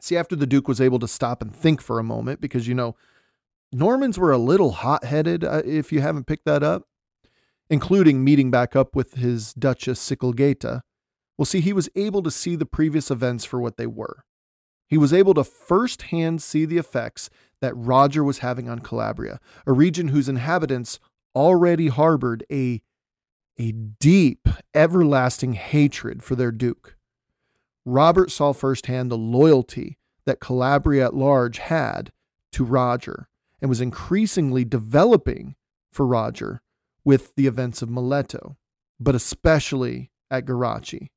See, 0.00 0.16
after 0.16 0.36
the 0.36 0.46
Duke 0.46 0.68
was 0.68 0.80
able 0.80 0.98
to 1.00 1.08
stop 1.08 1.42
and 1.42 1.54
think 1.54 1.82
for 1.82 1.98
a 1.98 2.04
moment, 2.04 2.40
because, 2.40 2.66
you 2.66 2.74
know, 2.74 2.96
Normans 3.72 4.18
were 4.18 4.32
a 4.32 4.38
little 4.38 4.72
hot 4.72 5.04
headed, 5.04 5.44
uh, 5.44 5.62
if 5.64 5.92
you 5.92 6.00
haven't 6.00 6.26
picked 6.26 6.44
that 6.44 6.62
up, 6.62 6.84
including 7.68 8.24
meeting 8.24 8.50
back 8.50 8.74
up 8.74 8.96
with 8.96 9.14
his 9.14 9.54
Duchess 9.54 10.00
Sikelgaita. 10.00 10.80
Well, 11.38 11.46
see, 11.46 11.60
he 11.60 11.72
was 11.72 11.88
able 11.94 12.22
to 12.22 12.30
see 12.30 12.56
the 12.56 12.66
previous 12.66 13.10
events 13.10 13.44
for 13.44 13.60
what 13.60 13.76
they 13.76 13.86
were. 13.86 14.24
He 14.90 14.98
was 14.98 15.12
able 15.12 15.34
to 15.34 15.44
firsthand 15.44 16.42
see 16.42 16.64
the 16.64 16.76
effects 16.76 17.30
that 17.60 17.76
Roger 17.76 18.24
was 18.24 18.38
having 18.38 18.68
on 18.68 18.80
Calabria, 18.80 19.38
a 19.64 19.72
region 19.72 20.08
whose 20.08 20.28
inhabitants 20.28 20.98
already 21.32 21.86
harbored 21.86 22.44
a, 22.50 22.82
a 23.56 23.70
deep, 23.70 24.48
everlasting 24.74 25.52
hatred 25.52 26.24
for 26.24 26.34
their 26.34 26.50
duke. 26.50 26.96
Robert 27.84 28.32
saw 28.32 28.52
firsthand 28.52 29.12
the 29.12 29.16
loyalty 29.16 29.96
that 30.26 30.40
Calabria 30.40 31.06
at 31.06 31.14
large 31.14 31.58
had 31.58 32.10
to 32.52 32.64
Roger 32.64 33.28
and 33.62 33.68
was 33.68 33.80
increasingly 33.80 34.64
developing 34.64 35.54
for 35.92 36.04
Roger 36.04 36.62
with 37.04 37.32
the 37.36 37.46
events 37.46 37.80
of 37.80 37.88
Mileto, 37.88 38.56
but 38.98 39.14
especially 39.14 40.10
at 40.32 40.46
Geraci. 40.46 41.10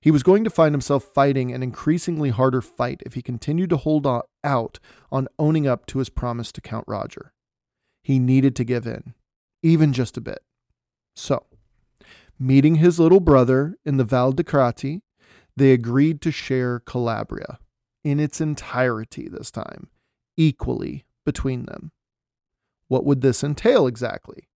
He 0.00 0.10
was 0.10 0.22
going 0.22 0.44
to 0.44 0.50
find 0.50 0.72
himself 0.72 1.04
fighting 1.04 1.52
an 1.52 1.62
increasingly 1.62 2.30
harder 2.30 2.62
fight 2.62 3.02
if 3.04 3.14
he 3.14 3.22
continued 3.22 3.70
to 3.70 3.76
hold 3.76 4.06
out 4.44 4.78
on 5.10 5.28
owning 5.38 5.66
up 5.66 5.86
to 5.86 5.98
his 5.98 6.08
promise 6.08 6.52
to 6.52 6.60
Count 6.60 6.84
Roger. 6.86 7.32
He 8.02 8.18
needed 8.18 8.54
to 8.56 8.64
give 8.64 8.86
in, 8.86 9.14
even 9.62 9.92
just 9.92 10.16
a 10.16 10.20
bit. 10.20 10.40
So, 11.16 11.46
meeting 12.38 12.76
his 12.76 13.00
little 13.00 13.20
brother 13.20 13.76
in 13.84 13.96
the 13.96 14.04
Val 14.04 14.32
di 14.32 14.44
Crati, 14.44 15.02
they 15.56 15.72
agreed 15.72 16.20
to 16.22 16.30
share 16.30 16.78
Calabria 16.78 17.58
in 18.04 18.20
its 18.20 18.40
entirety 18.40 19.28
this 19.28 19.50
time, 19.50 19.88
equally 20.36 21.04
between 21.26 21.66
them. 21.66 21.90
What 22.86 23.04
would 23.04 23.20
this 23.20 23.42
entail 23.42 23.88
exactly? 23.88 24.48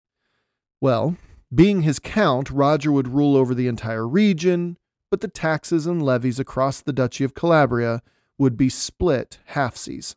Well, 0.81 1.17
being 1.53 1.83
his 1.83 1.99
count, 1.99 2.51
Roger 2.51 2.93
would 2.93 3.09
rule 3.09 3.37
over 3.37 3.55
the 3.55 3.67
entire 3.67 4.07
region, 4.07 4.77
but 5.11 5.21
the 5.21 5.29
taxes 5.29 5.87
and 5.87 6.03
levies 6.03 6.39
across 6.39 6.81
the 6.81 6.93
Duchy 6.93 7.25
of 7.25 7.35
Calabria 7.35 8.03
would 8.39 8.57
be 8.57 8.69
split 8.69 9.39
halfsies. 9.51 10.15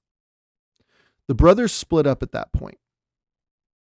The 1.27 1.35
brothers 1.35 1.71
split 1.71 2.05
up 2.05 2.21
at 2.21 2.31
that 2.31 2.53
point, 2.53 2.77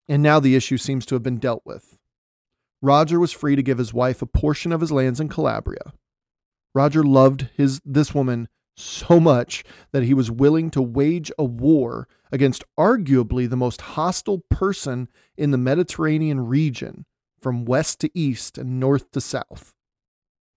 and 0.08 0.22
now 0.22 0.40
the 0.40 0.54
issue 0.54 0.76
seems 0.76 1.06
to 1.06 1.14
have 1.14 1.22
been 1.22 1.38
dealt 1.38 1.62
with. 1.64 1.98
Roger 2.82 3.18
was 3.18 3.32
free 3.32 3.56
to 3.56 3.62
give 3.62 3.78
his 3.78 3.94
wife 3.94 4.22
a 4.22 4.26
portion 4.26 4.70
of 4.72 4.80
his 4.80 4.92
lands 4.92 5.20
in 5.20 5.28
Calabria. 5.28 5.92
Roger 6.74 7.02
loved 7.02 7.48
his 7.56 7.80
this 7.84 8.14
woman 8.14 8.48
so 8.76 9.18
much 9.18 9.64
that 9.90 10.04
he 10.04 10.14
was 10.14 10.30
willing 10.30 10.70
to 10.70 10.80
wage 10.80 11.32
a 11.38 11.44
war 11.44 12.06
against 12.30 12.62
arguably 12.78 13.48
the 13.48 13.56
most 13.56 13.80
hostile 13.80 14.44
person 14.50 15.08
in 15.36 15.50
the 15.50 15.58
Mediterranean 15.58 16.46
region 16.46 17.04
from 17.40 17.64
west 17.64 18.00
to 18.00 18.10
east 18.16 18.58
and 18.58 18.78
north 18.78 19.10
to 19.10 19.20
south. 19.20 19.74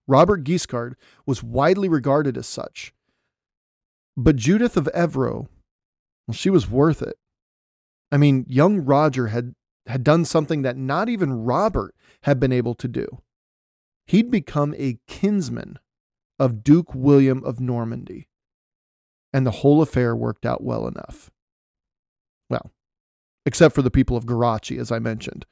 Robert 0.06 0.44
Guiscard 0.44 0.94
was 1.26 1.42
widely 1.42 1.88
regarded 1.88 2.36
as 2.36 2.46
such. 2.46 2.92
But 4.16 4.36
Judith 4.36 4.76
of 4.76 4.88
Evreux, 4.94 5.48
well, 6.26 6.34
she 6.34 6.50
was 6.50 6.68
worth 6.68 7.02
it. 7.02 7.16
I 8.10 8.16
mean, 8.16 8.44
young 8.48 8.80
Roger 8.84 9.28
had, 9.28 9.54
had 9.86 10.04
done 10.04 10.24
something 10.24 10.62
that 10.62 10.76
not 10.76 11.08
even 11.08 11.44
Robert 11.44 11.94
had 12.22 12.38
been 12.38 12.52
able 12.52 12.74
to 12.74 12.88
do. 12.88 13.22
He'd 14.06 14.30
become 14.30 14.74
a 14.76 14.98
kinsman 15.06 15.78
of 16.38 16.62
Duke 16.62 16.94
William 16.94 17.42
of 17.44 17.60
Normandy. 17.60 18.28
And 19.32 19.46
the 19.46 19.50
whole 19.50 19.80
affair 19.80 20.14
worked 20.14 20.44
out 20.44 20.62
well 20.62 20.86
enough. 20.86 21.30
Well, 22.50 22.70
except 23.46 23.74
for 23.74 23.80
the 23.80 23.90
people 23.90 24.16
of 24.16 24.26
Geraci, 24.26 24.78
as 24.78 24.92
I 24.92 24.98
mentioned. 24.98 25.46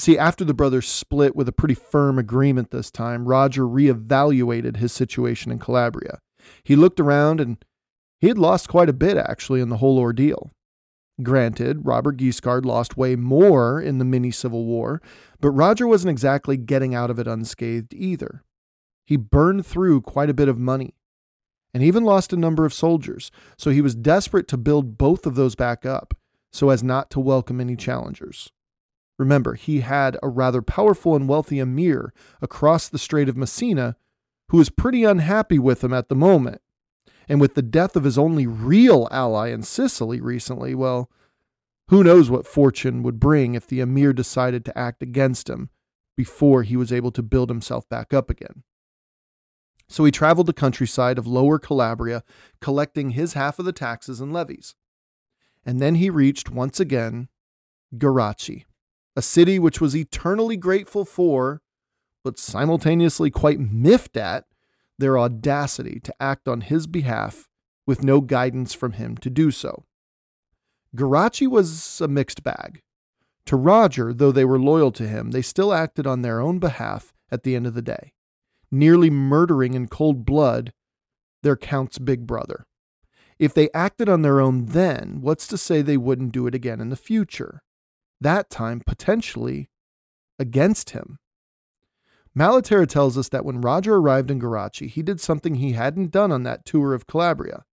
See, 0.00 0.16
after 0.16 0.46
the 0.46 0.54
brothers 0.54 0.88
split 0.88 1.36
with 1.36 1.46
a 1.46 1.52
pretty 1.52 1.74
firm 1.74 2.18
agreement 2.18 2.70
this 2.70 2.90
time, 2.90 3.28
Roger 3.28 3.64
reevaluated 3.64 4.78
his 4.78 4.92
situation 4.92 5.52
in 5.52 5.58
Calabria. 5.58 6.20
He 6.64 6.74
looked 6.74 6.98
around 6.98 7.38
and 7.38 7.62
he 8.18 8.28
had 8.28 8.38
lost 8.38 8.66
quite 8.66 8.88
a 8.88 8.94
bit, 8.94 9.18
actually, 9.18 9.60
in 9.60 9.68
the 9.68 9.76
whole 9.76 9.98
ordeal. 9.98 10.52
Granted, 11.22 11.84
Robert 11.84 12.16
Guiscard 12.16 12.64
lost 12.64 12.96
way 12.96 13.14
more 13.14 13.78
in 13.78 13.98
the 13.98 14.06
mini 14.06 14.30
Civil 14.30 14.64
War, 14.64 15.02
but 15.38 15.50
Roger 15.50 15.86
wasn't 15.86 16.12
exactly 16.12 16.56
getting 16.56 16.94
out 16.94 17.10
of 17.10 17.18
it 17.18 17.28
unscathed 17.28 17.92
either. 17.92 18.42
He 19.04 19.18
burned 19.18 19.66
through 19.66 20.00
quite 20.00 20.30
a 20.30 20.34
bit 20.34 20.48
of 20.48 20.58
money 20.58 20.94
and 21.74 21.82
even 21.82 22.04
lost 22.04 22.32
a 22.32 22.38
number 22.38 22.64
of 22.64 22.72
soldiers, 22.72 23.30
so 23.58 23.68
he 23.68 23.82
was 23.82 23.94
desperate 23.94 24.48
to 24.48 24.56
build 24.56 24.96
both 24.96 25.26
of 25.26 25.34
those 25.34 25.54
back 25.54 25.84
up 25.84 26.16
so 26.50 26.70
as 26.70 26.82
not 26.82 27.10
to 27.10 27.20
welcome 27.20 27.60
any 27.60 27.76
challengers. 27.76 28.50
Remember, 29.20 29.52
he 29.52 29.80
had 29.80 30.16
a 30.22 30.30
rather 30.30 30.62
powerful 30.62 31.14
and 31.14 31.28
wealthy 31.28 31.58
emir 31.58 32.14
across 32.40 32.88
the 32.88 32.98
Strait 32.98 33.28
of 33.28 33.36
Messina 33.36 33.96
who 34.48 34.56
was 34.56 34.70
pretty 34.70 35.04
unhappy 35.04 35.58
with 35.58 35.84
him 35.84 35.92
at 35.92 36.08
the 36.08 36.14
moment. 36.14 36.62
And 37.28 37.38
with 37.38 37.54
the 37.54 37.60
death 37.60 37.96
of 37.96 38.04
his 38.04 38.16
only 38.16 38.46
real 38.46 39.08
ally 39.10 39.48
in 39.50 39.62
Sicily 39.62 40.22
recently, 40.22 40.74
well, 40.74 41.10
who 41.88 42.02
knows 42.02 42.30
what 42.30 42.46
fortune 42.46 43.02
would 43.02 43.20
bring 43.20 43.54
if 43.54 43.66
the 43.66 43.80
emir 43.80 44.14
decided 44.14 44.64
to 44.64 44.78
act 44.78 45.02
against 45.02 45.50
him 45.50 45.68
before 46.16 46.62
he 46.62 46.74
was 46.74 46.90
able 46.90 47.10
to 47.10 47.22
build 47.22 47.50
himself 47.50 47.86
back 47.90 48.14
up 48.14 48.30
again. 48.30 48.62
So 49.86 50.06
he 50.06 50.10
traveled 50.10 50.46
the 50.46 50.54
countryside 50.54 51.18
of 51.18 51.26
Lower 51.26 51.58
Calabria, 51.58 52.24
collecting 52.62 53.10
his 53.10 53.34
half 53.34 53.58
of 53.58 53.66
the 53.66 53.72
taxes 53.72 54.18
and 54.18 54.32
levies. 54.32 54.74
And 55.66 55.78
then 55.78 55.96
he 55.96 56.08
reached 56.08 56.48
once 56.48 56.80
again 56.80 57.28
Geraci, 57.94 58.64
a 59.16 59.22
city 59.22 59.58
which 59.58 59.80
was 59.80 59.96
eternally 59.96 60.56
grateful 60.56 61.04
for, 61.04 61.62
but 62.22 62.38
simultaneously 62.38 63.30
quite 63.30 63.60
miffed 63.60 64.16
at, 64.16 64.44
their 64.98 65.18
audacity 65.18 65.98
to 66.00 66.14
act 66.20 66.46
on 66.46 66.60
his 66.60 66.86
behalf 66.86 67.48
with 67.86 68.04
no 68.04 68.20
guidance 68.20 68.74
from 68.74 68.92
him 68.92 69.16
to 69.16 69.30
do 69.30 69.50
so. 69.50 69.84
Geraci 70.94 71.48
was 71.48 72.00
a 72.00 72.08
mixed 72.08 72.42
bag. 72.42 72.82
To 73.46 73.56
Roger, 73.56 74.12
though 74.12 74.32
they 74.32 74.44
were 74.44 74.58
loyal 74.58 74.92
to 74.92 75.08
him, 75.08 75.30
they 75.30 75.42
still 75.42 75.72
acted 75.72 76.06
on 76.06 76.22
their 76.22 76.40
own 76.40 76.58
behalf 76.58 77.12
at 77.30 77.42
the 77.42 77.56
end 77.56 77.66
of 77.66 77.74
the 77.74 77.82
day 77.82 78.12
nearly 78.70 79.10
murdering 79.10 79.74
in 79.74 79.88
cold 79.88 80.24
blood 80.24 80.72
their 81.42 81.56
Count's 81.56 81.98
big 81.98 82.26
brother. 82.26 82.66
If 83.38 83.54
they 83.54 83.70
acted 83.72 84.08
on 84.08 84.22
their 84.22 84.40
own 84.40 84.66
then, 84.66 85.20
what's 85.22 85.46
to 85.48 85.58
say 85.58 85.80
they 85.80 85.96
wouldn't 85.96 86.32
do 86.32 86.46
it 86.46 86.54
again 86.54 86.80
in 86.80 86.90
the 86.90 86.96
future? 86.96 87.62
That 88.20 88.50
time, 88.50 88.82
potentially, 88.84 89.70
against 90.38 90.90
him. 90.90 91.18
Malaterra 92.36 92.86
tells 92.86 93.18
us 93.18 93.28
that 93.30 93.44
when 93.44 93.60
Roger 93.60 93.96
arrived 93.96 94.30
in 94.30 94.40
Geraci, 94.40 94.88
he 94.88 95.02
did 95.02 95.20
something 95.20 95.56
he 95.56 95.72
hadn't 95.72 96.12
done 96.12 96.30
on 96.30 96.42
that 96.44 96.64
tour 96.64 96.94
of 96.94 97.06
Calabria. 97.06 97.64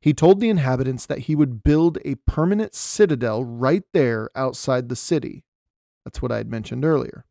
He 0.00 0.14
told 0.14 0.40
the 0.40 0.48
inhabitants 0.48 1.06
that 1.06 1.20
he 1.20 1.34
would 1.34 1.62
build 1.62 1.98
a 2.04 2.16
permanent 2.26 2.74
citadel 2.74 3.44
right 3.44 3.84
there 3.92 4.30
outside 4.34 4.88
the 4.88 4.96
city. 4.96 5.44
That's 6.04 6.20
what 6.20 6.32
I 6.32 6.38
had 6.38 6.50
mentioned 6.50 6.84
earlier. 6.84 7.24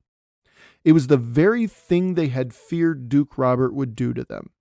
It 0.84 0.94
was 0.94 1.08
the 1.08 1.18
very 1.18 1.68
thing 1.68 2.14
they 2.14 2.28
had 2.28 2.54
feared 2.54 3.10
Duke 3.10 3.38
Robert 3.38 3.74
would 3.74 3.96
do 3.96 4.14
to 4.14 4.24
them. 4.24 4.52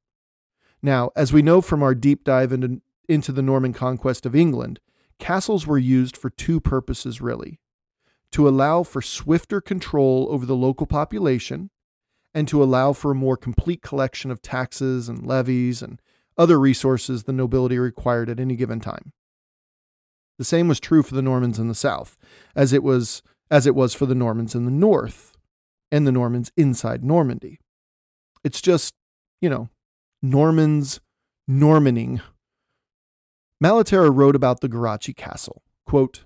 Now, 0.83 1.11
as 1.17 1.33
we 1.33 1.43
know 1.43 1.61
from 1.61 1.83
our 1.83 1.95
deep 1.95 2.25
dive 2.25 2.53
into, 2.53 2.81
into 3.09 3.33
the 3.33 3.43
Norman 3.43 3.73
conquest 3.73 4.27
of 4.27 4.37
England, 4.37 4.81
castles 5.19 5.67
were 5.67 5.79
used 5.79 6.17
for 6.17 6.31
two 6.31 6.61
purposes 6.61 7.21
really 7.21 7.61
to 8.33 8.49
allow 8.49 8.83
for 8.83 9.03
swifter 9.03 9.61
control 9.61 10.27
over 10.31 10.45
the 10.45 10.57
local 10.57 10.87
population 10.87 11.71
and 12.35 12.49
to 12.49 12.63
allow 12.63 12.93
for 12.93 13.11
a 13.11 13.15
more 13.15 13.37
complete 13.37 13.83
collection 13.83 14.31
of 14.31 14.43
taxes 14.43 15.09
and 15.09 15.27
levies 15.27 15.83
and 15.83 16.01
other 16.39 16.59
resources 16.59 17.25
the 17.25 17.33
nobility 17.33 17.79
required 17.79 18.31
at 18.31 18.41
any 18.41 18.57
given 18.57 18.81
time. 18.81 19.13
The 20.39 20.45
same 20.45 20.67
was 20.67 20.81
true 20.81 21.03
for 21.03 21.15
the 21.15 21.23
Normans 21.23 21.59
in 21.59 21.69
the 21.69 21.75
south, 21.75 22.17
as 22.57 22.73
it 22.73 22.83
was 22.83 23.23
as 23.51 23.67
it 23.67 23.75
was 23.75 23.95
for 23.95 24.07
the 24.07 24.15
Normans 24.15 24.55
in 24.55 24.65
the 24.65 24.71
north, 24.71 25.37
and 25.91 26.07
the 26.07 26.13
Normans 26.13 26.51
inside 26.57 27.05
Normandy. 27.05 27.61
It's 28.43 28.63
just, 28.63 28.95
you 29.43 29.51
know, 29.51 29.69
Normans 30.23 31.01
Normaning. 31.49 32.23
Malaterra 33.63 34.13
wrote 34.13 34.35
about 34.35 34.63
the 34.63 34.71
Geraci 34.71 35.15
castle. 35.15 35.63
Quote, 35.87 36.25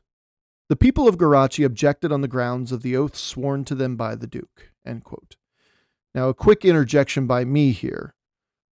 the 0.68 0.76
people 0.76 1.06
of 1.08 1.18
Geraci 1.18 1.64
objected 1.64 2.10
on 2.10 2.20
the 2.20 2.28
grounds 2.28 2.72
of 2.72 2.82
the 2.82 2.96
oath 2.96 3.16
sworn 3.16 3.64
to 3.66 3.74
them 3.74 3.96
by 3.96 4.14
the 4.16 4.26
Duke. 4.26 4.72
Now, 6.14 6.28
a 6.28 6.34
quick 6.34 6.64
interjection 6.64 7.26
by 7.26 7.44
me 7.44 7.72
here. 7.72 8.14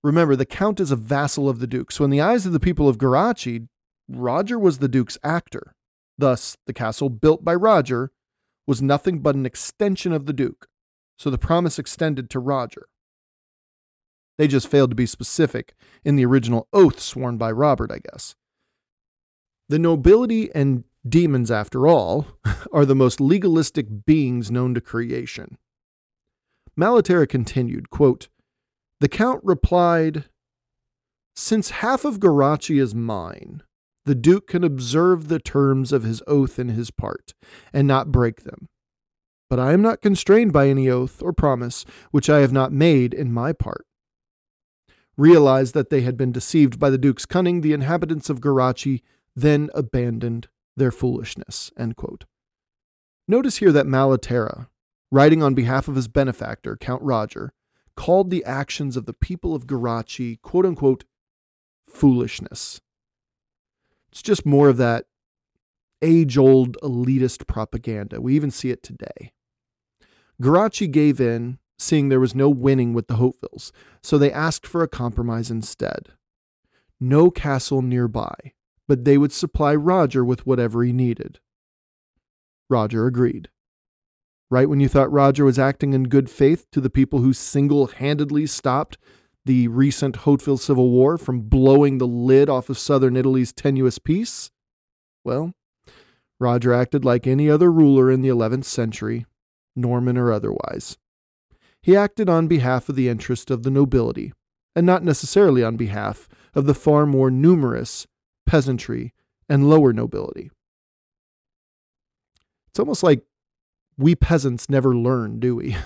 Remember, 0.03 0.35
the 0.35 0.45
Count 0.45 0.79
is 0.79 0.91
a 0.91 0.95
vassal 0.95 1.47
of 1.47 1.59
the 1.59 1.67
Duke, 1.67 1.91
so 1.91 2.03
in 2.03 2.09
the 2.09 2.21
eyes 2.21 2.45
of 2.45 2.51
the 2.51 2.59
people 2.59 2.89
of 2.89 2.97
Geraci, 2.97 3.67
Roger 4.09 4.59
was 4.59 4.79
the 4.79 4.87
Duke's 4.87 5.17
actor. 5.23 5.75
Thus, 6.17 6.57
the 6.67 6.73
castle 6.73 7.09
built 7.09 7.43
by 7.43 7.55
Roger 7.55 8.11
was 8.67 8.81
nothing 8.81 9.19
but 9.19 9.35
an 9.35 9.45
extension 9.45 10.13
of 10.13 10.25
the 10.25 10.33
Duke, 10.33 10.67
so 11.17 11.29
the 11.29 11.37
promise 11.37 11.79
extended 11.79 12.29
to 12.29 12.39
Roger. 12.39 12.87
They 14.37 14.47
just 14.47 14.67
failed 14.67 14.89
to 14.91 14.95
be 14.95 15.05
specific 15.05 15.73
in 16.03 16.15
the 16.15 16.25
original 16.25 16.67
oath 16.73 16.99
sworn 16.99 17.37
by 17.37 17.51
Robert, 17.51 17.91
I 17.91 17.99
guess. 17.99 18.35
The 19.69 19.79
nobility 19.79 20.53
and 20.53 20.83
demons, 21.07 21.51
after 21.51 21.87
all, 21.87 22.27
are 22.73 22.85
the 22.85 22.95
most 22.95 23.19
legalistic 23.19 24.05
beings 24.05 24.49
known 24.51 24.73
to 24.73 24.81
creation. 24.81 25.57
Malaterra 26.77 27.27
continued, 27.27 27.89
quote, 27.89 28.29
The 28.99 29.09
Count 29.09 29.41
replied, 29.43 30.25
Since 31.35 31.69
half 31.69 32.05
of 32.05 32.19
Geraci 32.19 32.81
is 32.81 32.95
mine, 32.95 33.61
the 34.05 34.15
Duke 34.15 34.47
can 34.47 34.63
observe 34.63 35.27
the 35.27 35.39
terms 35.39 35.91
of 35.93 36.03
his 36.03 36.21
oath 36.27 36.59
in 36.59 36.69
his 36.69 36.91
part, 36.91 37.33
and 37.71 37.87
not 37.87 38.11
break 38.11 38.43
them. 38.43 38.69
But 39.49 39.59
I 39.59 39.73
am 39.73 39.81
not 39.81 40.01
constrained 40.01 40.51
by 40.51 40.67
any 40.67 40.89
oath 40.89 41.21
or 41.21 41.31
promise 41.31 41.85
which 42.11 42.29
I 42.29 42.39
have 42.39 42.51
not 42.51 42.71
made 42.71 43.13
in 43.13 43.31
my 43.31 43.53
part. 43.53 43.85
Realized 45.15 45.75
that 45.75 45.91
they 45.91 46.01
had 46.01 46.17
been 46.17 46.31
deceived 46.31 46.79
by 46.79 46.89
the 46.89 46.97
Duke's 46.97 47.27
cunning, 47.27 47.61
the 47.61 47.73
inhabitants 47.73 48.31
of 48.31 48.41
Geraci 48.41 49.03
then 49.35 49.69
abandoned 49.75 50.47
their 50.75 50.91
foolishness. 50.91 51.71
Notice 53.27 53.57
here 53.57 53.71
that 53.71 53.85
Malaterra, 53.85 54.67
writing 55.11 55.41
on 55.41 55.53
behalf 55.53 55.87
of 55.87 55.95
his 55.95 56.07
benefactor, 56.07 56.75
Count 56.75 57.01
Roger, 57.01 57.53
called 57.95 58.29
the 58.29 58.43
actions 58.43 58.97
of 58.97 59.05
the 59.05 59.13
people 59.13 59.55
of 59.55 59.67
Geraci, 59.67 60.41
quote 60.41 60.65
unquote, 60.65 61.03
foolishness. 61.87 62.81
It's 64.11 64.21
just 64.21 64.45
more 64.45 64.69
of 64.69 64.77
that 64.77 65.05
age 66.01 66.37
old 66.37 66.77
elitist 66.83 67.47
propaganda. 67.47 68.19
We 68.19 68.35
even 68.35 68.51
see 68.51 68.69
it 68.71 68.83
today. 68.83 69.31
Geraci 70.41 70.91
gave 70.91 71.21
in, 71.21 71.59
seeing 71.77 72.09
there 72.09 72.19
was 72.19 72.35
no 72.35 72.49
winning 72.49 72.93
with 72.93 73.07
the 73.07 73.15
Hautevilles, 73.15 73.71
so 74.01 74.17
they 74.17 74.31
asked 74.31 74.67
for 74.67 74.83
a 74.83 74.87
compromise 74.87 75.49
instead. 75.49 76.09
No 76.99 77.31
castle 77.31 77.81
nearby, 77.81 78.53
but 78.87 79.05
they 79.05 79.17
would 79.17 79.31
supply 79.31 79.73
Roger 79.75 80.23
with 80.23 80.45
whatever 80.45 80.83
he 80.83 80.93
needed. 80.93 81.39
Roger 82.69 83.05
agreed. 83.05 83.49
Right 84.49 84.69
when 84.69 84.79
you 84.79 84.87
thought 84.87 85.11
Roger 85.11 85.45
was 85.45 85.57
acting 85.57 85.93
in 85.93 86.03
good 86.03 86.29
faith 86.29 86.65
to 86.71 86.81
the 86.81 86.89
people 86.89 87.19
who 87.19 87.33
single 87.33 87.87
handedly 87.87 88.45
stopped 88.45 88.97
the 89.45 89.67
recent 89.67 90.17
Hauteville 90.17 90.59
Civil 90.59 90.89
War 90.89 91.17
from 91.17 91.41
blowing 91.41 91.97
the 91.97 92.07
lid 92.07 92.49
off 92.49 92.69
of 92.69 92.77
southern 92.77 93.17
Italy's 93.17 93.51
tenuous 93.51 93.99
peace? 93.99 94.51
Well, 95.23 95.53
Roger 96.39 96.73
acted 96.73 97.03
like 97.03 97.25
any 97.25 97.49
other 97.49 97.71
ruler 97.71 98.11
in 98.11 98.21
the 98.21 98.29
11th 98.29 98.65
century, 98.65 99.25
Norman 99.75 100.17
or 100.17 100.31
otherwise. 100.31 100.97
He 101.81 101.95
acted 101.95 102.29
on 102.29 102.47
behalf 102.47 102.87
of 102.89 102.95
the 102.95 103.09
interest 103.09 103.51
of 103.51 103.63
the 103.63 103.71
nobility, 103.71 104.33
and 104.75 104.85
not 104.85 105.03
necessarily 105.03 105.63
on 105.63 105.77
behalf 105.77 106.29
of 106.55 106.65
the 106.65 106.73
far 106.73 107.05
more 107.05 107.29
numerous 107.29 108.07
peasantry 108.45 109.13
and 109.49 109.69
lower 109.69 109.93
nobility. 109.93 110.51
It's 112.69 112.79
almost 112.79 113.03
like 113.03 113.23
we 113.97 114.15
peasants 114.15 114.69
never 114.69 114.95
learn, 114.95 115.39
do 115.39 115.55
we? 115.55 115.75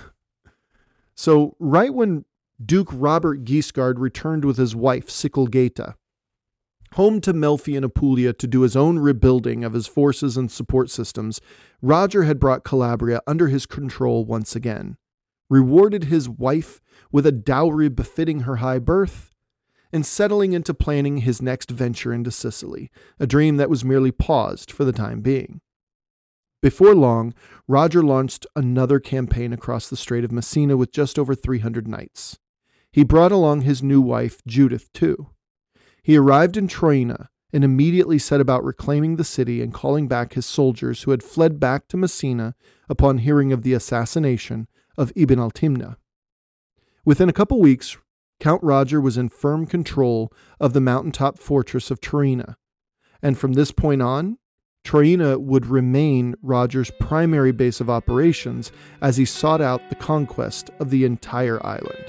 So, 1.20 1.56
right 1.58 1.92
when 1.92 2.26
Duke 2.64 2.90
Robert 2.94 3.44
Guiscard 3.44 3.98
returned 3.98 4.46
with 4.46 4.58
his 4.58 4.76
wife, 4.76 5.08
Sikelgaita, 5.08 5.96
home 6.94 7.22
to 7.22 7.34
Melfi 7.34 7.76
and 7.76 7.84
Apulia 7.84 8.34
to 8.34 8.48
do 8.48 8.62
his 8.62 8.76
own 8.76 9.00
rebuilding 9.00 9.64
of 9.64 9.74
his 9.74 9.88
forces 9.88 10.38
and 10.38 10.52
support 10.52 10.92
systems, 10.92 11.42
Roger 11.82 12.24
had 12.24 12.40
brought 12.40 12.64
Calabria 12.64 13.22
under 13.26 13.48
his 13.48 13.66
control 13.66 14.26
once 14.26 14.56
again, 14.56 14.98
rewarded 15.50 16.06
his 16.06 16.30
wife 16.30 16.82
with 17.12 17.26
a 17.26 17.32
dowry 17.32 17.90
befitting 17.90 18.42
her 18.42 18.58
high 18.58 18.80
birth, 18.80 19.34
and 19.92 20.06
settling 20.06 20.54
into 20.54 20.74
planning 20.74 21.18
his 21.18 21.42
next 21.42 21.72
venture 21.72 22.14
into 22.14 22.32
Sicily, 22.32 22.90
a 23.20 23.28
dream 23.28 23.58
that 23.58 23.70
was 23.70 23.86
merely 23.86 24.12
paused 24.12 24.72
for 24.72 24.86
the 24.86 24.92
time 24.92 25.22
being. 25.22 25.62
Before 26.62 26.96
long, 26.96 27.34
Roger 27.68 28.02
launched 28.02 28.48
another 28.56 29.00
campaign 29.00 29.54
across 29.54 29.90
the 29.90 29.98
Strait 29.98 30.24
of 30.24 30.32
Messina 30.32 30.76
with 30.76 30.92
just 30.92 31.20
over 31.20 31.36
300 31.36 31.88
knights. 31.88 32.40
He 32.92 33.04
brought 33.04 33.32
along 33.32 33.62
his 33.62 33.84
new 33.84 34.02
wife, 34.02 34.42
Judith, 34.48 34.92
too. 34.92 35.30
He 36.02 36.18
arrived 36.18 36.58
in 36.58 36.68
Troina 36.68 37.28
and 37.54 37.64
immediately 37.64 38.18
set 38.18 38.42
about 38.42 38.64
reclaiming 38.64 39.16
the 39.16 39.24
city 39.24 39.62
and 39.62 39.74
calling 39.74 40.08
back 40.08 40.34
his 40.34 40.46
soldiers 40.46 41.04
who 41.04 41.12
had 41.12 41.24
fled 41.24 41.60
back 41.60 41.88
to 41.88 41.98
Messina 41.98 42.56
upon 42.90 43.20
hearing 43.20 43.54
of 43.54 43.62
the 43.62 43.74
assassination 43.74 44.68
of 44.98 45.14
Ibn 45.16 45.40
al-Timna. 45.40 45.98
Within 47.06 47.30
a 47.30 47.34
couple 47.34 47.60
weeks, 47.62 47.98
Count 48.40 48.62
Roger 48.64 49.02
was 49.02 49.18
in 49.18 49.30
firm 49.30 49.66
control 49.66 50.32
of 50.60 50.74
the 50.74 50.82
mountaintop 50.82 51.40
fortress 51.40 51.90
of 51.90 52.00
Troina, 52.00 52.56
and 53.22 53.38
from 53.38 53.54
this 53.54 53.72
point 53.72 54.02
on, 54.02 54.38
Troina 54.84 55.38
would 55.40 55.66
remain 55.66 56.36
Roger's 56.42 56.92
primary 57.00 57.52
base 57.52 57.82
of 57.82 57.90
operations 57.90 58.72
as 59.02 59.18
he 59.18 59.26
sought 59.26 59.60
out 59.60 59.82
the 59.90 59.96
conquest 59.96 60.70
of 60.80 60.92
the 60.92 61.04
entire 61.04 61.66
island. 61.66 62.06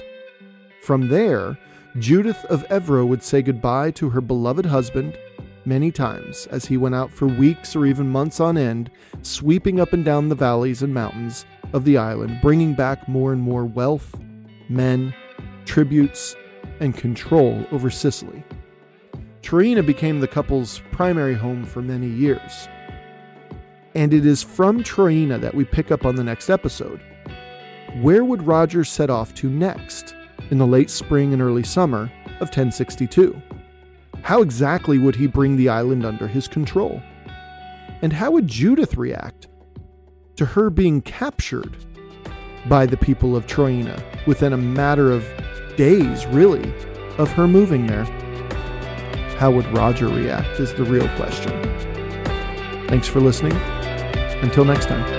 From 0.81 1.09
there, 1.09 1.57
Judith 1.97 2.45
of 2.45 2.65
Evreux 2.69 3.07
would 3.07 3.23
say 3.23 3.41
goodbye 3.41 3.91
to 3.91 4.09
her 4.09 4.21
beloved 4.21 4.65
husband 4.65 5.17
many 5.65 5.91
times 5.91 6.47
as 6.51 6.65
he 6.65 6.77
went 6.77 6.95
out 6.95 7.11
for 7.11 7.27
weeks 7.27 7.75
or 7.75 7.85
even 7.85 8.07
months 8.07 8.39
on 8.39 8.57
end, 8.57 8.89
sweeping 9.23 9.79
up 9.79 9.91
and 9.91 10.05
down 10.05 10.29
the 10.29 10.35
valleys 10.35 10.81
and 10.81 10.93
mountains 10.93 11.45
of 11.73 11.83
the 11.83 11.97
island, 11.97 12.39
bringing 12.41 12.73
back 12.73 13.07
more 13.07 13.33
and 13.33 13.41
more 13.41 13.65
wealth, 13.65 14.17
men, 14.69 15.13
tributes, 15.69 16.35
and 16.79 16.95
control 16.95 17.65
over 17.71 17.89
Sicily. 17.89 18.43
Troina 19.41 19.85
became 19.85 20.19
the 20.19 20.27
couple's 20.27 20.81
primary 20.91 21.33
home 21.33 21.63
for 21.63 21.81
many 21.81 22.07
years. 22.07 22.67
And 23.95 24.13
it 24.13 24.25
is 24.25 24.43
from 24.43 24.83
Troina 24.83 25.39
that 25.39 25.55
we 25.55 25.63
pick 25.63 25.91
up 25.91 26.05
on 26.05 26.15
the 26.15 26.23
next 26.23 26.49
episode. 26.49 27.01
Where 28.01 28.23
would 28.23 28.43
Roger 28.43 28.83
set 28.83 29.09
off 29.09 29.33
to 29.35 29.49
next? 29.49 30.15
in 30.51 30.57
the 30.57 30.67
late 30.67 30.89
spring 30.89 31.33
and 31.33 31.41
early 31.41 31.63
summer 31.63 32.11
of 32.39 32.47
1062. 32.47 33.39
How 34.21 34.41
exactly 34.41 34.97
would 34.97 35.15
he 35.15 35.27
bring 35.27 35.55
the 35.55 35.69
island 35.69 36.05
under 36.05 36.27
his 36.27 36.47
control? 36.47 37.01
And 38.01 38.13
how 38.13 38.31
would 38.31 38.47
Judith 38.47 38.97
react 38.97 39.47
to 40.37 40.45
her 40.45 40.69
being 40.69 41.01
captured 41.01 41.75
by 42.67 42.85
the 42.85 42.97
people 42.97 43.35
of 43.35 43.45
Troina 43.45 44.01
within 44.25 44.53
a 44.53 44.57
matter 44.57 45.11
of 45.11 45.25
days, 45.79 46.25
really, 46.25 46.73
of 47.17 47.31
her 47.31 47.47
moving 47.47 47.87
there? 47.87 48.03
How 49.37 49.49
would 49.49 49.65
Roger 49.67 50.09
react 50.09 50.59
is 50.59 50.73
the 50.73 50.83
real 50.83 51.07
question. 51.15 51.53
Thanks 52.89 53.07
for 53.07 53.21
listening. 53.21 53.53
Until 54.43 54.65
next 54.65 54.87
time. 54.87 55.18